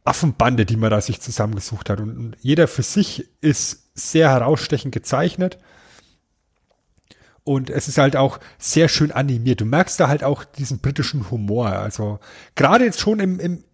[0.05, 2.01] Affenbande, die man da sich zusammengesucht hat.
[2.01, 5.59] Und, und jeder für sich ist sehr herausstechend gezeichnet.
[7.45, 9.61] Und es ist halt auch sehr schön animiert.
[9.61, 11.67] Du merkst da halt auch diesen britischen Humor.
[11.67, 12.21] Also
[12.55, 13.65] gerade jetzt schon im, im,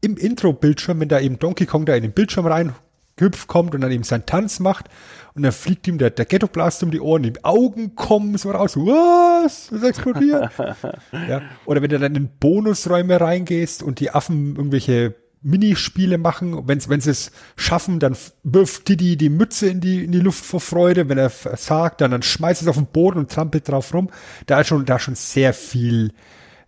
[0.00, 2.74] im Intro-Bildschirm, wenn da eben Donkey Kong da in den Bildschirm rein
[3.18, 4.90] hüpft kommt und dann eben seinen Tanz macht
[5.36, 8.50] und dann fliegt ihm der, der Ghetto Blast um die Ohren, die Augen kommen so
[8.50, 9.68] raus, was?
[9.70, 10.50] Das explodiert.
[11.28, 11.42] ja.
[11.66, 17.02] Oder wenn du dann in Bonusräume reingehst und die Affen irgendwelche Minispiele machen, wenn wenn
[17.02, 21.10] sie es schaffen, dann wirft Didi die Mütze in die, in die Luft vor Freude,
[21.10, 24.08] wenn er versagt, dann, dann schmeißt es auf den Boden und trampelt drauf rum.
[24.46, 26.12] Da ist schon, da ist schon sehr viel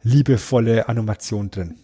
[0.02, 1.76] liebevolle Animation drin.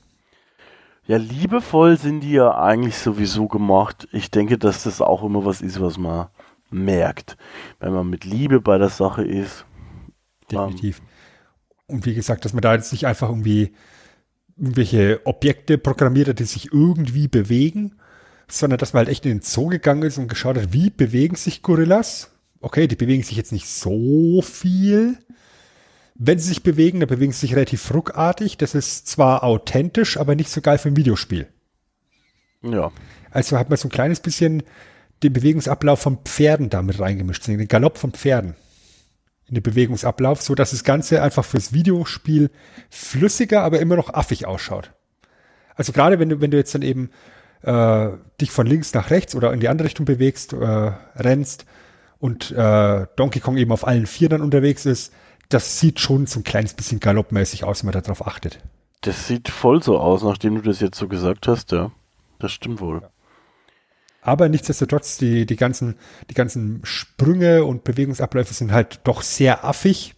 [1.06, 4.06] Ja, liebevoll sind die ja eigentlich sowieso gemacht.
[4.12, 6.28] Ich denke, dass das auch immer was ist, was man
[6.74, 7.36] merkt,
[7.80, 9.64] wenn man mit Liebe bei der Sache ist.
[10.50, 11.00] Definitiv.
[11.00, 11.06] Ähm,
[11.86, 13.72] und wie gesagt, dass man da jetzt nicht einfach irgendwie
[14.56, 17.96] irgendwelche Objekte programmiert hat, die sich irgendwie bewegen,
[18.48, 21.36] sondern dass man halt echt in den Zoo gegangen ist und geschaut hat, wie bewegen
[21.36, 22.30] sich Gorillas.
[22.60, 25.18] Okay, die bewegen sich jetzt nicht so viel,
[26.14, 28.56] wenn sie sich bewegen, dann bewegen sie sich relativ ruckartig.
[28.56, 31.48] Das ist zwar authentisch, aber nicht so geil für ein Videospiel.
[32.62, 32.92] Ja.
[33.30, 34.62] Also hat man so ein kleines bisschen
[35.22, 38.54] den Bewegungsablauf von Pferden damit reingemischt, den Galopp von Pferden
[39.46, 42.50] in den Bewegungsablauf, so dass das Ganze einfach fürs Videospiel
[42.90, 44.92] flüssiger, aber immer noch affig ausschaut.
[45.74, 47.10] Also gerade wenn du, wenn du jetzt dann eben
[47.62, 48.08] äh,
[48.40, 51.66] dich von links nach rechts oder in die andere Richtung bewegst, äh, rennst
[52.18, 55.12] und äh, Donkey Kong eben auf allen vier dann unterwegs ist,
[55.48, 58.60] das sieht schon so ein kleines bisschen galoppmäßig aus, wenn man darauf achtet.
[59.02, 61.90] Das sieht voll so aus, nachdem du das jetzt so gesagt hast, ja.
[62.38, 63.02] Das stimmt wohl.
[64.26, 65.96] Aber nichtsdestotrotz, die, die, ganzen,
[66.30, 70.14] die ganzen Sprünge und Bewegungsabläufe sind halt doch sehr affig.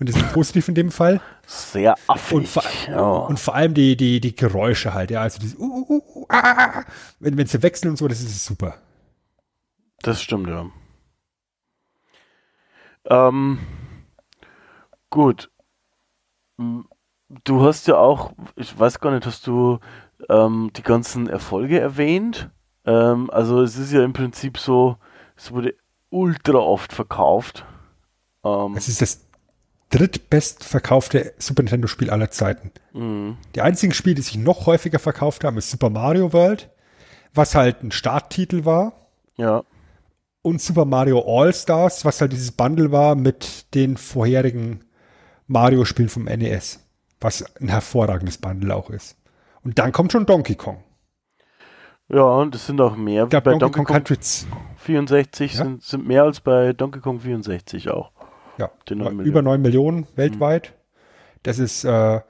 [0.00, 1.20] Und das ist positiv in dem Fall.
[1.46, 2.32] Sehr affig.
[2.32, 3.00] Und vor, ja.
[3.00, 5.20] und vor allem die, die, die Geräusche halt, ja.
[5.20, 6.84] Also dieses, uh, uh, uh, ah,
[7.20, 8.78] wenn, wenn sie wechseln und so, das ist super.
[10.02, 10.66] Das stimmt, ja.
[13.04, 13.60] Ähm,
[15.08, 15.52] gut.
[17.44, 19.78] Du hast ja auch, ich weiß gar nicht, hast du
[20.28, 22.50] ähm, die ganzen Erfolge erwähnt?
[22.84, 24.96] Ähm, also es ist ja im Prinzip so,
[25.36, 25.74] es wurde
[26.10, 27.64] ultra oft verkauft.
[28.44, 29.26] Ähm, es ist das
[29.90, 32.70] drittbestverkaufte Super Nintendo-Spiel aller Zeiten.
[32.92, 33.36] Mhm.
[33.54, 36.70] Die einzigen Spiele, die sich noch häufiger verkauft haben, ist Super Mario World,
[37.34, 38.92] was halt ein Starttitel war.
[39.36, 39.64] Ja.
[40.42, 44.84] Und Super Mario All-Stars, was halt dieses Bundle war mit den vorherigen
[45.48, 46.80] Mario-Spielen vom NES.
[47.20, 49.16] Was ein hervorragendes Bundle auch ist.
[49.62, 50.82] Und dann kommt schon Donkey Kong.
[52.12, 53.24] Ja, und es sind auch mehr.
[53.24, 54.18] Ich glaub, bei Donkey, Donkey Kong, Kong Country
[54.76, 55.64] 64 ja?
[55.64, 58.10] sind, sind mehr als bei Donkey Kong 64 auch.
[58.58, 60.70] Ja, 9 über 9 Millionen weltweit.
[60.70, 60.80] Mhm.
[61.42, 62.20] Das ist äh,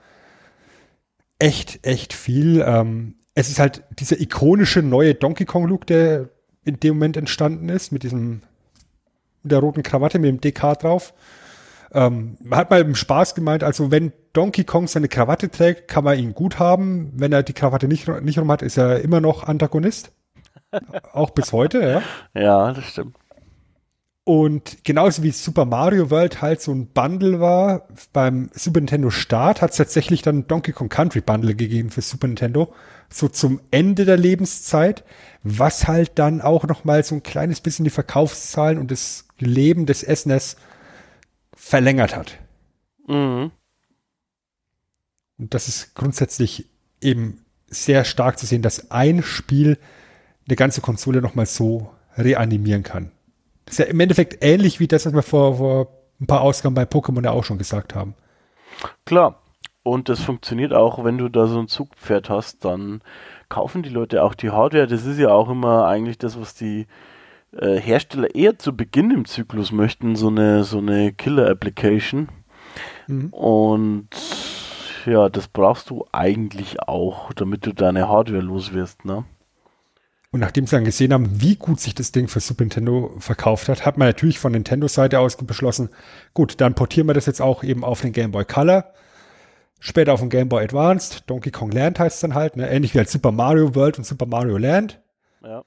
[1.38, 2.62] echt, echt viel.
[2.64, 6.28] Ähm, es ist halt dieser ikonische neue Donkey Kong-Look, der
[6.64, 8.42] in dem Moment entstanden ist, mit diesem,
[9.42, 11.14] mit der roten Krawatte, mit dem DK drauf.
[11.92, 16.04] Ähm, man hat mal im Spaß gemeint, also wenn Donkey Kong seine Krawatte trägt, kann
[16.04, 17.12] man ihn gut haben.
[17.14, 20.12] Wenn er die Krawatte nicht, nicht rum hat, ist er immer noch Antagonist.
[21.12, 22.40] Auch bis heute, ja.
[22.40, 23.16] Ja, das stimmt.
[24.24, 29.60] Und genauso wie Super Mario World halt so ein Bundle war, beim Super Nintendo Start
[29.60, 32.72] hat es tatsächlich dann Donkey Kong Country Bundle gegeben für Super Nintendo,
[33.08, 35.04] so zum Ende der Lebenszeit,
[35.42, 40.00] was halt dann auch nochmal so ein kleines bisschen die Verkaufszahlen und das Leben des
[40.02, 40.56] SNES
[41.70, 42.36] verlängert hat.
[43.06, 43.52] Mhm.
[45.38, 46.66] Und das ist grundsätzlich
[47.00, 49.78] eben sehr stark zu sehen, dass ein Spiel
[50.46, 53.12] eine ganze Konsole nochmal so reanimieren kann.
[53.64, 55.88] Das ist ja im Endeffekt ähnlich wie das, was wir vor, vor
[56.20, 58.14] ein paar Ausgaben bei Pokémon ja auch schon gesagt haben.
[59.06, 59.40] Klar.
[59.82, 63.00] Und das funktioniert auch, wenn du da so ein Zugpferd hast, dann
[63.48, 64.86] kaufen die Leute auch die Hardware.
[64.86, 66.86] Das ist ja auch immer eigentlich das, was die
[67.56, 72.28] äh, Hersteller eher zu Beginn im Zyklus möchten, so eine, so eine Killer-Application.
[73.06, 73.28] Mhm.
[73.30, 74.08] Und
[75.06, 79.24] ja, das brauchst du eigentlich auch, damit du deine Hardware los wirst, ne?
[80.32, 83.68] Und nachdem sie dann gesehen haben, wie gut sich das Ding für Super Nintendo verkauft
[83.68, 85.88] hat, hat man natürlich von Nintendo-Seite aus beschlossen,
[86.34, 88.92] gut, dann portieren wir das jetzt auch eben auf den Game Boy Color,
[89.80, 92.70] später auf den Game Boy Advanced, Donkey Kong Land heißt es dann halt, ne?
[92.70, 95.00] ähnlich wie halt Super Mario World und Super Mario Land.
[95.42, 95.64] Ja.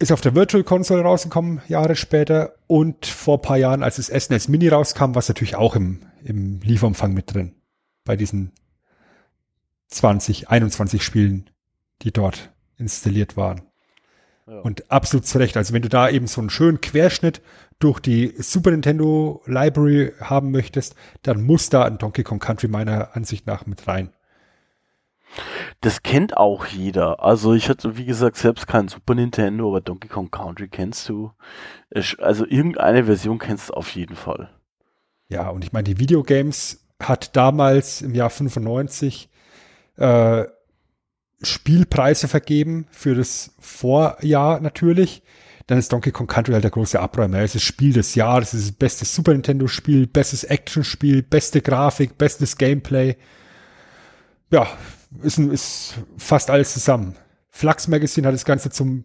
[0.00, 2.54] Ist auf der Virtual Console rausgekommen, Jahre später.
[2.66, 6.00] Und vor ein paar Jahren, als das SNES Mini rauskam, war es natürlich auch im,
[6.24, 7.54] im Lieferumfang mit drin.
[8.04, 8.52] Bei diesen
[9.88, 11.50] 20, 21 Spielen,
[12.00, 13.60] die dort installiert waren.
[14.46, 14.60] Ja.
[14.60, 15.58] Und absolut zu Recht.
[15.58, 17.42] Also wenn du da eben so einen schönen Querschnitt
[17.78, 23.14] durch die Super Nintendo Library haben möchtest, dann muss da ein Donkey Kong Country meiner
[23.14, 24.10] Ansicht nach mit rein.
[25.80, 27.22] Das kennt auch jeder.
[27.22, 31.32] Also ich hatte, wie gesagt, selbst kein Super Nintendo, aber Donkey Kong Country kennst du.
[32.18, 34.50] Also irgendeine Version kennst du auf jeden Fall.
[35.28, 39.30] Ja, und ich meine, die Videogames hat damals im Jahr 95
[39.96, 40.44] äh,
[41.42, 45.22] Spielpreise vergeben für das Vorjahr natürlich.
[45.66, 47.38] Dann ist Donkey Kong Country halt der große Abräumer.
[47.38, 51.62] Es ist Spiel des Jahres, es ist das beste Super Nintendo Spiel, bestes Action-Spiel, beste
[51.62, 53.16] Grafik, bestes Gameplay.
[54.50, 54.66] Ja,
[55.22, 57.16] ist, ist fast alles zusammen.
[57.50, 59.04] Flux Magazine hat das Ganze zum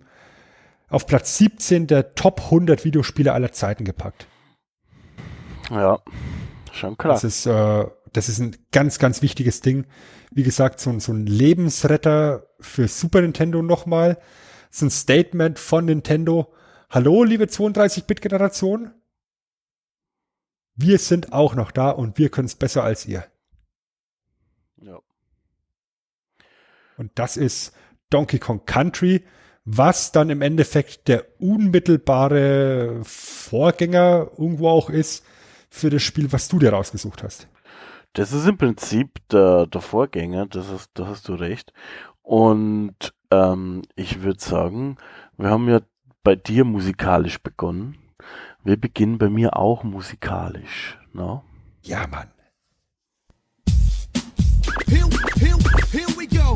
[0.87, 4.27] auf Platz 17 der Top 100 Videospiele aller Zeiten gepackt.
[5.71, 5.99] Ja,
[6.71, 7.13] schon klar.
[7.13, 9.87] Das ist, äh, das ist ein ganz, ganz wichtiges Ding.
[10.31, 14.19] Wie gesagt, so, so ein Lebensretter für Super Nintendo nochmal.
[14.69, 16.53] So ein Statement von Nintendo.
[16.89, 18.93] Hallo, liebe 32-Bit-Generation.
[20.75, 23.25] Wir sind auch noch da und wir können es besser als ihr.
[24.77, 24.99] Ja.
[26.97, 27.73] Und das ist
[28.09, 29.23] Donkey Kong Country,
[29.65, 35.25] was dann im Endeffekt der unmittelbare Vorgänger irgendwo auch ist
[35.69, 37.47] für das Spiel, was du dir rausgesucht hast.
[38.13, 41.73] Das ist im Prinzip der, der Vorgänger, das ist, da hast du recht.
[42.21, 44.97] Und ähm, ich würde sagen,
[45.37, 45.81] wir haben ja
[46.23, 47.97] bei dir musikalisch begonnen.
[48.63, 50.97] Wir beginnen bei mir auch musikalisch.
[51.13, 51.43] No?
[51.83, 52.31] Ja, Mann.
[54.87, 55.57] Here, here,
[55.91, 56.55] here we go.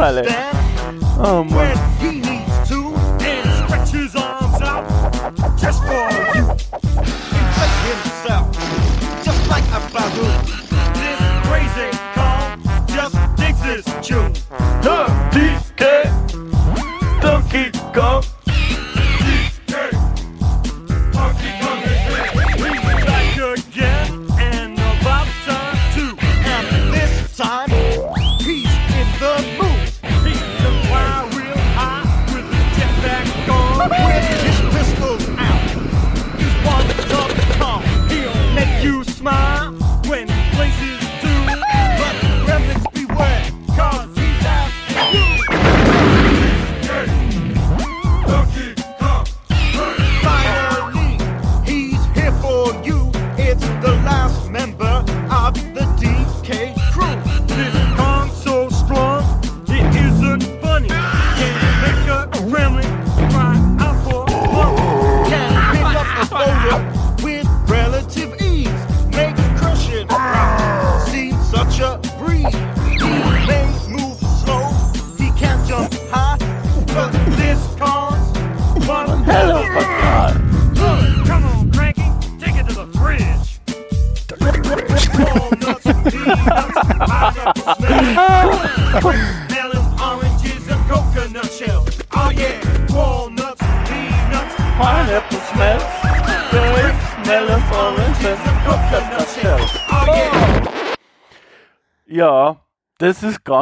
[0.00, 0.59] Vale.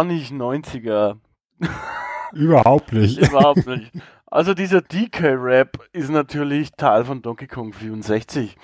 [0.09, 1.19] Nicht 90er.
[2.33, 3.19] Überhaupt nicht.
[3.19, 3.93] Überhaupt nicht.
[4.27, 8.57] Also dieser DK-Rap ist natürlich Teil von Donkey Kong 64.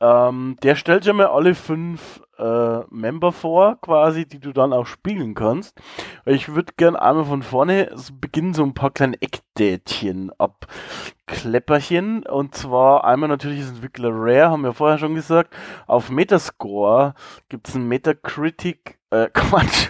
[0.00, 4.86] Ähm, der stellt ja mal alle fünf äh, Member vor, quasi, die du dann auch
[4.86, 5.80] spielen kannst.
[6.24, 7.90] Ich würde gern einmal von vorne
[8.20, 12.24] beginnen, so ein paar kleine Eckdätchen abklepperchen.
[12.24, 15.54] Und zwar einmal natürlich ist Entwickler Rare, haben wir vorher schon gesagt.
[15.86, 17.14] Auf Metascore
[17.48, 19.88] gibt's einen Metacritic, äh, Quatsch.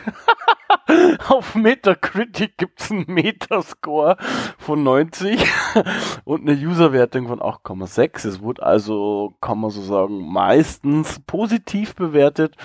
[1.28, 4.16] Auf Metacritic gibt's einen Metascore
[4.58, 5.44] von 90
[6.24, 8.26] und eine Userwertung von 8,6.
[8.26, 12.56] Es wurde also, kann man so sagen, meistens positiv bewertet.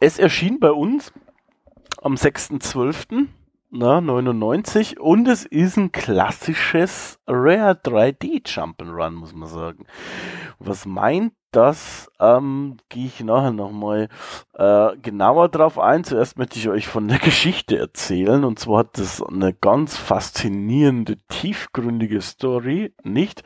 [0.00, 1.12] Es erschien bei uns
[2.02, 3.26] am 6.12.
[3.76, 9.86] Na, 99 und es ist ein klassisches Rare 3D Jump'n'Run, muss man sagen.
[10.60, 12.10] Was meint das?
[12.20, 14.08] Ähm, Gehe ich nachher nochmal
[14.54, 16.04] äh, genauer drauf ein.
[16.04, 18.44] Zuerst möchte ich euch von der Geschichte erzählen.
[18.44, 23.42] Und zwar hat das eine ganz faszinierende, tiefgründige Story, nicht?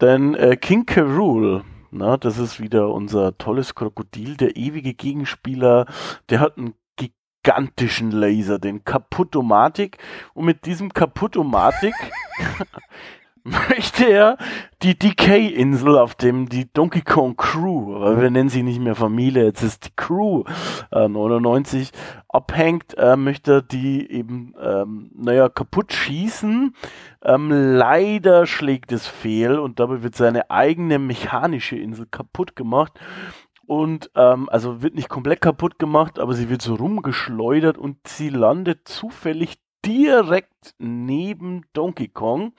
[0.00, 0.86] Denn äh, King.
[0.96, 5.86] Rool, na, das ist wieder unser tolles Krokodil, der ewige Gegenspieler,
[6.30, 9.98] der hat einen gigantischen Laser, den Kaputomatik.
[10.34, 11.94] Und mit diesem Kaputomatik
[13.44, 14.38] möchte er
[14.82, 19.44] die DK-Insel, auf dem die Donkey Kong Crew, aber wir nennen sie nicht mehr Familie,
[19.44, 20.44] jetzt ist die Crew
[20.92, 21.90] äh, 99,
[22.28, 26.74] abhängt, äh, möchte die eben, ähm, naja, kaputt schießen.
[27.22, 32.98] Ähm, leider schlägt es fehl und dabei wird seine eigene mechanische Insel kaputt gemacht.
[33.66, 38.28] Und ähm, also wird nicht komplett kaputt gemacht, aber sie wird so rumgeschleudert und sie
[38.28, 42.52] landet zufällig direkt neben Donkey Kong.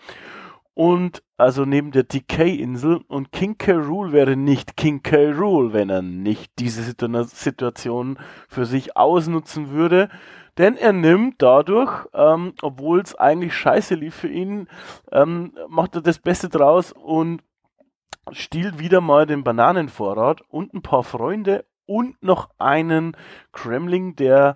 [0.81, 3.73] Und also neben der DK-Insel und King K.
[3.73, 5.29] Rool wäre nicht King K.
[5.29, 8.17] Rool, wenn er nicht diese Situ Situation
[8.49, 10.09] für sich ausnutzen würde.
[10.57, 14.67] Denn er nimmt dadurch, ähm, obwohl es eigentlich scheiße lief für ihn,
[15.11, 17.43] ähm, macht er das Beste draus und
[18.31, 23.15] stiehlt wieder mal den Bananenvorrat und ein paar Freunde und noch einen
[23.51, 24.55] Kremling, der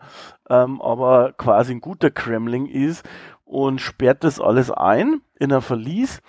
[0.50, 3.08] ähm, aber quasi ein guter Kremling ist
[3.46, 6.22] und sperrt das alles ein in ein Verlies.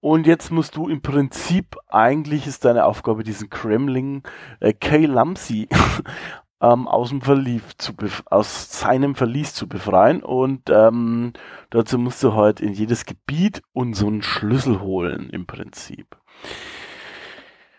[0.00, 4.22] Und jetzt musst du im Prinzip, eigentlich ist deine Aufgabe, diesen Kremling
[4.60, 5.68] äh, Kay Lamsi
[6.60, 7.92] ähm, aus dem Verlies zu
[8.26, 10.22] aus seinem Verlies zu befreien.
[10.22, 11.32] Und ähm,
[11.70, 16.16] dazu musst du halt in jedes Gebiet und so einen Schlüssel holen im Prinzip.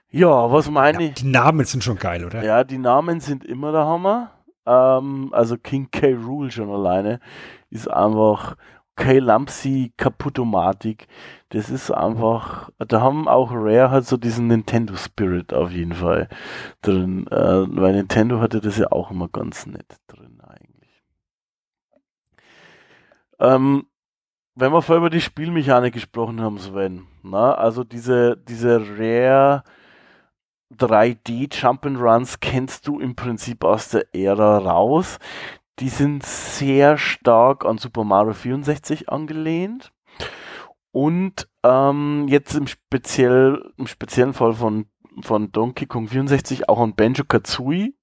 [0.09, 1.13] Ja, was meine Ja, ich?
[1.15, 2.43] die Namen sind schon geil, oder?
[2.43, 4.31] Ja, die Namen sind immer der Hammer.
[4.65, 6.13] Ähm, also King K.
[6.13, 7.19] Rule schon alleine
[7.69, 8.55] ist einfach
[8.95, 9.19] K.
[9.19, 11.07] Lampsey Kaputomatik.
[11.49, 16.29] Das ist einfach, da haben auch Rare halt so diesen Nintendo Spirit auf jeden Fall
[16.81, 17.27] drin.
[17.27, 21.03] Äh, weil Nintendo hatte das ja auch immer ganz nett drin eigentlich.
[23.39, 23.87] Ähm,
[24.55, 29.63] wenn wir vorher über die Spielmechanik gesprochen haben, Sven, na, also diese, diese Rare
[30.73, 35.19] 3D Jump'n'Runs kennst du im Prinzip aus der Ära raus.
[35.79, 39.91] Die sind sehr stark an Super Mario 64 angelehnt.
[40.91, 44.87] Und ähm, jetzt im, speziell, im speziellen Fall von,
[45.21, 47.93] von Donkey Kong 64 auch an Banjo Kazooie,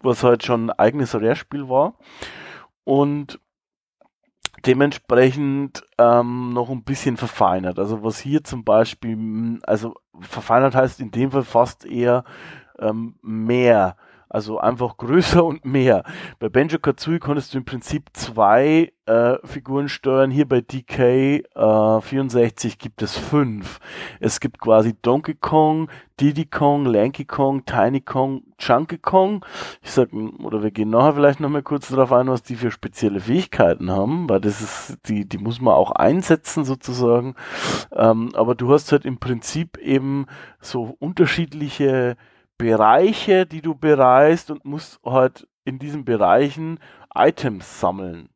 [0.00, 1.96] was halt schon ein eigenes Rare-Spiel war.
[2.82, 3.38] Und
[4.66, 7.78] dementsprechend ähm, noch ein bisschen verfeinert.
[7.78, 12.24] Also was hier zum Beispiel, also verfeinert heißt in dem Fall fast eher
[12.78, 13.96] ähm, mehr.
[14.34, 16.02] Also einfach größer und mehr.
[16.40, 20.32] Bei Banjo Kazooie konntest du im Prinzip zwei äh, Figuren steuern.
[20.32, 20.98] Hier bei DK
[21.54, 23.78] äh, 64 gibt es fünf.
[24.18, 25.88] Es gibt quasi Donkey Kong,
[26.20, 29.44] Diddy Kong, Lanky Kong, Tiny Kong, Chunky Kong.
[29.82, 33.20] Ich sag, oder wir gehen nachher vielleicht nochmal kurz darauf ein, was die für spezielle
[33.20, 37.36] Fähigkeiten haben, weil das ist, die, die muss man auch einsetzen sozusagen.
[37.92, 40.26] Ähm, aber du hast halt im Prinzip eben
[40.60, 42.16] so unterschiedliche
[42.64, 46.80] Bereiche, die du bereist und musst halt in diesen Bereichen
[47.14, 48.30] Items sammeln.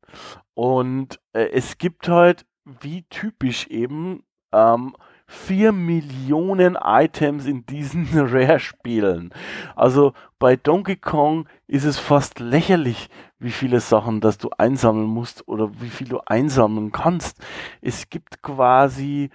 [0.53, 4.95] Und äh, es gibt halt, wie typisch eben, ähm,
[5.27, 9.33] vier Millionen Items in diesen Rare-Spielen.
[9.75, 13.09] Also bei Donkey Kong ist es fast lächerlich,
[13.39, 17.39] wie viele Sachen, dass du einsammeln musst oder wie viel du einsammeln kannst.
[17.81, 19.31] Es gibt quasi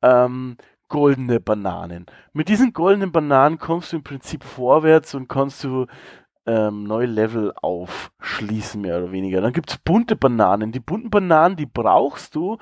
[0.00, 0.56] ähm,
[0.88, 2.06] goldene Bananen.
[2.32, 5.86] Mit diesen goldenen Bananen kommst du im Prinzip vorwärts und kannst du
[6.46, 9.40] ähm, neue Level aufschließen, mehr oder weniger.
[9.40, 10.72] Dann gibt es bunte Bananen.
[10.72, 12.56] Die bunten Bananen, die brauchst du,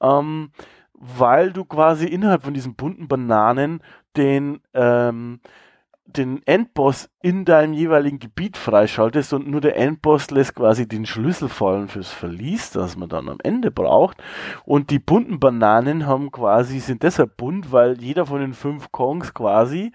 [0.00, 0.50] ähm,
[0.92, 3.82] weil du quasi innerhalb von diesen bunten Bananen
[4.16, 5.40] den, ähm,
[6.06, 11.48] den Endboss in deinem jeweiligen Gebiet freischaltest und nur der Endboss lässt quasi den Schlüssel
[11.48, 14.22] fallen fürs Verlies, das man dann am Ende braucht.
[14.64, 19.32] Und die bunten Bananen haben quasi, sind deshalb bunt, weil jeder von den fünf Kongs
[19.32, 19.92] quasi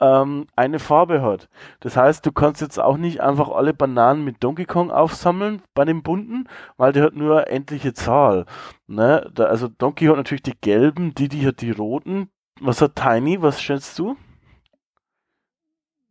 [0.00, 1.48] ähm, eine Farbe hat.
[1.80, 5.84] Das heißt, du kannst jetzt auch nicht einfach alle Bananen mit Donkey Kong aufsammeln bei
[5.84, 8.44] den bunten, weil der hat nur eine endliche Zahl.
[8.86, 9.30] Ne?
[9.34, 12.28] Da, also Donkey hat natürlich die gelben, Didi hat die roten.
[12.60, 13.40] Was hat Tiny?
[13.42, 14.16] Was schätzt du?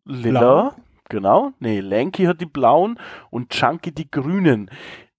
[0.06, 0.40] Lila.
[0.40, 0.72] Blau.
[1.10, 1.52] Genau.
[1.60, 3.00] Nee, Lanky hat die blauen
[3.30, 4.72] und Chunky die grünen.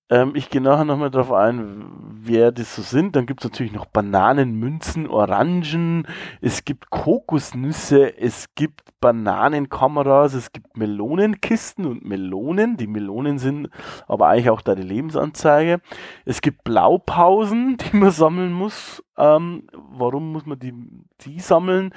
[0.09, 1.85] Ähm, ich gehe nachher nochmal drauf ein,
[2.23, 3.17] wer das so sind.
[3.17, 6.07] Dann gibt es natürlich noch Bananenmünzen, Orangen,
[6.41, 12.77] es gibt Kokosnüsse, es gibt Bananenkameras, es gibt Melonenkisten und Melonen.
[12.77, 13.69] Die Melonen sind
[14.07, 15.81] aber eigentlich auch deine Lebensanzeige.
[16.25, 19.03] Es gibt Blaupausen, die man sammeln muss.
[19.17, 20.75] Ähm, warum muss man die,
[21.23, 21.93] die sammeln?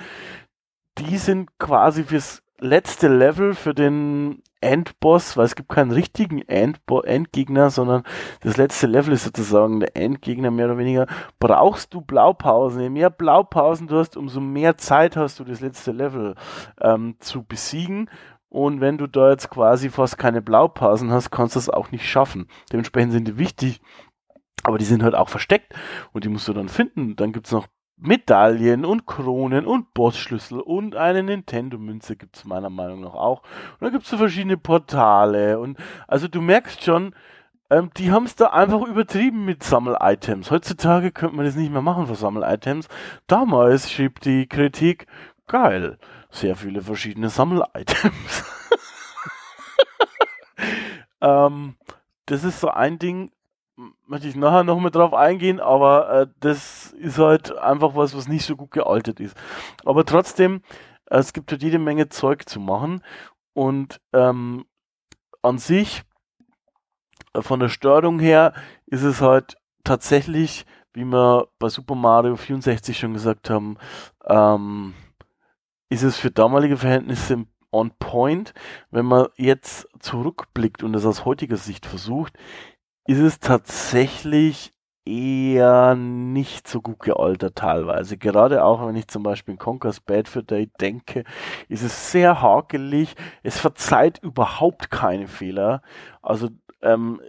[0.97, 7.01] Die sind quasi fürs letzte Level für den Endboss, weil es gibt keinen richtigen Endbo
[7.01, 8.03] Endgegner, sondern
[8.41, 11.07] das letzte Level ist sozusagen der Endgegner mehr oder weniger.
[11.39, 12.81] Brauchst du Blaupausen?
[12.81, 16.35] Je mehr Blaupausen du hast, umso mehr Zeit hast du, das letzte Level
[16.81, 18.09] ähm, zu besiegen.
[18.49, 22.09] Und wenn du da jetzt quasi fast keine Blaupausen hast, kannst du es auch nicht
[22.09, 22.47] schaffen.
[22.71, 23.79] Dementsprechend sind die wichtig,
[24.63, 25.73] aber die sind halt auch versteckt
[26.11, 27.15] und die musst du dann finden.
[27.15, 27.67] Dann gibt's noch
[28.01, 33.41] Medaillen und Kronen und Bossschlüssel und eine Nintendo-Münze gibt's meiner Meinung nach auch.
[33.41, 35.77] Und dann gibt's so verschiedene Portale und
[36.07, 37.13] also du merkst schon,
[37.69, 40.49] ähm, die haben's da einfach übertrieben mit Sammel-Items.
[40.49, 42.87] Heutzutage könnte man das nicht mehr machen für Sammel-Items.
[43.27, 45.05] Damals schrieb die Kritik,
[45.47, 45.97] geil,
[46.31, 48.43] sehr viele verschiedene Sammel-Items.
[51.21, 51.75] ähm,
[52.25, 53.31] das ist so ein Ding,
[54.09, 58.27] möchte ich nachher noch mal drauf eingehen, aber äh, das ist halt einfach was, was
[58.27, 59.37] nicht so gut gealtert ist.
[59.85, 60.61] Aber trotzdem,
[61.05, 63.03] äh, es gibt halt jede Menge Zeug zu machen
[63.53, 64.65] und ähm,
[65.43, 66.01] an sich,
[67.33, 68.53] äh, von der Steuerung her,
[68.87, 73.77] ist es halt tatsächlich, wie wir bei Super Mario 64 schon gesagt haben,
[74.25, 74.95] ähm,
[75.89, 78.55] ist es für damalige Verhältnisse on point.
[78.89, 82.33] Wenn man jetzt zurückblickt und es aus heutiger Sicht versucht,
[83.09, 84.71] ist es tatsächlich
[85.03, 88.17] eher nicht so gut gealtert teilweise.
[88.17, 91.23] Gerade auch wenn ich zum Beispiel in Conker's Bad for Day denke,
[91.69, 93.15] ist es sehr hakelig.
[93.41, 95.81] Es verzeiht überhaupt keine Fehler.
[96.21, 96.49] Also
[96.83, 97.19] ähm,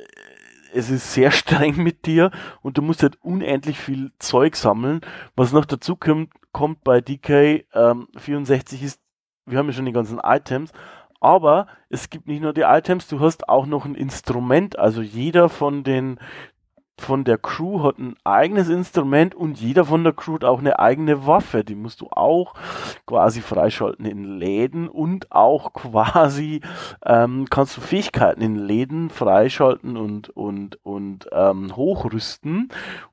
[0.74, 5.00] es ist sehr streng mit dir und du musst halt unendlich viel Zeug sammeln.
[5.34, 9.00] Was noch dazu kommt, kommt bei DK ähm, 64 ist,
[9.46, 10.72] wir haben ja schon die ganzen Items,
[11.20, 14.78] aber es gibt nicht nur die Items, du hast auch noch ein Instrument.
[14.78, 16.18] Also jeder von den
[17.00, 20.78] von der Crew hat ein eigenes Instrument und jeder von der Crew hat auch eine
[20.78, 21.64] eigene Waffe.
[21.64, 22.54] Die musst du auch
[23.06, 26.60] quasi freischalten in Läden und auch quasi
[27.04, 32.68] ähm, kannst du Fähigkeiten in Läden freischalten und, und, und ähm, hochrüsten.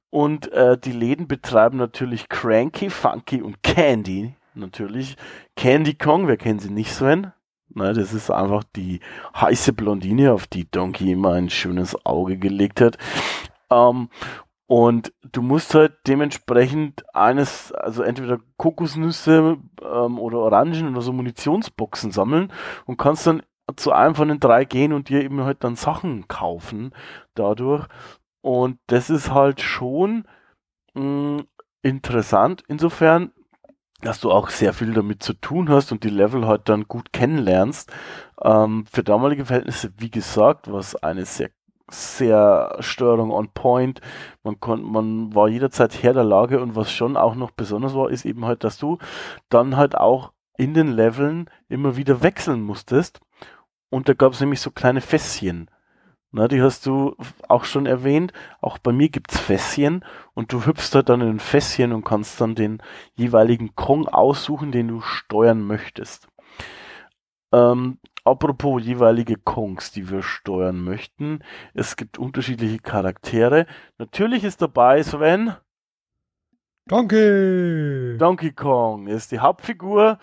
[0.09, 4.33] Und äh, die Läden betreiben natürlich Cranky, Funky und Candy.
[4.53, 5.15] Natürlich.
[5.55, 7.31] Candy Kong, wer kennt sie nicht, Sven?
[7.77, 9.01] Na, das ist einfach die
[9.35, 12.97] heiße Blondine, auf die Donkey immer ein schönes Auge gelegt hat.
[13.69, 14.09] Ähm,
[14.65, 22.11] und du musst halt dementsprechend eines, also entweder Kokosnüsse ähm, oder Orangen oder so Munitionsboxen
[22.11, 22.51] sammeln
[22.87, 23.43] und kannst dann
[23.75, 26.93] zu einem von den drei gehen und dir eben halt dann Sachen kaufen
[27.35, 27.85] dadurch.
[28.41, 30.25] Und das ist halt schon
[30.95, 31.43] mh,
[31.83, 33.31] interessant insofern,
[34.01, 37.13] dass du auch sehr viel damit zu tun hast und die Level halt dann gut
[37.13, 37.91] kennenlernst.
[38.43, 41.49] Ähm, für damalige Verhältnisse, wie gesagt, was eine sehr
[41.89, 44.01] sehr Steuerung on point.
[44.43, 48.09] Man konnte, man war jederzeit Herr der Lage und was schon auch noch besonders war,
[48.09, 48.97] ist eben halt, dass du
[49.49, 53.21] dann halt auch in den Leveln immer wieder wechseln musstest.
[53.89, 55.69] Und da gab es nämlich so kleine Fässchen.
[56.31, 57.15] Na, die hast du
[57.47, 58.33] auch schon erwähnt.
[58.59, 60.03] Auch bei mir gibt's Fässchen
[60.33, 62.81] und du hüpfst halt dann in ein Fässchen und kannst dann den
[63.15, 66.27] jeweiligen Kong aussuchen, den du steuern möchtest.
[67.53, 71.39] Ähm, apropos jeweilige Kongs, die wir steuern möchten.
[71.73, 73.65] Es gibt unterschiedliche Charaktere.
[73.97, 75.53] Natürlich ist dabei Sven.
[76.87, 78.17] Donkey!
[78.17, 80.19] Donkey Kong ist die Hauptfigur.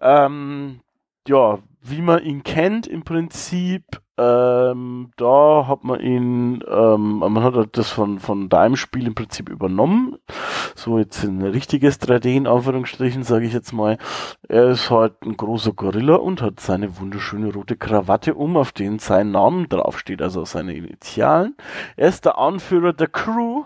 [0.00, 0.80] Ähm,
[1.28, 7.54] ja, wie man ihn kennt im Prinzip, ähm, da hat man ihn, ähm, man hat
[7.54, 10.16] halt das von, von deinem Spiel im Prinzip übernommen.
[10.76, 13.98] So jetzt ein richtiges 3D in Anführungsstrichen, sage ich jetzt mal.
[14.48, 19.00] Er ist halt ein großer Gorilla und hat seine wunderschöne rote Krawatte um, auf den
[19.00, 21.56] sein Name draufsteht, also seine Initialen.
[21.96, 23.64] Er ist der Anführer der Crew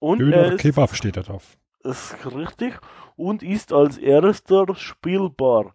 [0.00, 1.56] und Döner er Kebab steht da drauf.
[1.84, 2.80] ist richtig.
[3.16, 5.74] Und ist als erster spielbar.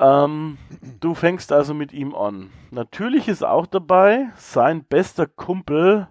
[0.00, 0.56] Ähm,
[0.98, 2.50] du fängst also mit ihm an.
[2.70, 6.08] Natürlich ist auch dabei sein bester Kumpel,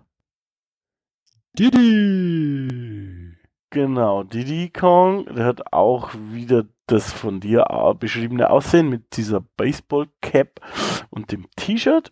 [1.58, 3.30] Didi!
[3.70, 5.26] genau, Diddy Kong.
[5.34, 7.66] Der hat auch wieder das von dir
[8.00, 10.62] beschriebene Aussehen mit dieser Baseball-Cap
[11.10, 12.12] und dem T-Shirt.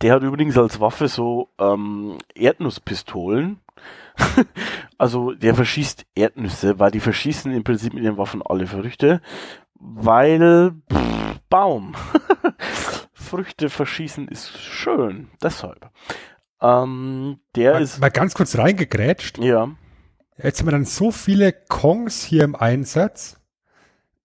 [0.00, 3.60] Der hat übrigens als Waffe so ähm, Erdnusspistolen.
[4.98, 9.20] also der verschießt Erdnüsse, weil die verschießen im Prinzip mit den Waffen alle Früchte.
[9.84, 11.94] Weil pff, Baum.
[13.12, 15.28] Früchte verschießen ist schön.
[15.42, 15.90] Deshalb.
[16.60, 18.00] Ähm, der Mal, ist.
[18.00, 19.38] mal ganz kurz reingegrätscht.
[19.38, 19.70] Ja.
[20.40, 23.38] Jetzt haben wir dann so viele Kongs hier im Einsatz.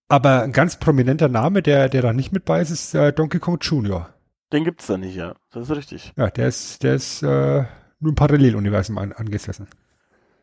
[0.08, 3.40] Aber ein ganz prominenter Name, der, der da nicht mit bei ist, ist äh, Donkey
[3.40, 4.08] Kong Jr.
[4.52, 5.34] Den gibt's da nicht, ja.
[5.50, 6.12] Das ist richtig.
[6.16, 7.64] Ja, der ist, der ist äh,
[8.00, 9.68] nur im Paralleluniversum an, angesessen.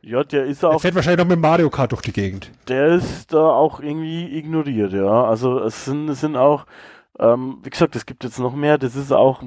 [0.05, 2.51] Ja, der ist auch, fährt wahrscheinlich noch mit Mario Kart durch die Gegend.
[2.67, 5.23] der ist da auch irgendwie ignoriert, ja.
[5.23, 6.67] Also es sind, es sind auch,
[7.17, 9.41] ähm, wie gesagt, es gibt jetzt noch mehr, das ist auch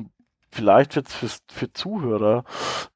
[0.51, 2.43] vielleicht jetzt für, für Zuhörer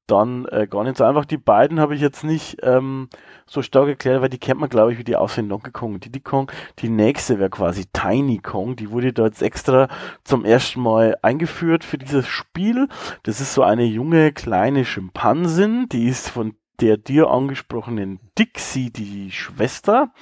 [0.09, 1.25] dann äh, gar nicht so einfach.
[1.25, 3.09] Die beiden habe ich jetzt nicht ähm,
[3.47, 6.05] so stark erklärt, weil die kennt man, glaube ich, wie die aussehen, Donkey Kong und
[6.05, 6.51] Diddy Kong.
[6.81, 9.87] Die nächste wäre quasi Tiny Kong, die wurde da jetzt extra
[10.25, 12.89] zum ersten Mal eingeführt für dieses Spiel.
[13.23, 19.31] Das ist so eine junge, kleine Schimpansin, die ist von der dir angesprochenen Dixie, die
[19.31, 20.13] Schwester.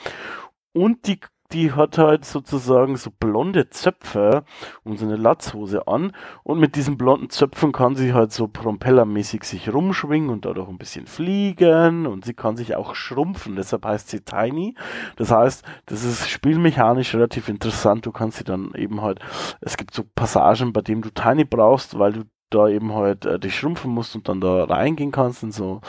[0.75, 1.19] Und die,
[1.53, 4.45] die hat halt sozusagen so blonde Zöpfe
[4.85, 6.13] und so eine Latzhose an.
[6.45, 10.77] Und mit diesen blonden Zöpfen kann sie halt so propellermäßig sich rumschwingen und dadurch ein
[10.77, 12.07] bisschen fliegen.
[12.07, 13.57] Und sie kann sich auch schrumpfen.
[13.57, 14.77] Deshalb heißt sie Tiny.
[15.17, 18.05] Das heißt, das ist spielmechanisch relativ interessant.
[18.05, 19.21] Du kannst sie dann eben halt,
[19.63, 23.39] es gibt so Passagen, bei denen du Tiny brauchst, weil du da eben halt äh,
[23.39, 25.81] dich schrumpfen musst und dann da reingehen kannst in so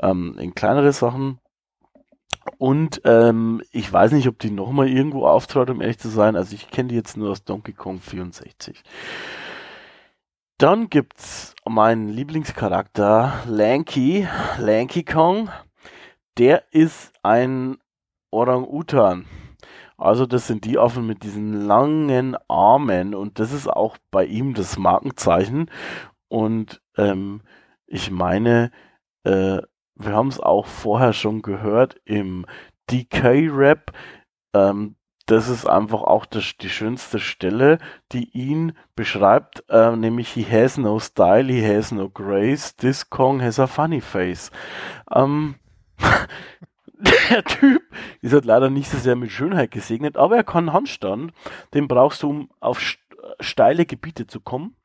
[0.00, 1.38] ähm, in kleinere Sachen.
[2.58, 6.36] Und ähm, ich weiß nicht, ob die nochmal irgendwo auftrat, um ehrlich zu sein.
[6.36, 8.82] Also ich kenne die jetzt nur aus Donkey Kong 64.
[10.58, 14.26] Dann gibt's meinen Lieblingscharakter Lanky,
[14.58, 15.50] Lanky Kong.
[16.38, 17.76] Der ist ein
[18.30, 19.26] Orang-Utan.
[19.98, 24.54] Also das sind die Affen mit diesen langen Armen und das ist auch bei ihm
[24.54, 25.70] das Markenzeichen.
[26.28, 27.42] Und ähm,
[27.86, 28.70] ich meine,
[29.24, 29.58] äh,
[29.94, 32.44] wir haben es auch vorher schon gehört im
[32.90, 33.92] DK-Rap.
[34.54, 34.96] Ähm,
[35.26, 37.78] das ist einfach auch das, die schönste Stelle,
[38.12, 43.42] die ihn beschreibt, äh, nämlich he has no style, he has no grace, this Kong
[43.42, 44.52] has a funny face.
[45.12, 45.56] Ähm,
[47.30, 47.82] der Typ
[48.22, 51.32] ist halt leider nicht so sehr mit Schönheit gesegnet, aber er kann Handstand.
[51.74, 52.80] Den brauchst du, um auf
[53.40, 54.76] steile Gebiete zu kommen.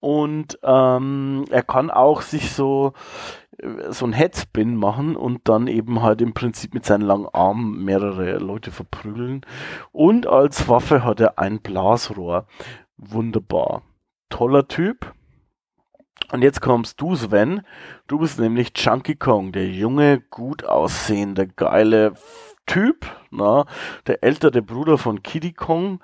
[0.00, 2.92] Und ähm, er kann auch sich so
[3.90, 8.38] so ein Headspin machen und dann eben halt im Prinzip mit seinen langen Armen mehrere
[8.38, 9.46] Leute verprügeln.
[9.92, 12.46] Und als Waffe hat er ein Blasrohr.
[12.96, 13.82] Wunderbar.
[14.30, 15.12] Toller Typ.
[16.30, 17.62] Und jetzt kommst du, Sven.
[18.06, 22.14] Du bist nämlich Chunky Kong, der junge, gut aussehende, geile
[22.66, 23.66] Typ, na,
[24.06, 26.00] der ältere Bruder von Kiddy Kong.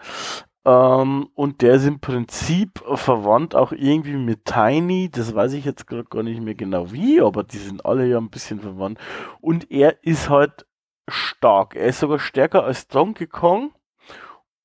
[0.64, 5.08] Ähm, und der ist im Prinzip verwandt auch irgendwie mit Tiny.
[5.10, 8.18] Das weiß ich jetzt gerade gar nicht mehr genau wie, aber die sind alle ja
[8.18, 8.98] ein bisschen verwandt.
[9.40, 10.66] Und er ist halt
[11.08, 11.74] stark.
[11.74, 13.72] Er ist sogar stärker als Donkey Kong.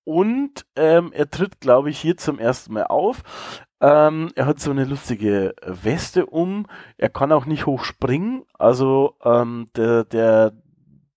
[0.04, 3.24] Und ähm, er tritt, glaube ich, hier zum ersten Mal auf.
[3.84, 6.66] Ähm, er hat so eine lustige Weste um.
[6.98, 8.44] Er kann auch nicht hoch springen.
[8.58, 10.54] Also ähm, der, der,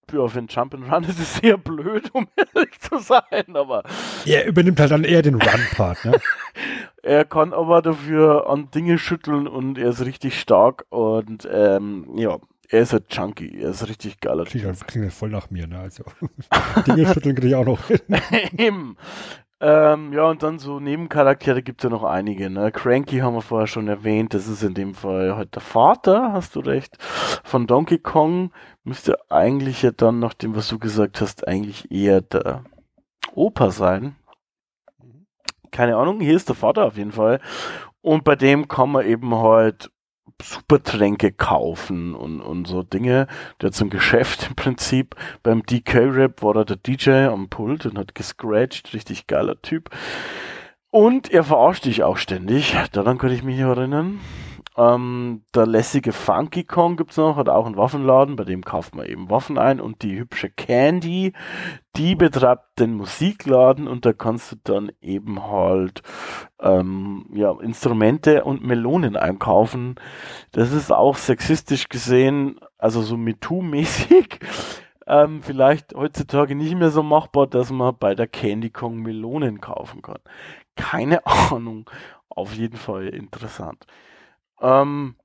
[0.09, 3.84] für einen Jump'n'Run ist es sehr blöd, um ehrlich zu sein, aber.
[4.24, 6.20] Er übernimmt halt dann eher den Run-Part, ne?
[7.05, 12.38] er kann aber dafür an Dinge schütteln und er ist richtig stark und ähm, ja,
[12.68, 15.68] er ist ein Junkie, er ist richtig geiler Klingt, halt- klingt halt voll nach mir,
[15.68, 15.78] ne?
[15.78, 16.02] Also,
[16.86, 18.97] Dinge schütteln kriege ich auch noch hin.
[19.58, 22.50] Ähm, ja, und dann so Nebencharaktere gibt es ja noch einige.
[22.50, 22.70] Ne?
[22.70, 24.34] Cranky haben wir vorher schon erwähnt.
[24.34, 26.98] Das ist in dem Fall halt der Vater, hast du recht,
[27.42, 28.52] von Donkey Kong.
[28.84, 32.64] Müsste eigentlich ja dann, nach dem, was du gesagt hast, eigentlich eher der
[33.34, 34.16] Opa sein.
[35.70, 37.40] Keine Ahnung, hier ist der Vater auf jeden Fall.
[38.02, 39.90] Und bei dem kann man eben halt
[40.43, 43.27] Supertränke kaufen und, und so Dinge.
[43.61, 45.15] Der hat so ein Geschäft im Prinzip.
[45.43, 48.93] Beim DK-Rap war er der DJ am Pult und hat gescratcht.
[48.93, 49.90] Richtig geiler Typ.
[50.90, 52.74] Und er verarscht dich auch ständig.
[52.93, 54.20] Daran kann ich mich erinnern.
[54.78, 59.07] Ähm, der lässige Funky Kong gibt's noch, hat auch einen Waffenladen, bei dem kauft man
[59.07, 61.32] eben Waffen ein und die hübsche Candy,
[61.97, 66.03] die betreibt den Musikladen und da kannst du dann eben halt
[66.61, 69.94] ähm, ja, Instrumente und Melonen einkaufen.
[70.53, 74.40] Das ist auch sexistisch gesehen, also so MeToo-mäßig.
[75.09, 80.03] Ähm, vielleicht heutzutage nicht mehr so machbar, dass man bei der Candy Kong Melonen kaufen
[80.03, 80.19] kann.
[80.74, 81.89] Keine Ahnung.
[82.28, 83.86] Auf jeden Fall interessant.
[84.60, 85.16] Ähm,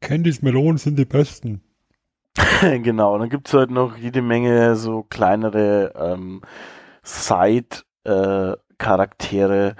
[0.00, 1.62] Candies Melonen sind die besten.
[2.60, 6.42] genau, dann gibt's halt noch jede Menge so kleinere ähm,
[7.02, 9.74] Side-Charaktere.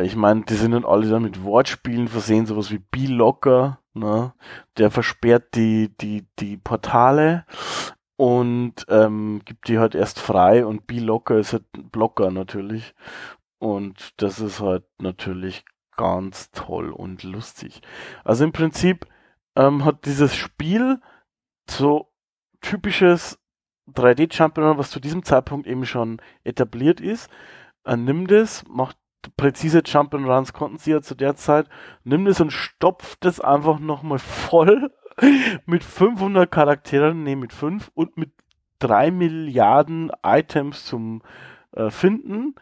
[0.00, 4.32] ich meine, die sind dann alle dann mit Wortspielen versehen, sowas wie B-Locker, ne?
[4.78, 7.44] Der versperrt die, die, die Portale
[8.16, 12.94] und ähm, gibt die halt erst frei und B-Locker ist halt ein Blocker natürlich.
[13.58, 15.64] Und das ist halt natürlich
[16.02, 17.80] ganz toll und lustig.
[18.24, 19.06] Also im Prinzip
[19.54, 21.00] ähm, hat dieses Spiel
[21.70, 22.12] so
[22.60, 23.38] typisches
[23.94, 27.30] 3D-Jump'n'Run, was zu diesem Zeitpunkt eben schon etabliert ist.
[27.84, 28.96] Äh, nimm das, macht
[29.36, 31.68] präzise Jump'n'Runs konnten sie ja zu der Zeit,
[32.02, 34.90] nimm das und stopft das einfach nochmal voll
[35.66, 38.32] mit 500 Charakteren, nee, mit 5 und mit
[38.80, 41.22] 3 Milliarden Items zum
[41.70, 42.56] äh, Finden.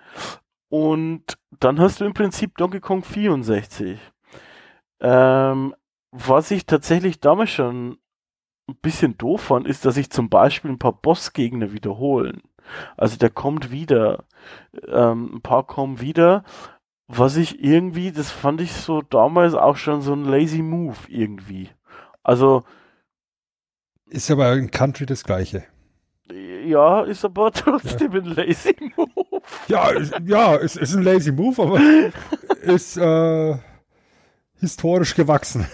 [0.71, 4.01] Und dann hast du im Prinzip Donkey Kong 64.
[5.01, 5.75] Ähm,
[6.13, 7.99] was ich tatsächlich damals schon
[8.69, 12.43] ein bisschen doof fand, ist, dass sich zum Beispiel ein paar Bossgegner wiederholen.
[12.97, 14.25] Also der kommt wieder,
[14.87, 16.45] ähm, ein paar kommen wieder.
[17.09, 21.69] Was ich irgendwie, das fand ich so damals auch schon so ein lazy Move irgendwie.
[22.23, 22.63] Also
[24.07, 25.65] Ist aber in Country das Gleiche.
[26.31, 29.10] ja, ist aber trotzdem ein lazy Move.
[29.69, 29.91] Ja,
[30.25, 31.81] ja, es ist ein lazy Move, aber
[32.63, 33.57] ist äh,
[34.59, 35.67] historisch gewachsen.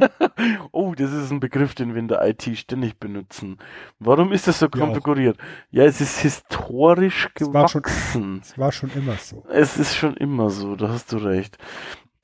[0.72, 3.58] oh, das ist ein Begriff, den wir in der IT ständig benutzen.
[3.98, 5.38] Warum ist das so konfiguriert?
[5.70, 8.40] Ja, es ist historisch Es war schon- gewachsen.
[8.42, 9.44] Es war schon immer so.
[9.50, 11.58] Es ist schon immer so, da hast du recht.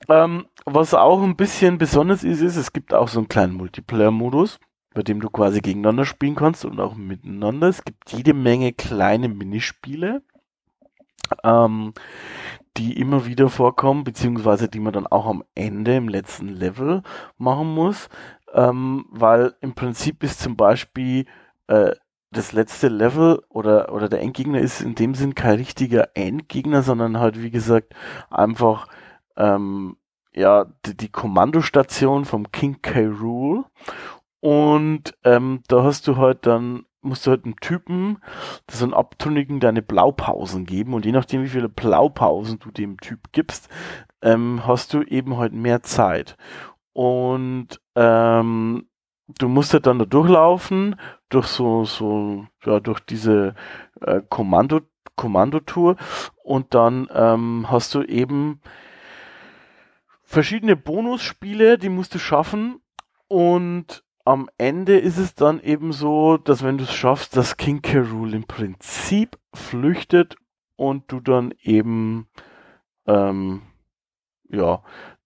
[0.09, 4.59] Ähm, was auch ein bisschen besonders ist, ist, es gibt auch so einen kleinen Multiplayer-Modus,
[4.93, 7.67] bei dem du quasi gegeneinander spielen kannst und auch miteinander.
[7.67, 10.23] Es gibt jede Menge kleine Minispiele,
[11.43, 11.93] ähm,
[12.77, 17.03] die immer wieder vorkommen, beziehungsweise die man dann auch am Ende im letzten Level
[17.37, 18.09] machen muss,
[18.53, 21.25] ähm, weil im Prinzip ist zum Beispiel
[21.67, 21.91] äh,
[22.31, 27.19] das letzte Level oder, oder der Endgegner ist in dem Sinn kein richtiger Endgegner, sondern
[27.19, 27.93] halt, wie gesagt,
[28.29, 28.87] einfach
[29.35, 29.97] ähm,
[30.33, 33.07] ja, die, die Kommandostation vom King K.
[33.07, 33.65] Rule.
[34.39, 38.19] Und ähm, da hast du halt dann, musst du halt einem Typen,
[38.69, 40.93] so einen Abtrünnigen, deine Blaupausen geben.
[40.93, 43.69] Und je nachdem, wie viele Blaupausen du dem Typ gibst,
[44.21, 46.37] ähm, hast du eben halt mehr Zeit.
[46.93, 48.87] Und ähm,
[49.39, 50.95] du musst halt dann da durchlaufen,
[51.29, 53.55] durch so, so, ja, durch diese
[54.01, 54.81] äh, Kommando,
[55.15, 55.97] Kommandotour
[56.43, 58.61] und dann ähm, hast du eben
[60.23, 62.81] verschiedene Bonusspiele, die musst du schaffen
[63.27, 67.81] und am Ende ist es dann eben so, dass wenn du es schaffst, dass King
[67.81, 67.99] K.
[67.99, 70.35] Rool im Prinzip flüchtet
[70.75, 72.27] und du dann eben
[73.07, 73.61] ähm,
[74.49, 74.83] ja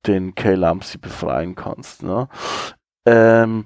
[0.08, 0.54] den K.
[0.54, 2.04] Lamsi befreien kannst.
[2.04, 2.30] Ne?
[3.06, 3.66] Ähm,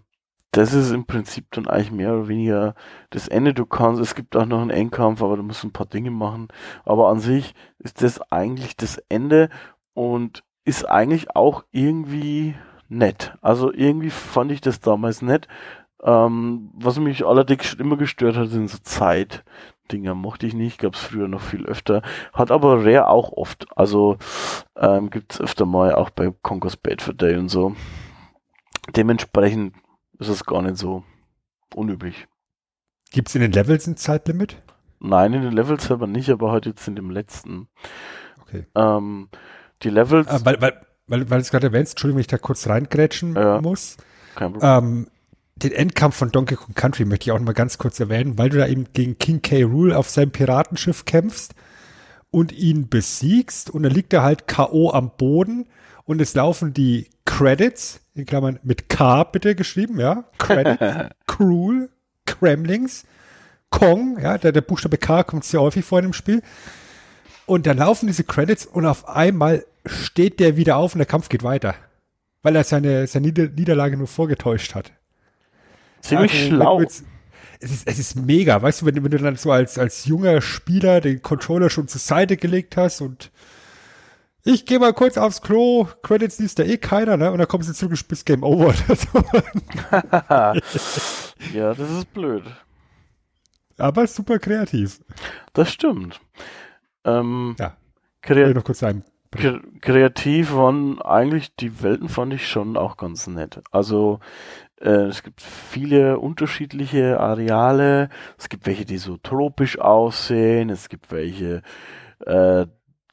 [0.51, 2.75] das ist im Prinzip dann eigentlich mehr oder weniger
[3.11, 3.53] das Ende.
[3.53, 6.47] Du kannst, es gibt auch noch einen Endkampf, aber du musst ein paar Dinge machen.
[6.85, 9.49] Aber an sich ist das eigentlich das Ende
[9.93, 12.55] und ist eigentlich auch irgendwie
[12.89, 13.37] nett.
[13.41, 15.47] Also irgendwie fand ich das damals nett.
[16.01, 20.15] Ähm, was mich allerdings immer gestört hat, sind so Zeitdinger.
[20.15, 22.01] Mochte ich nicht, gab es früher noch viel öfter.
[22.33, 23.65] Hat aber Rare auch oft.
[23.75, 24.17] Also
[24.75, 27.75] ähm, gibt es öfter mal auch bei Conquer's Bad for Day und so.
[28.95, 29.75] Dementsprechend
[30.17, 31.03] ist es gar nicht so
[31.75, 32.27] unüblich.
[33.11, 34.61] Gibt es in den Levels ein Zeitlimit?
[34.99, 37.69] Nein, in den Levels selber nicht, aber heute jetzt in dem letzten.
[38.41, 38.65] Okay.
[38.75, 39.29] Ähm,
[39.83, 40.27] die Levels.
[40.27, 43.35] Ah, weil, weil, weil, weil du es gerade erwähnst, Entschuldigung, wenn ich da kurz reingrätschen
[43.35, 43.61] Ja.
[43.61, 43.97] muss.
[44.35, 44.69] kein Problem.
[44.83, 45.07] Ähm,
[45.55, 48.49] den Endkampf von Donkey Kong Country möchte ich auch noch mal ganz kurz erwähnen, weil
[48.49, 49.63] du da eben gegen King K.
[49.63, 51.53] Rool auf seinem Piratenschiff kämpfst
[52.31, 54.91] und ihn besiegst und dann liegt er halt K.O.
[54.91, 55.65] am Boden
[56.05, 61.89] und es laufen die Credits, in Klammern mit K bitte geschrieben, ja, Credits, Cruel,
[62.25, 63.03] Kremlings,
[63.69, 66.41] Kong, ja, der, der Buchstabe K kommt sehr häufig vor in dem Spiel.
[67.45, 71.29] Und dann laufen diese Credits und auf einmal steht der wieder auf und der Kampf
[71.29, 71.75] geht weiter.
[72.41, 74.91] Weil er seine, seine Nieder Niederlage nur vorgetäuscht hat.
[76.01, 76.81] Ziemlich Also, schlau.
[76.81, 77.03] jetzt-
[77.61, 80.05] Es ist, es ist mega, weißt du, wenn, du- wenn du dann so als, als
[80.05, 83.31] junger Spieler den Controller schon zur Seite gelegt hast und
[84.45, 87.29] ich gehe mal kurz aufs Klo, Credits liest da eh keiner, ne?
[87.33, 88.73] Und dann kommst du zurück und spielst Game Over
[91.53, 92.43] ja, das ist blöd.
[93.77, 95.01] Aber super kreativ.
[95.53, 96.19] Das stimmt.
[97.03, 97.75] Ähm, Ja.
[98.21, 99.03] krea Will ich noch kurz sagen.
[99.31, 103.61] Kre kreativ waren eigentlich die Welten fand ich schon auch ganz nett.
[103.71, 104.19] Also
[104.81, 108.09] äh, es gibt viele unterschiedliche Areale.
[108.37, 110.69] Es gibt welche, die so tropisch aussehen.
[110.69, 111.61] Es gibt welche,
[112.25, 112.65] äh,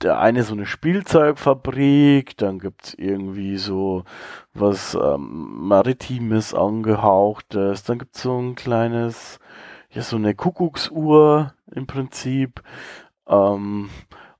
[0.02, 4.04] der eine so eine Spielzeugfabrik, dann gibt's irgendwie so
[4.52, 9.38] was ähm, Maritimes angehauchtes, dann gibt's so ein kleines,
[9.90, 12.62] ja, so eine Kuckucksuhr im Prinzip.
[13.26, 13.88] Ähm,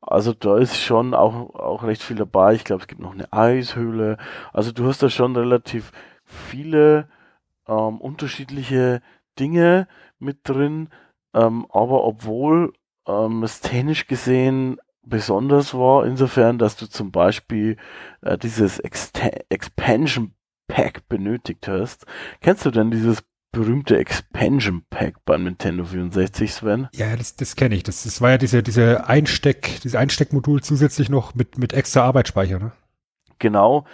[0.06, 2.54] also da ist schon auch, auch recht viel dabei.
[2.54, 4.18] Ich glaube, es gibt noch eine Eishöhle.
[4.52, 5.92] Also du hast da schon relativ
[6.24, 7.08] viele
[7.66, 9.02] ähm, unterschiedliche
[9.38, 9.88] Dinge
[10.18, 10.88] mit drin.
[11.34, 12.72] Ähm, aber obwohl
[13.06, 17.76] ähm, es technisch gesehen besonders war, insofern, dass du zum Beispiel
[18.22, 20.34] äh, dieses Exte Expansion
[20.68, 22.06] Pack benötigt hast.
[22.40, 23.22] Kennst du denn dieses
[23.56, 26.88] berühmte Expansion Pack beim Nintendo 64, Sven?
[26.92, 27.82] Ja, das, das kenne ich.
[27.82, 32.58] Das, das war ja diese, diese Einsteck, dieses Einsteckmodul zusätzlich noch mit, mit extra Arbeitsspeicher,
[32.58, 32.72] ne?
[33.38, 33.86] Genau.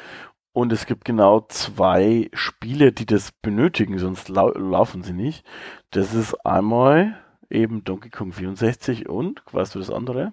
[0.52, 5.46] Und es gibt genau zwei Spiele, die das benötigen, sonst lau laufen sie nicht.
[5.90, 7.16] Das ist einmal
[7.48, 10.32] eben Donkey Kong 64 und, weißt du das andere?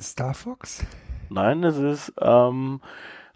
[0.00, 0.86] Star Fox?
[1.30, 2.80] Nein, es ist ähm,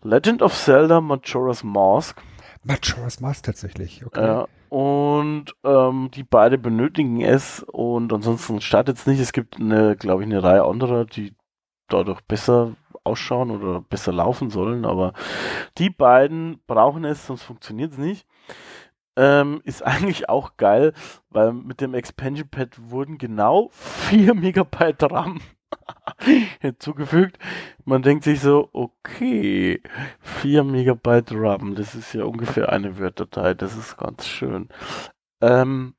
[0.02, 2.22] Legend of Zelda Majora's Mask.
[2.64, 4.24] Majora's Mask tatsächlich, okay.
[4.24, 9.20] Ja, und ähm, die beide benötigen es und ansonsten startet es nicht.
[9.20, 11.34] Es gibt eine, glaube ich, eine Reihe anderer, die
[11.88, 12.72] dadurch besser
[13.04, 15.12] ausschauen oder besser laufen sollen, aber
[15.78, 18.26] die beiden brauchen es, sonst funktioniert es nicht.
[19.16, 20.92] Ähm, ist eigentlich auch geil,
[21.30, 25.40] weil mit dem Expansion Pad wurden genau 4 Megabyte RAM
[26.60, 27.38] hinzugefügt.
[27.84, 29.82] Man denkt sich so, okay,
[30.20, 34.68] 4 Megabyte RAM, das ist ja ungefähr eine Word-Datei, das ist ganz schön.
[35.40, 35.94] Ähm,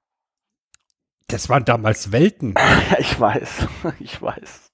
[1.27, 2.53] Das waren damals Welten.
[2.57, 3.67] ja, ich weiß,
[3.99, 4.71] ich weiß.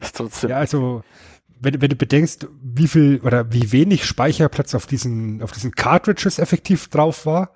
[0.00, 1.02] ist trotzdem Ja, also,
[1.60, 6.38] wenn, wenn du bedenkst, wie viel oder wie wenig Speicherplatz auf diesen, auf diesen Cartridges
[6.38, 7.52] effektiv drauf war,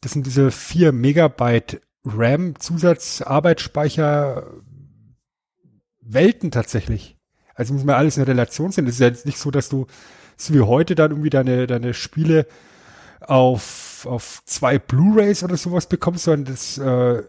[0.00, 4.46] das sind diese 4 Megabyte RAM Zusatzarbeitsspeicher
[6.02, 7.16] Welten tatsächlich.
[7.54, 8.86] Also muss man alles in Relation sehen.
[8.86, 9.86] Das ist ja jetzt nicht so, dass du,
[10.36, 12.46] so wie heute dann irgendwie deine, deine Spiele
[13.20, 17.22] auf, auf zwei Blu-Rays oder sowas bekommst, sondern das äh,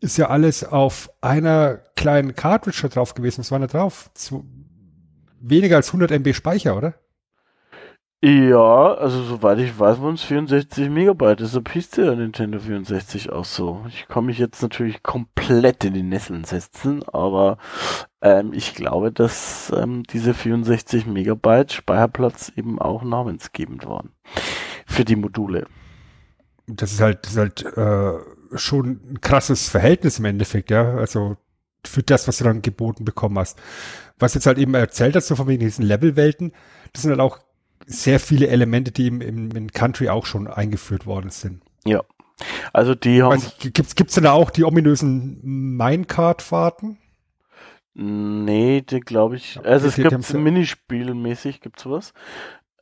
[0.00, 3.40] ist ja alles auf einer kleinen Cartridge drauf gewesen.
[3.40, 4.10] Was war da drauf?
[4.14, 4.44] Zu,
[5.40, 6.94] weniger als 100 MB Speicher, oder?
[8.22, 11.40] Ja, also soweit ich weiß, waren es 64 Megabyte.
[11.40, 13.84] Deshalb hieß der Nintendo 64 auch so.
[13.88, 17.58] Ich kann mich jetzt natürlich komplett in die Nesseln setzen, aber
[18.24, 24.10] ähm, ich glaube, dass ähm, diese 64 Megabyte Speicherplatz eben auch namensgebend waren
[24.86, 25.66] für die Module.
[26.66, 30.94] Das ist halt, das ist halt äh, schon ein krasses Verhältnis im Endeffekt, ja.
[30.94, 31.36] Also
[31.86, 33.60] für das, was du dann geboten bekommen hast.
[34.18, 36.52] Was jetzt halt eben erzählt hast, so von wegen diesen Levelwelten,
[36.94, 37.40] das sind halt auch
[37.84, 41.60] sehr viele Elemente, die im, im, in Country auch schon eingeführt worden sind.
[41.84, 42.00] Ja.
[42.72, 43.36] Also die haben.
[43.36, 45.40] Ich, gibt's, gibt's denn da auch die ominösen
[45.76, 46.98] Minecart-Fahrten?
[47.94, 49.60] Nee, die glaube ich.
[49.64, 52.12] Also es gibt Minispielmäßig gibt's was.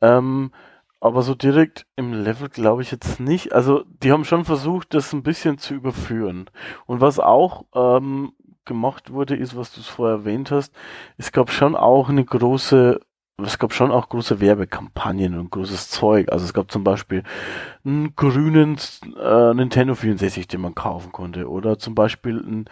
[0.01, 0.51] Ähm,
[0.99, 3.53] aber so direkt im Level glaube ich jetzt nicht.
[3.53, 6.49] Also die haben schon versucht, das ein bisschen zu überführen.
[6.85, 8.33] Und was auch ähm,
[8.65, 10.73] gemacht wurde, ist, was du es vorher erwähnt hast,
[11.17, 12.99] es gab schon auch eine große,
[13.37, 16.31] es gab schon auch große Werbekampagnen und großes Zeug.
[16.31, 17.23] Also es gab zum Beispiel
[17.83, 18.77] einen grünen
[19.19, 21.49] äh, Nintendo 64, den man kaufen konnte.
[21.49, 22.65] Oder zum Beispiel einen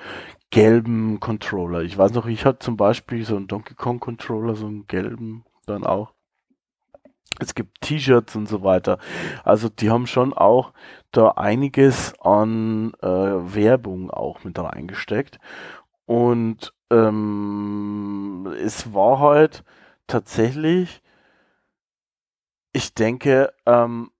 [0.51, 1.81] gelben Controller.
[1.81, 5.45] Ich weiß noch, ich hatte zum Beispiel so einen Donkey Kong Controller, so einen gelben
[5.65, 6.13] dann auch.
[7.39, 8.99] Es gibt T-Shirts und so weiter.
[9.43, 10.73] Also die haben schon auch
[11.11, 15.39] da einiges an äh, Werbung auch mit reingesteckt.
[16.05, 19.63] Und ähm, es war halt
[20.11, 21.01] tatsächlich,
[22.73, 24.11] ich denke, ähm,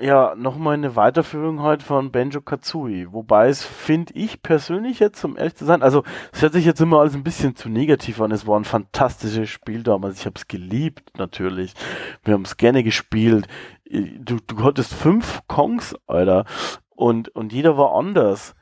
[0.00, 3.12] ja, nochmal eine Weiterführung halt von Benjo Kazooie.
[3.12, 6.80] Wobei es, finde ich persönlich jetzt, um ehrlich zu sein, also es hört sich jetzt
[6.80, 8.30] immer alles ein bisschen zu negativ an.
[8.30, 10.20] Es war ein fantastisches Spiel damals.
[10.20, 11.74] Ich habe es geliebt, natürlich.
[12.22, 13.48] Wir haben es gerne gespielt.
[13.84, 16.44] Du, du hattest fünf Kongs, Alter.
[16.90, 18.54] Und, und jeder war anders.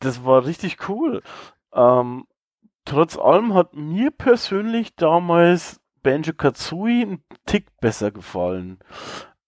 [0.00, 1.22] Das war richtig cool.
[1.72, 2.26] Ähm,
[2.84, 8.78] trotz allem hat mir persönlich damals Banjo Kazooie ein Tick besser gefallen.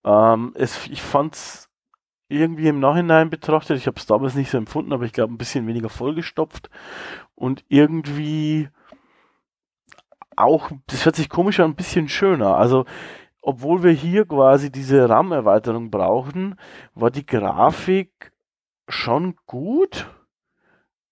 [0.05, 1.71] Ähm, es, ich fand's
[2.29, 5.39] irgendwie im Nachhinein betrachtet, ich habe es damals nicht so empfunden, aber ich glaube ein
[5.39, 6.71] bisschen weniger vollgestopft
[7.35, 8.69] und irgendwie
[10.37, 12.57] auch, das hört sich komisch an, ein bisschen schöner.
[12.57, 12.87] Also,
[13.41, 16.59] obwohl wir hier quasi diese RAM-Erweiterung brauchen,
[16.95, 18.33] war die Grafik
[18.89, 20.11] schon gut.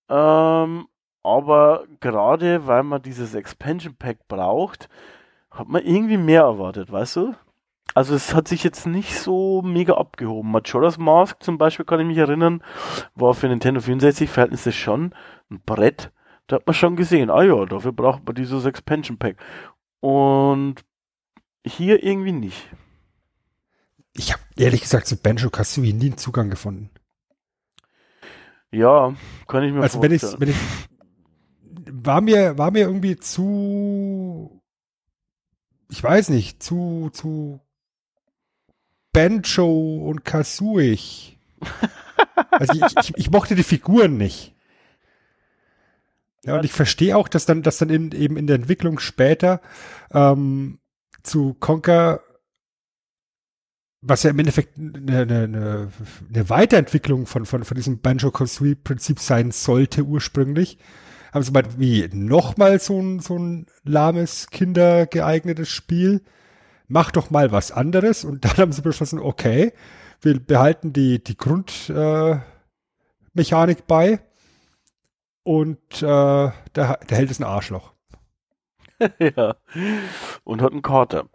[0.09, 0.87] Ähm,
[1.23, 4.89] aber gerade weil man dieses Expansion Pack braucht,
[5.51, 7.35] hat man irgendwie mehr erwartet, weißt du?
[7.95, 10.51] Also es hat sich jetzt nicht so mega abgehoben.
[10.51, 12.63] Majora's Mask zum Beispiel, kann ich mich erinnern,
[13.15, 15.15] war für Nintendo 64 Verhältnisse schon
[15.51, 16.11] ein Brett.
[16.47, 19.37] Da hat man schon gesehen, ah ja, dafür braucht man dieses Expansion Pack.
[20.01, 20.77] Und
[21.67, 22.69] hier irgendwie nicht.
[24.15, 26.91] Ich habe ehrlich gesagt zu Banjo Kazooie nie einen Zugang gefunden.
[28.71, 29.15] Ja,
[29.49, 30.41] kann ich mir Also wenn ich, vorstellen.
[30.41, 30.57] wenn ich
[31.91, 34.61] war mir war mir irgendwie zu
[35.91, 37.61] ich weiß nicht zu zu
[39.13, 40.99] Banjo und Kazooie.
[42.51, 44.55] Also ich, ich, ich mochte die Figuren nicht.
[46.45, 49.61] Ja, und ich verstehe auch, dass dann, dass dann in, eben in der Entwicklung später
[50.13, 50.79] ähm,
[51.23, 52.21] zu Conker,
[54.01, 60.05] was ja im Endeffekt eine, eine, eine, Weiterentwicklung von, von, von diesem Banjo-Kazooie-Prinzip sein sollte
[60.05, 60.79] ursprünglich,
[61.33, 66.23] haben sie mal wie nochmal so ein, so ein lahmes, kindergeeignetes Spiel.
[66.89, 68.25] Mach doch mal was anderes.
[68.25, 69.73] Und dann haben sie beschlossen, okay,
[70.21, 72.45] wir behalten die, die Grundmechanik
[73.79, 74.21] äh, bei.
[75.43, 77.93] Und äh, der, der Held ist ein Arschloch
[79.19, 79.57] ja.
[80.45, 81.29] Und hat einen Kater.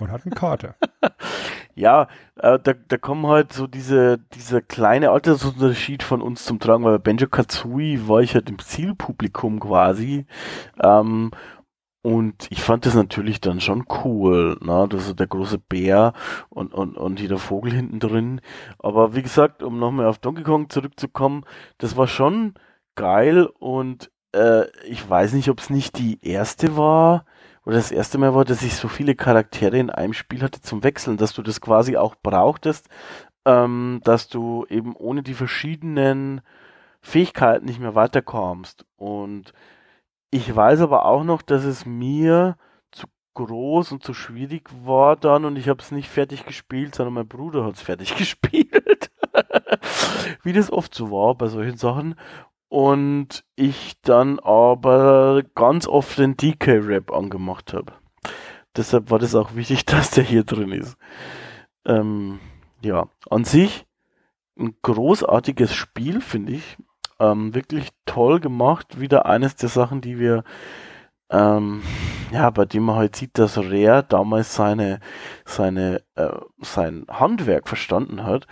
[0.00, 0.74] und hat eine Karte.
[1.78, 6.82] Ja, äh, da, da kommen halt so diese, dieser kleine Altersunterschied von uns zum Tragen,
[6.82, 10.26] weil bei Benjo Kazooie war ich halt im Zielpublikum quasi.
[10.82, 11.30] Ähm,
[12.02, 14.86] und ich fand das natürlich dann schon cool, ne?
[14.90, 16.14] Das ist der große Bär
[16.48, 18.40] und, und, und jeder Vogel hinten drin.
[18.80, 21.44] Aber wie gesagt, um nochmal auf Donkey Kong zurückzukommen,
[21.78, 22.54] das war schon
[22.96, 27.24] geil und äh, ich weiß nicht, ob es nicht die erste war
[27.68, 30.82] oder das erste Mal war, dass ich so viele Charaktere in einem Spiel hatte zum
[30.82, 32.88] Wechseln, dass du das quasi auch brauchtest,
[33.44, 36.40] ähm, dass du eben ohne die verschiedenen
[37.02, 38.86] Fähigkeiten nicht mehr weiterkommst.
[38.96, 39.52] Und
[40.30, 42.56] ich weiß aber auch noch, dass es mir
[42.90, 47.12] zu groß und zu schwierig war dann und ich habe es nicht fertig gespielt, sondern
[47.12, 49.10] mein Bruder hat es fertig gespielt.
[50.42, 52.14] Wie das oft so war bei solchen Sachen.
[52.68, 57.92] Und ich dann aber ganz oft den DK-Rap angemacht habe.
[58.76, 60.96] Deshalb war das auch wichtig, dass der hier drin ist.
[61.86, 62.40] Ähm,
[62.82, 63.86] ja, an sich
[64.58, 66.76] ein großartiges Spiel, finde ich.
[67.20, 69.00] Ähm, wirklich toll gemacht.
[69.00, 70.44] Wieder eines der Sachen, die wir,
[71.30, 71.82] ähm,
[72.32, 75.00] ja, bei dem man halt sieht, dass Rare damals seine,
[75.44, 78.46] seine, äh, sein Handwerk verstanden hat.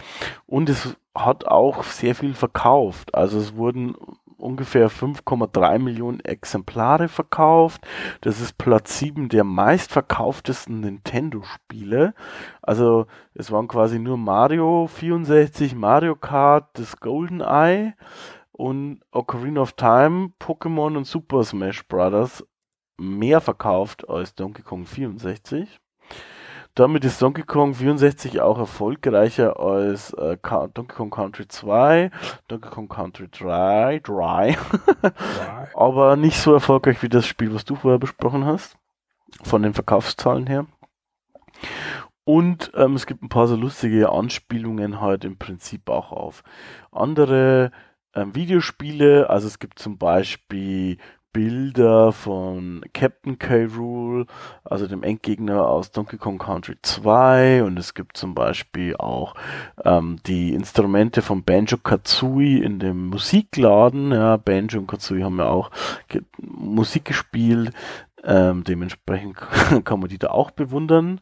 [0.46, 3.14] Und es hat auch sehr viel verkauft.
[3.14, 3.94] Also es wurden
[4.38, 7.86] ungefähr 5,3 Millionen Exemplare verkauft.
[8.20, 12.14] Das ist Platz 7 der meistverkauftesten Nintendo-Spiele.
[12.62, 17.94] Also es waren quasi nur Mario 64, Mario Kart, das Golden Eye
[18.52, 22.44] und Ocarina of Time, Pokémon und Super Smash Bros.
[22.98, 25.80] mehr verkauft als Donkey Kong 64.
[26.76, 32.10] Damit ist Donkey Kong 64 auch erfolgreicher als äh, Donkey Kong Country 2,
[32.48, 34.58] Donkey Kong Country 3, 3.
[35.74, 38.76] aber nicht so erfolgreich wie das Spiel, was du vorher besprochen hast,
[39.42, 40.66] von den Verkaufszahlen her.
[42.24, 46.42] Und ähm, es gibt ein paar so lustige Anspielungen halt im Prinzip auch auf
[46.92, 47.70] andere
[48.14, 49.30] ähm, Videospiele.
[49.30, 50.98] Also es gibt zum Beispiel
[51.36, 53.66] Bilder von Captain K.
[53.66, 54.24] Rule,
[54.64, 59.34] also dem Endgegner aus Donkey Kong Country 2 und es gibt zum Beispiel auch
[59.84, 64.12] ähm, die Instrumente von Banjo Kazooie in dem Musikladen.
[64.12, 65.70] Ja, Banjo und Kazooie haben ja auch
[66.08, 67.70] ge Musik gespielt.
[68.24, 69.36] Ähm, dementsprechend
[69.84, 71.20] kann man die da auch bewundern.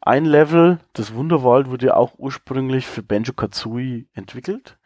[0.00, 4.78] Ein Level, das Wunderwald, wurde ja auch ursprünglich für Banjo Kazooie entwickelt.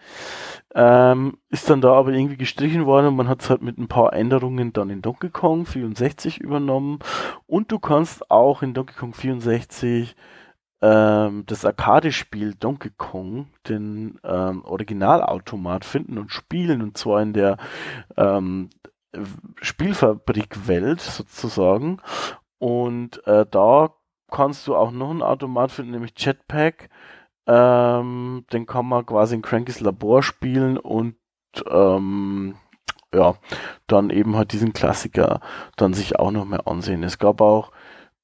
[0.74, 3.86] Ähm, ist dann da aber irgendwie gestrichen worden und man hat es halt mit ein
[3.86, 6.98] paar Änderungen dann in Donkey Kong 64 übernommen.
[7.46, 10.16] Und du kannst auch in Donkey Kong 64
[10.82, 17.56] ähm, das Arcade-Spiel Donkey Kong, den ähm, Originalautomat finden und spielen und zwar in der
[18.16, 18.68] ähm,
[19.62, 22.00] Spielfabrik-Welt sozusagen.
[22.58, 23.94] Und äh, da
[24.30, 26.90] kannst du auch noch einen Automat finden, nämlich Jetpack.
[27.46, 31.16] Ähm, den kann man quasi in Crankys Labor spielen und
[31.68, 32.56] ähm,
[33.12, 33.34] ja,
[33.86, 35.40] dann eben halt diesen Klassiker
[35.76, 37.02] dann sich auch noch mehr ansehen.
[37.02, 37.70] Es gab auch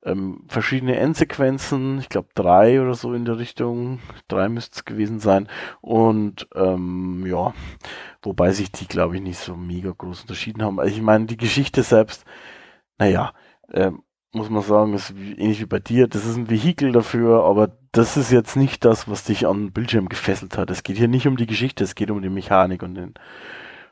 [0.03, 5.21] ähm, verschiedene Endsequenzen, ich glaube drei oder so in der Richtung, drei müsste es gewesen
[5.21, 5.49] sein.
[5.81, 7.55] Und ähm, ja,
[8.23, 10.81] wobei sich die, glaube ich, nicht so mega groß unterschieden haben.
[10.81, 12.25] Also ich meine, die Geschichte selbst,
[12.99, 13.33] naja,
[13.73, 14.03] ähm,
[14.33, 16.09] muss man sagen, ist ähnlich wie bei dir.
[16.09, 19.73] Das ist ein Vehikel dafür, aber das ist jetzt nicht das, was dich an den
[19.73, 20.71] Bildschirm gefesselt hat.
[20.71, 23.15] Es geht hier nicht um die Geschichte, es geht um die Mechanik und den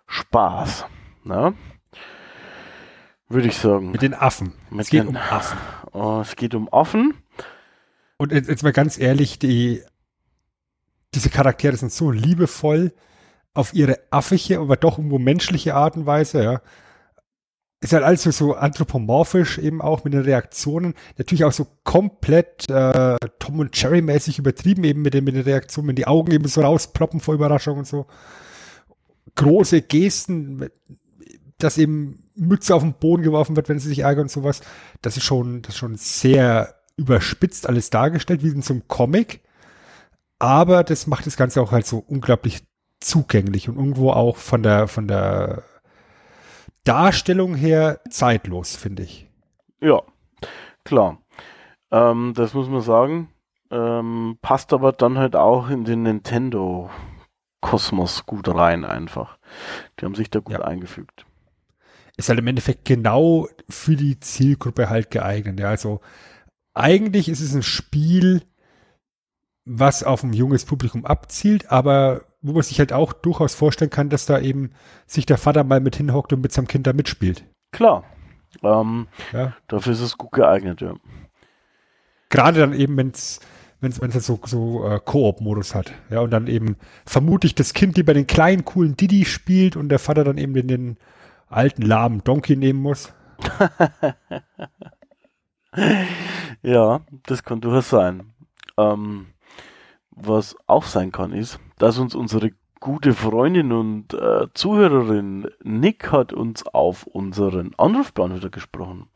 [0.06, 0.86] Spaß.
[1.24, 1.52] Na?
[3.28, 3.90] Würde ich sagen.
[3.90, 4.54] Mit den Affen.
[4.70, 5.58] Mit es geht den- um Affen.
[5.92, 7.14] Oh, es geht um Affen.
[8.16, 9.82] Und jetzt, jetzt mal ganz ehrlich, die,
[11.14, 12.92] diese Charaktere sind so liebevoll
[13.54, 16.60] auf ihre affige, aber doch irgendwo menschliche Art und Weise, ja.
[17.80, 20.94] Ist halt alles so, so anthropomorphisch eben auch mit den Reaktionen.
[21.16, 25.42] Natürlich auch so komplett äh, Tom und Jerry mäßig übertrieben eben mit den, mit den
[25.42, 28.06] Reaktionen, wenn die Augen eben so rausploppen vor Überraschung und so.
[29.36, 30.68] Große Gesten,
[31.58, 34.60] dass eben Mütze auf den Boden geworfen wird, wenn sie sich ärgern und sowas.
[35.02, 39.40] Das ist schon, das ist schon sehr überspitzt alles dargestellt, wie in so einem Comic.
[40.38, 42.64] Aber das macht das Ganze auch halt so unglaublich
[43.00, 45.62] zugänglich und irgendwo auch von der, von der
[46.88, 49.28] Darstellung her zeitlos, finde ich.
[49.80, 50.00] Ja,
[50.84, 51.18] klar.
[51.90, 53.28] Ähm, das muss man sagen.
[53.70, 59.36] Ähm, passt aber dann halt auch in den Nintendo-Kosmos gut rein einfach.
[60.00, 60.64] Die haben sich da gut Ja.
[60.64, 61.26] eingefügt.
[62.16, 65.60] Ist halt im Endeffekt genau für die Zielgruppe halt geeignet.
[65.60, 66.00] Ja, also
[66.74, 68.42] eigentlich ist es ein Spiel,
[69.66, 74.10] was auf ein junges Publikum abzielt, aber wo man sich halt auch durchaus vorstellen kann,
[74.10, 74.70] dass da eben
[75.06, 77.44] sich der Vater mal mit hinhockt und mit seinem Kind da mitspielt.
[77.72, 78.04] Klar.
[78.62, 79.54] Ähm, Ja.
[79.66, 80.94] dafür ist es gut geeignet, ja.
[82.30, 83.40] Gerade dann eben, wenn es
[83.80, 85.92] wenn es so, so äh, Koop-Modus hat.
[86.10, 90.00] Ja, und dann eben vermutlich das Kind lieber den kleinen, coolen Diddy spielt und der
[90.00, 90.96] Vater dann eben den, den
[91.48, 93.12] alten, lahmen Donkey nehmen muss.
[96.62, 98.32] Ja, das kann durchaus sein.
[98.76, 99.26] Ähm,
[100.10, 102.50] was auch sein kann, ist, dass uns unsere
[102.80, 109.08] gute Freundin und äh, Zuhörerin Nick hat uns auf unseren Anrufbeantworter gesprochen.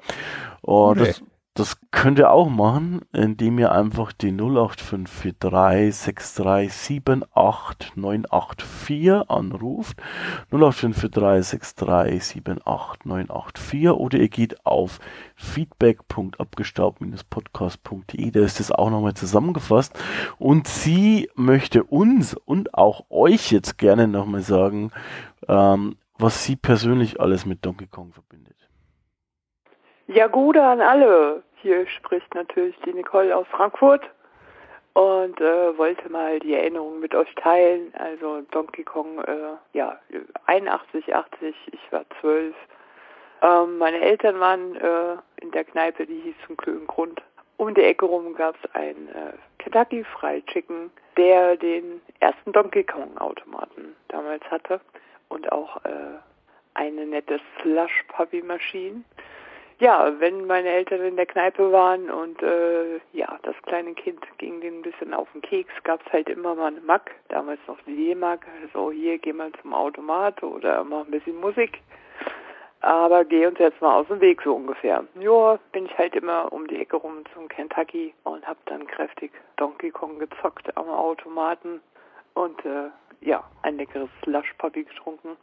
[0.63, 1.07] Und Nee.
[1.07, 1.23] das,
[1.55, 10.01] das könnt ihr auch machen, indem ihr einfach die 08543 637 984 anruft.
[10.51, 12.43] 08543 637
[13.05, 14.99] 984 oder ihr geht auf
[15.37, 19.93] feedback.abgestaubt-podcast.de, da ist das auch nochmal zusammengefasst.
[20.39, 24.91] Und sie möchte uns und auch euch jetzt gerne nochmal sagen,
[25.49, 28.52] ähm, was sie persönlich alles mit Donkey Kong verbindet.
[30.09, 31.43] Ja, Gude an alle.
[31.57, 34.03] Hier spricht natürlich die Nicole aus Frankfurt.
[34.95, 37.93] und äh, wollte mal die Erinnerung mit euch teilen.
[37.95, 39.99] Also Donkey Kong, äh, ja,
[40.47, 42.55] 81, 80, ich war 12.
[43.43, 47.23] Ähm, meine Eltern waren äh, in der Kneipe, die hieß zum Klögen Grund.
[47.57, 52.85] Um die Ecke rum gab es einen äh, Kentucky Fried Chicken, der den ersten Donkey
[52.85, 54.81] Kong Automaten damals hatte
[55.29, 56.19] und auch äh,
[56.75, 59.03] eine nette Slush Puppy Maschine.
[59.83, 64.61] Ja, wenn meine Eltern in der Kneipe waren und äh, ja, das kleine Kind ging
[64.61, 67.97] denen ein bisschen auf den Keks, gab's halt immer mal eine Mack, damals noch die
[67.97, 71.81] D-Mark, so hier, geh mal zum Automat oder mach ein bisschen Musik.
[72.79, 75.05] Aber geh uns jetzt mal aus dem Weg, so ungefähr.
[75.19, 79.33] Ja, bin ich halt immer um die Ecke rum zum Kentucky und hab dann kräftig
[79.57, 81.81] Donkey Kong gezockt am Automaten
[82.35, 82.89] und äh,
[83.21, 85.37] ja, ein leckeres Slush Puppy getrunken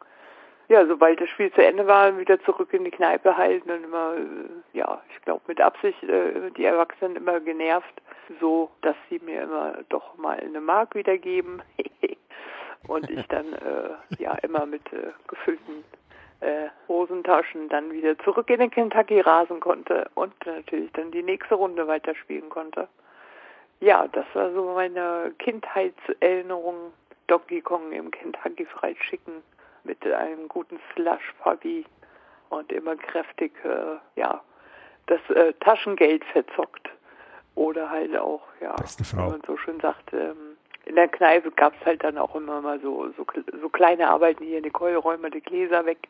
[0.70, 4.14] ja, sobald das Spiel zu Ende war, wieder zurück in die Kneipe halten und immer,
[4.16, 8.02] äh, ja, ich glaube mit Absicht äh, die Erwachsenen immer genervt,
[8.40, 11.64] so dass sie mir immer doch mal eine Mark wiedergeben
[12.88, 15.84] und ich dann äh, ja immer mit äh, gefüllten
[16.42, 21.56] äh, Hosentaschen dann wieder zurück in den Kentucky rasen konnte und natürlich dann die nächste
[21.56, 22.88] Runde weiterspielen konnte.
[23.80, 26.94] Ja, das war so meine Kindheitserinnerung.
[27.26, 29.44] Donkey Kong im Kentucky Fried Chicken
[29.84, 31.86] mit einem guten Slush Puppy
[32.50, 34.42] und immer kräftig, äh, ja,
[35.08, 36.90] das äh, Taschengeld verzockt.
[37.56, 41.86] Oder halt auch, ja, wie man so schön sagt, ähm, in der Kneipe gab es
[41.86, 43.26] halt dann auch immer mal so, so,
[43.62, 46.08] so kleine Arbeiten hier, Nicole, räum mal die Gläser weg.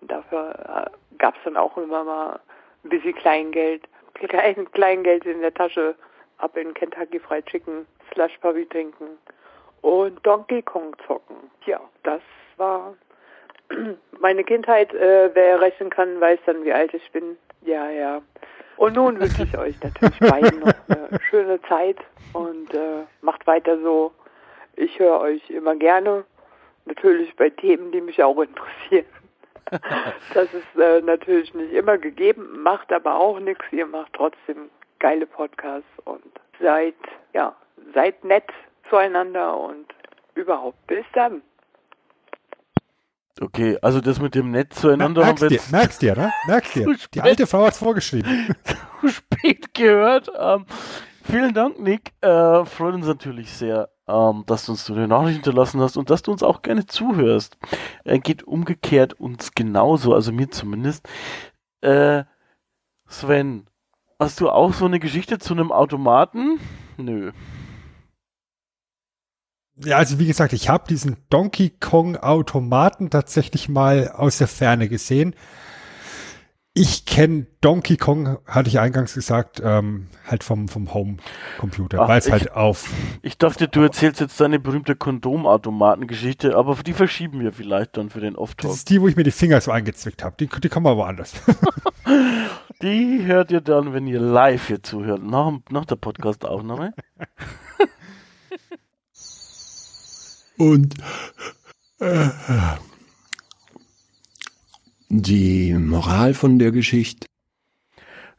[0.00, 0.54] Und dafür
[0.86, 2.40] äh, gab es dann auch immer mal
[2.84, 5.94] ein bisschen Kleingeld, Klein, Kleingeld in der Tasche,
[6.38, 9.18] ab in Kentucky Fried Chicken, Slush Puppy trinken
[9.82, 11.36] und Donkey Kong zocken.
[11.66, 12.22] Ja, das
[12.56, 12.94] war
[14.20, 14.92] meine Kindheit.
[14.94, 17.36] Äh, wer rechnen kann, weiß dann, wie alt ich bin.
[17.62, 18.22] Ja, ja.
[18.76, 21.98] Und nun wünsche ich euch natürlich beiden noch eine schöne Zeit
[22.32, 24.12] und äh, macht weiter so.
[24.76, 26.24] Ich höre euch immer gerne.
[26.86, 29.06] Natürlich bei Themen, die mich auch interessieren.
[30.34, 33.64] Das ist äh, natürlich nicht immer gegeben, macht aber auch nichts.
[33.72, 34.68] Ihr macht trotzdem
[34.98, 36.22] geile Podcasts und
[36.60, 36.94] seid,
[37.32, 37.56] ja,
[37.94, 38.52] seid nett
[38.90, 39.86] zueinander und
[40.34, 41.42] überhaupt bis dann.
[43.40, 46.32] Okay, also das mit dem Netz zueinander haben Merkst wir dir, jetzt merkst dir, ne?
[46.46, 46.96] Merkst dir.
[47.14, 48.54] Die alte Frau hat's vorgeschrieben.
[49.00, 50.30] zu spät gehört.
[50.38, 50.66] Ähm,
[51.22, 52.12] vielen Dank, Nick.
[52.20, 56.10] Äh, freut uns natürlich sehr, ähm, dass du uns so eine Nachricht hinterlassen hast und
[56.10, 57.58] dass du uns auch gerne zuhörst.
[58.04, 61.08] Äh, geht umgekehrt uns genauso, also mir zumindest.
[61.80, 62.24] Äh,
[63.08, 63.66] Sven,
[64.18, 66.60] hast du auch so eine Geschichte zu einem Automaten?
[66.96, 67.32] Nö.
[69.76, 74.88] Ja, also wie gesagt, ich habe diesen Donkey Kong Automaten tatsächlich mal aus der Ferne
[74.88, 75.34] gesehen.
[76.76, 82.26] Ich kenne Donkey Kong, hatte ich eingangs gesagt, ähm, halt vom, vom Home-Computer, weil es
[82.26, 82.88] ich- halt auf
[83.22, 88.18] Ich dachte, du erzählst jetzt deine berühmte Kondomautomaten-Geschichte, aber die verschieben wir vielleicht dann für
[88.20, 88.72] den Das Off-Talk.
[88.74, 90.34] ist die, wo ich mir die Finger so eingezwickt habe.
[90.40, 91.32] Die, die kommen aber woanders.
[92.82, 96.92] Die hört ihr dann, wenn ihr live hier zuhört, nach, nach der Podcast-Aufnahme.
[100.56, 100.94] Und
[101.98, 102.28] äh,
[105.08, 107.26] die Moral von der Geschichte.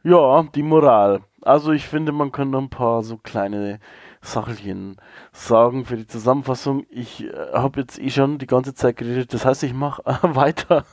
[0.02, 1.22] Ja, die Moral.
[1.42, 3.80] Also ich finde, man noch ein paar so kleine
[4.26, 4.96] Sachelchen
[5.32, 6.86] sagen für die Zusammenfassung.
[6.90, 10.16] Ich äh, habe jetzt eh schon die ganze Zeit geredet, das heißt, ich mache äh,
[10.22, 10.84] weiter.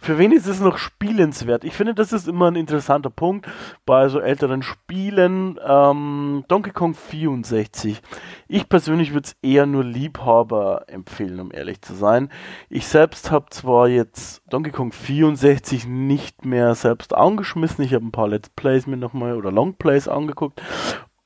[0.00, 1.64] für wen ist es noch spielenswert?
[1.64, 3.46] Ich finde, das ist immer ein interessanter Punkt
[3.86, 5.58] bei so älteren Spielen.
[5.66, 8.00] Ähm, Donkey Kong 64.
[8.48, 12.30] Ich persönlich würde es eher nur Liebhaber empfehlen, um ehrlich zu sein.
[12.68, 18.12] Ich selbst habe zwar jetzt Donkey Kong 64 nicht mehr selbst angeschmissen, ich habe ein
[18.12, 20.62] paar Let's Plays mir nochmal oder Long Plays angeguckt.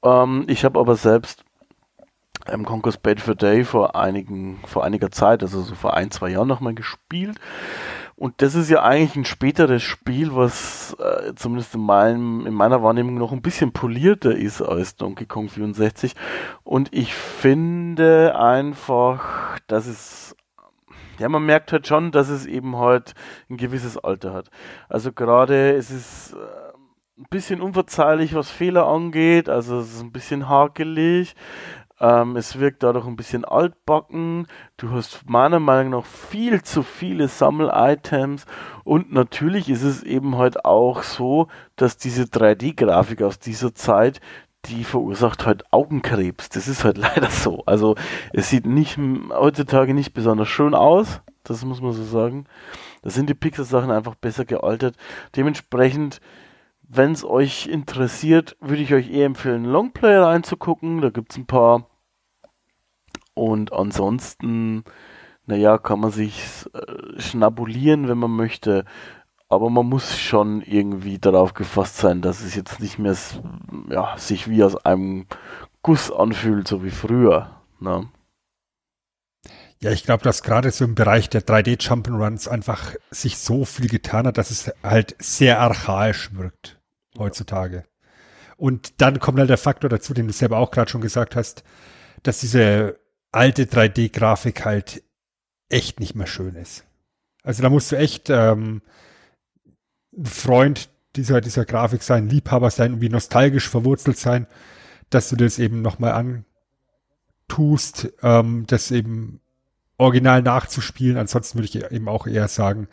[0.03, 1.45] Ähm, ich habe aber selbst
[2.47, 6.31] ähm, Conquest Bad for Day vor einigen, vor einiger Zeit, also so vor ein, zwei
[6.31, 7.39] Jahren nochmal gespielt.
[8.16, 12.83] Und das ist ja eigentlich ein späteres Spiel, was äh, zumindest in, meinem, in meiner
[12.83, 16.16] Wahrnehmung noch ein bisschen polierter ist als Donkey Kong 64.
[16.65, 20.35] Und ich finde einfach, dass es,
[21.20, 23.15] ja, man merkt halt schon, dass es eben halt
[23.51, 24.51] ein gewisses Alter hat.
[24.89, 26.68] Also gerade es ist äh,
[27.19, 31.35] ein bisschen unverzeihlich, was Fehler angeht, also es ist ein bisschen hakelig.
[32.01, 34.47] Ähm, es wirkt dadurch ein bisschen altbacken.
[34.77, 38.47] Du hast meiner Meinung nach viel zu viele Sammel-Items.
[38.85, 44.20] Und natürlich ist es eben halt auch so, dass diese 3D-Grafik aus dieser Zeit,
[44.66, 46.51] die verursacht halt Augenkrebs.
[46.51, 47.65] Das ist halt leider so.
[47.66, 47.97] Also
[48.32, 48.97] es sieht nicht
[49.31, 51.20] heutzutage nicht besonders schön aus.
[51.43, 52.45] Das muss man so sagen.
[53.03, 54.95] Da sind die Pixel-Sachen einfach besser gealtert.
[55.35, 56.20] Dementsprechend
[56.89, 61.02] wenn es euch interessiert, würde ich euch eher empfehlen, Longplayer reinzugucken.
[61.02, 61.86] Da gibt es ein paar.
[63.35, 64.85] Und ansonsten,
[65.47, 68.85] naja, kann man sich äh, schnabulieren, wenn man möchte.
[69.51, 73.16] Aber man muss schon irgendwie darauf gefasst sein, dass es jetzt nicht mehr
[73.90, 75.27] ja, sich wie aus einem
[75.82, 77.62] Guss anfühlt, so wie früher.
[77.81, 78.09] Ne?
[79.81, 83.89] Ja, ich glaube, dass gerade so im Bereich der 3D Jump'n'Runs einfach sich so viel
[83.89, 86.77] getan hat, dass es halt sehr archaisch wirkt
[87.16, 87.85] heutzutage.
[88.56, 91.62] Und dann kommt halt der Faktor dazu, den du selber auch gerade schon gesagt hast,
[92.24, 92.98] dass diese
[93.30, 95.02] alte 3D-Grafik halt
[95.68, 96.85] echt nicht mehr schön ist.
[97.43, 98.82] Also da musst du echt ähm,
[100.24, 104.47] Freund dieser, dieser Grafik sein, Liebhaber sein, irgendwie nostalgisch verwurzelt sein,
[105.10, 106.44] dass du das eben nochmal
[107.48, 109.40] antust, ähm, das eben
[109.97, 111.16] original nachzuspielen.
[111.16, 112.89] Ansonsten würde ich eben auch eher sagen,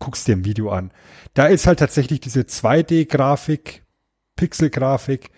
[0.00, 0.90] guckst dir ein Video an.
[1.34, 3.84] Da ist halt tatsächlich diese 2D-Grafik,
[4.34, 5.30] Pixel-Grafik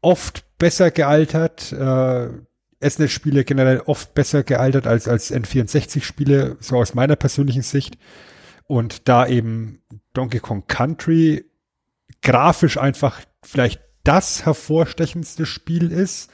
[0.00, 1.72] oft besser gealtert.
[1.72, 2.28] Äh,
[2.80, 7.96] SNES-Spiele generell oft besser gealtert als, als N64-Spiele, so aus meiner persönlichen Sicht.
[8.66, 9.82] Und da eben
[10.14, 11.44] Donkey Kong Country
[12.22, 16.30] grafisch einfach vielleicht das hervorstechendste Spiel ist,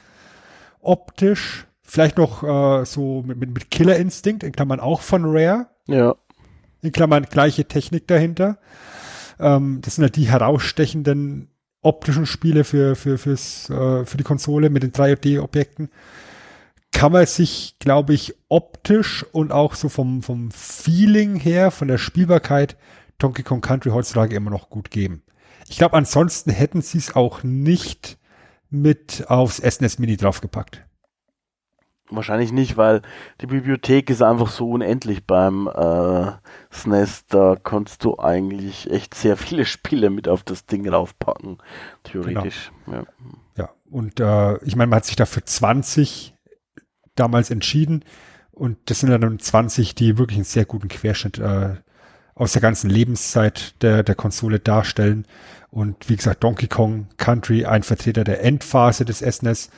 [0.79, 6.15] optisch, vielleicht noch äh, so mit, mit, Killer Instinct, in Klammern auch von Rare, Ja.
[6.81, 8.57] In Klammern gleiche Technik dahinter.
[9.39, 11.49] Ähm, das sind halt die herausstechenden
[11.81, 15.89] optischen Spiele für, für, fürs, äh, für die Konsole mit den 3D-Objekten.
[16.91, 21.97] Kann man sich, glaube ich, optisch und auch so vom, vom Feeling her, von der
[21.97, 22.77] Spielbarkeit
[23.19, 25.21] Donkey Kong Country heutzutage immer noch gut geben.
[25.67, 28.17] Ich glaube, ansonsten hätten sie es auch nicht
[28.69, 30.83] mit aufs SNES Mini draufgepackt.
[32.11, 33.01] Wahrscheinlich nicht, weil
[33.41, 36.31] die Bibliothek ist einfach so unendlich beim äh,
[36.71, 37.27] SNES.
[37.27, 41.59] Da kannst du eigentlich echt sehr viele Spiele mit auf das Ding raufpacken,
[42.03, 42.71] theoretisch.
[42.87, 43.03] Ja.
[43.55, 46.33] Ja, und äh, ich meine, man hat sich dafür 20
[47.15, 48.05] damals entschieden
[48.51, 51.75] und das sind dann 20, die wirklich einen sehr guten Querschnitt äh,
[52.35, 55.25] aus der ganzen Lebenszeit der, der Konsole darstellen.
[55.71, 59.69] Und wie gesagt, Donkey Kong Country, ein Vertreter der Endphase des SNES,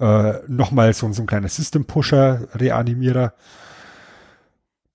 [0.00, 3.34] äh, nochmal so, so ein kleiner System-Pusher, Reanimierer.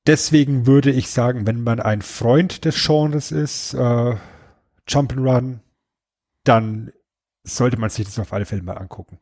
[0.07, 4.15] Deswegen würde ich sagen, wenn man ein Freund des Genres ist, äh,
[4.87, 5.59] Jump'n'Run,
[6.43, 6.91] dann
[7.43, 9.19] sollte man sich das auf alle Fälle mal angucken.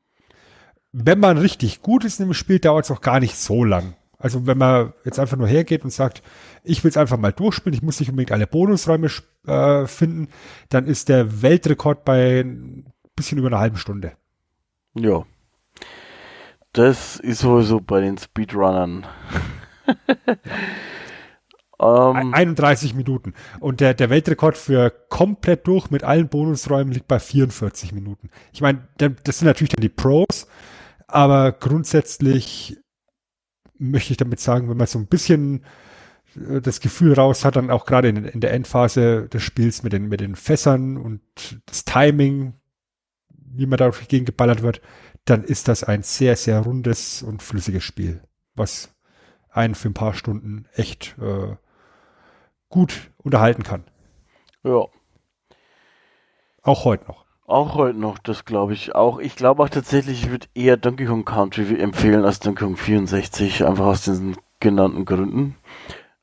[0.91, 3.95] Wenn man richtig gut ist in dem Spiel, dauert es auch gar nicht so lang.
[4.19, 6.23] Also wenn man jetzt einfach nur hergeht und sagt,
[6.63, 9.09] ich will es einfach mal durchspielen, ich muss nicht unbedingt alle Bonusräume
[9.45, 10.29] äh, finden,
[10.69, 14.13] dann ist der Weltrekord bei ein bisschen über einer halben Stunde.
[14.95, 15.23] ja.
[16.77, 19.07] Das ist sowieso bei den Speedrunnern.
[21.79, 23.33] ähm, 31 Minuten.
[23.59, 28.29] Und der, der Weltrekord für komplett durch mit allen Bonusräumen liegt bei 44 Minuten.
[28.53, 30.47] Ich meine, das sind natürlich dann die Pros,
[31.07, 32.77] aber grundsätzlich
[33.79, 35.65] möchte ich damit sagen, wenn man so ein bisschen
[36.35, 39.93] äh, das Gefühl raus hat, dann auch gerade in, in der Endphase des Spiels mit
[39.93, 41.21] den, mit den Fässern und
[41.65, 42.53] das Timing,
[43.29, 44.79] wie man da gegen geballert wird,
[45.29, 48.21] dann ist das ein sehr, sehr rundes und flüssiges Spiel,
[48.55, 48.95] was
[49.49, 51.55] einen für ein paar Stunden echt äh,
[52.69, 53.83] gut unterhalten kann.
[54.63, 54.85] ja.
[56.63, 57.25] Auch heute noch.
[57.45, 59.19] Auch heute noch, das glaube ich auch.
[59.19, 63.65] Ich glaube auch tatsächlich, ich würde eher Donkey Kong Country empfehlen als Donkey Kong 64,
[63.65, 65.55] einfach aus diesen genannten Gründen.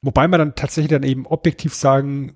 [0.02, 2.34] Wobei man dann tatsächlich dann eben objektiv sagen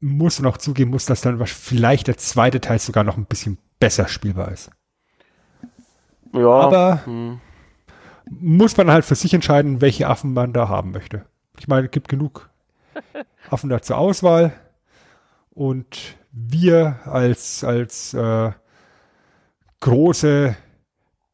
[0.00, 3.58] muss und auch zugeben muss, dass dann vielleicht der zweite Teil sogar noch ein bisschen
[3.78, 4.70] besser spielbar ist.
[6.34, 7.40] Ja, Aber hm,
[8.28, 11.24] muss man halt für sich entscheiden, welche Affen man da haben möchte.
[11.58, 12.50] Ich meine, es gibt genug
[13.50, 14.52] Affen da zur Auswahl
[15.50, 18.50] und wir als, als äh,
[19.80, 20.56] große,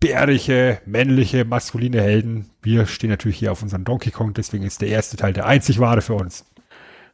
[0.00, 4.88] bärige, männliche, maskuline Helden, wir stehen natürlich hier auf unseren Donkey Kong, deswegen ist der
[4.88, 6.44] erste Teil der einzig wahre für uns.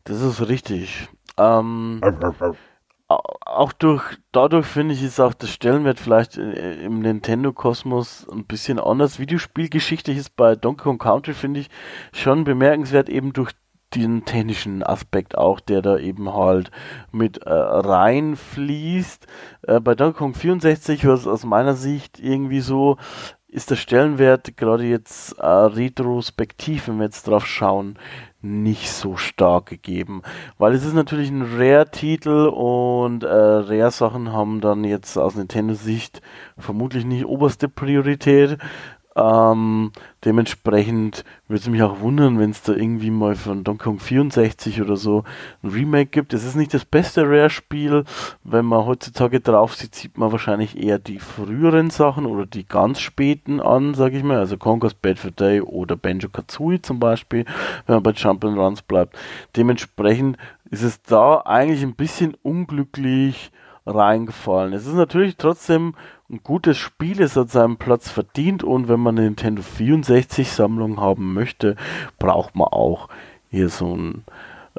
[0.04, 1.08] das ist richtig.
[1.38, 2.00] Ähm,
[3.08, 4.02] auch durch,
[4.32, 9.18] dadurch finde ich, ist auch das Stellenwert vielleicht äh, im Nintendo-Kosmos ein bisschen anders.
[9.18, 11.70] Videospielgeschichtlich ist bei Donkey Kong Country, finde ich,
[12.12, 13.52] schon bemerkenswert, eben durch
[13.94, 16.72] den technischen Aspekt auch, der da eben halt
[17.12, 19.26] mit äh, reinfließt.
[19.62, 22.96] Äh, bei Donkey Kong 64 was aus meiner Sicht irgendwie so,
[23.46, 27.98] ist der Stellenwert gerade jetzt äh, retrospektiv, wenn wir jetzt drauf schauen,
[28.46, 30.22] nicht so stark gegeben.
[30.58, 36.22] Weil es ist natürlich ein Rare-Titel und äh, Rare-Sachen haben dann jetzt aus Nintendo-Sicht
[36.56, 38.58] vermutlich nicht oberste Priorität.
[39.16, 39.92] Ähm,
[40.26, 44.82] dementsprechend würde es mich auch wundern, wenn es da irgendwie mal von Donkey Kong 64
[44.82, 45.24] oder so
[45.62, 46.34] ein Remake gibt.
[46.34, 48.04] Es ist nicht das beste Rare-Spiel.
[48.44, 53.00] Wenn man heutzutage drauf sieht, sieht man wahrscheinlich eher die früheren Sachen oder die ganz
[53.00, 54.38] späten an, sag ich mal.
[54.38, 57.46] Also Conker's Bad for Day oder Banjo Kazooie zum Beispiel,
[57.86, 59.16] wenn man bei Jump'n'Runs bleibt.
[59.56, 60.36] Dementsprechend
[60.70, 63.50] ist es da eigentlich ein bisschen unglücklich
[63.86, 64.72] reingefallen.
[64.74, 65.94] Es ist natürlich trotzdem
[66.28, 71.00] ein gutes Spiel, es hat seinen Platz verdient und wenn man eine Nintendo 64 Sammlung
[71.00, 71.76] haben möchte,
[72.18, 73.08] braucht man auch
[73.48, 74.24] hier so ein,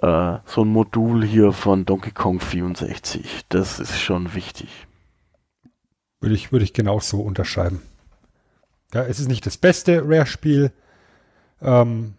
[0.01, 3.45] äh, so ein Modul hier von Donkey Kong 64.
[3.49, 4.87] Das ist schon wichtig.
[6.19, 7.81] Würde ich, würde ich genauso unterschreiben.
[8.93, 10.71] Ja, es ist nicht das beste Rare-Spiel,
[11.61, 12.15] ähm,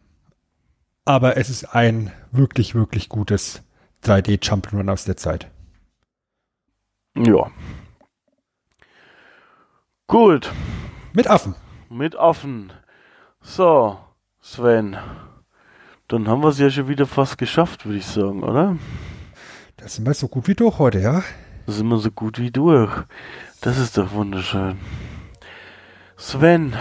[1.05, 3.63] aber es ist ein wirklich, wirklich gutes
[4.05, 5.51] 3D-Jump'n'Run aus der Zeit.
[7.17, 7.51] Ja.
[10.09, 10.51] Gut,
[11.13, 11.55] Mit Affen.
[11.91, 12.73] mit Affen.
[13.43, 13.99] So,
[14.41, 14.97] Sven.
[16.09, 18.77] Dann haben wir es ja schon wieder fast geschafft, würde ich sagen, oder?
[19.77, 21.23] Da sind wir so gut wie durch heute, ja?
[21.67, 22.91] Da sind wir so gut wie durch.
[23.61, 24.79] Das ist doch wunderschön.
[26.17, 26.75] Sven,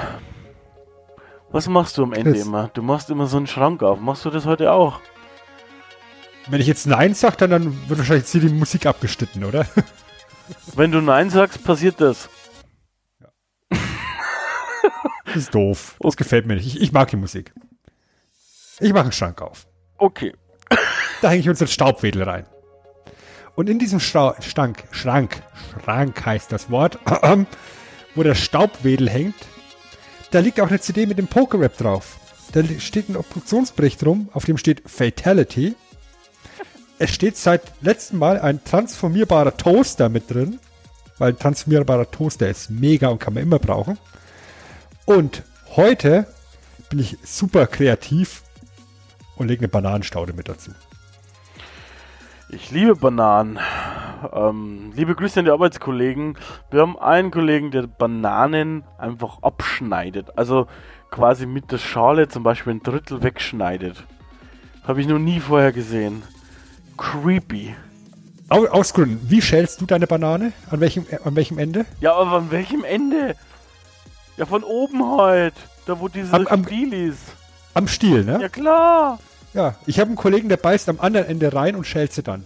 [1.51, 2.45] was machst du am Ende Chris.
[2.45, 2.69] immer?
[2.73, 3.99] Du machst immer so einen Schrank auf.
[3.99, 5.01] Machst du das heute auch?
[6.49, 9.65] Wenn ich jetzt Nein sage, dann, dann wird wahrscheinlich jetzt hier die Musik abgeschnitten, oder?
[10.75, 12.29] Wenn du Nein sagst, passiert das.
[15.37, 15.97] Das ist doof.
[15.99, 16.65] Das gefällt mir nicht.
[16.65, 17.53] Ich, ich mag die Musik.
[18.79, 19.67] Ich mache einen Schrank auf.
[19.97, 20.33] Okay.
[21.21, 22.45] Da hänge ich unseren Staubwedel rein.
[23.55, 25.41] Und in diesem Schra Schrank, Schrank,
[25.83, 26.99] Schrank heißt das Wort,
[28.15, 29.35] wo der Staubwedel hängt,
[30.29, 32.17] da liegt auch eine CD mit dem Poker-Rap drauf.
[32.51, 35.75] Da steht ein Produktionsbericht rum, auf dem steht Fatality.
[36.97, 40.59] Es steht seit letztem Mal ein transformierbarer Toaster mit drin,
[41.19, 43.99] weil ein transformierbarer Toaster ist mega und kann man immer brauchen.
[45.07, 45.43] Und
[45.77, 46.27] heute
[46.89, 48.43] bin ich super kreativ
[49.37, 50.71] und lege eine Bananenstaude mit dazu.
[52.49, 53.57] Ich liebe Bananen.
[54.33, 56.37] Ähm, liebe Grüße an die Arbeitskollegen.
[56.71, 60.37] Wir haben einen Kollegen, der Bananen einfach abschneidet.
[60.37, 60.67] Also
[61.09, 64.03] quasi mit der Schale zum Beispiel ein Drittel wegschneidet.
[64.85, 66.23] Habe ich noch nie vorher gesehen.
[66.97, 67.75] Creepy.
[68.49, 69.29] Au- Aus Gründen.
[69.29, 70.51] Wie schälst du deine Banane?
[70.69, 71.85] An welchem, an welchem Ende?
[72.01, 73.35] Ja, aber an welchem Ende?
[74.37, 75.53] Ja, von oben halt.
[75.85, 77.19] Da wo dieses Am- am- Spiel ist.
[77.73, 78.39] Am Stiel, ne?
[78.41, 79.19] Ja klar.
[79.53, 79.75] Ja.
[79.85, 82.45] Ich habe einen Kollegen, der beißt am anderen Ende rein und schält sie dann.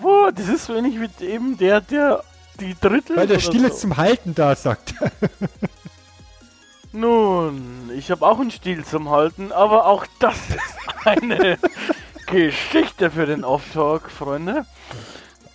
[0.00, 0.30] Wo?
[0.34, 2.22] Das ist so ähnlich wie eben der, der
[2.60, 3.16] die Drittel.
[3.16, 3.66] Weil der Stiel so.
[3.68, 5.10] ist zum Halten da, sagt er.
[6.92, 11.58] Nun, ich habe auch einen Stiel zum Halten, aber auch das ist eine
[12.26, 14.64] Geschichte für den Off-Talk, Freunde.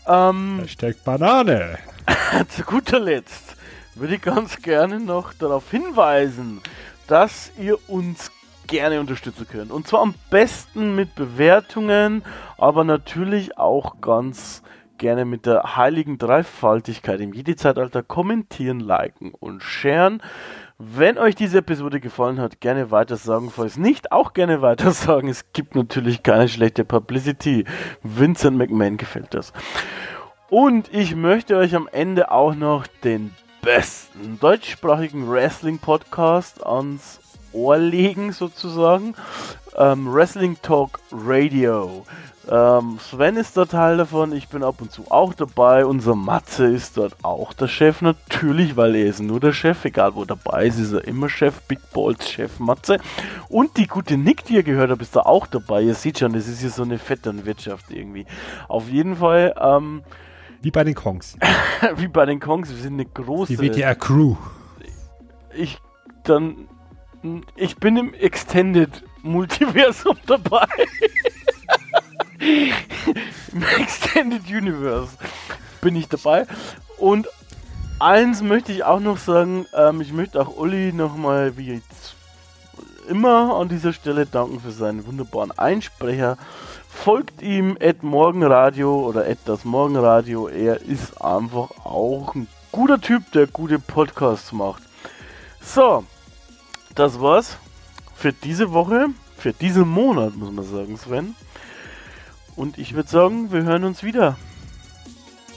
[0.07, 1.77] Ähm, Hashtag Banane.
[2.49, 3.50] zu guter Letzt
[3.95, 6.61] würde ich ganz gerne noch darauf hinweisen,
[7.07, 8.31] dass ihr uns
[8.67, 9.71] gerne unterstützen könnt.
[9.71, 12.23] Und zwar am besten mit Bewertungen,
[12.57, 14.63] aber natürlich auch ganz
[14.97, 20.21] gerne mit der heiligen Dreifaltigkeit im Jedi-Zeitalter kommentieren, liken und sharen.
[20.77, 23.49] Wenn euch diese Episode gefallen hat, gerne weitersagen.
[23.49, 25.29] Falls nicht, auch gerne weitersagen.
[25.29, 27.65] Es gibt natürlich keine schlechte Publicity.
[28.03, 29.53] Vincent McMahon gefällt das.
[30.49, 37.19] Und ich möchte euch am Ende auch noch den besten deutschsprachigen Wrestling-Podcast ans
[37.53, 39.13] Ohr legen, sozusagen.
[39.77, 42.05] Ähm, Wrestling Talk Radio.
[42.49, 45.85] Ähm, Sven ist da Teil davon, ich bin ab und zu auch dabei.
[45.85, 50.15] Unser Matze ist dort auch der Chef, natürlich, weil er ist nur der Chef, egal
[50.15, 52.99] wo dabei ist, ist er immer Chef, Big Balls Chef Matze.
[53.47, 55.83] Und die gute Nick, die ihr gehört habt, ist da auch dabei.
[55.83, 58.25] Ihr seht schon, das ist hier so eine Vetternwirtschaft irgendwie.
[58.67, 60.01] Auf jeden Fall, ähm,
[60.61, 61.37] Wie bei den Kongs.
[61.95, 63.55] wie bei den Kongs, wir sind eine große.
[63.55, 64.35] Die WTR Crew.
[65.53, 65.79] ich
[66.23, 66.67] dann
[67.55, 70.67] ich bin im Extended Multiversum dabei.
[72.39, 75.17] Im Extended Universe
[75.81, 76.47] bin ich dabei.
[76.97, 77.27] Und
[77.99, 81.81] eins möchte ich auch noch sagen, ähm, ich möchte auch Uli nochmal wie
[83.07, 86.37] immer an dieser Stelle danken für seinen wunderbaren Einsprecher.
[86.91, 90.47] Folgt ihm at Morgenradio oder at das Morgenradio.
[90.47, 94.83] Er ist einfach auch ein guter Typ, der gute Podcasts macht.
[95.61, 96.03] So,
[96.93, 97.57] das war's
[98.15, 99.07] für diese Woche,
[99.37, 101.35] für diesen Monat, muss man sagen, Sven.
[102.55, 104.37] Und ich würde sagen, wir hören uns wieder.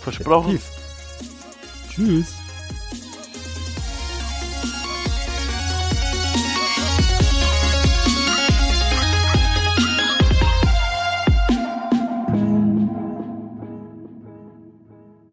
[0.01, 0.61] Versprochen.
[1.91, 2.44] Tschüss.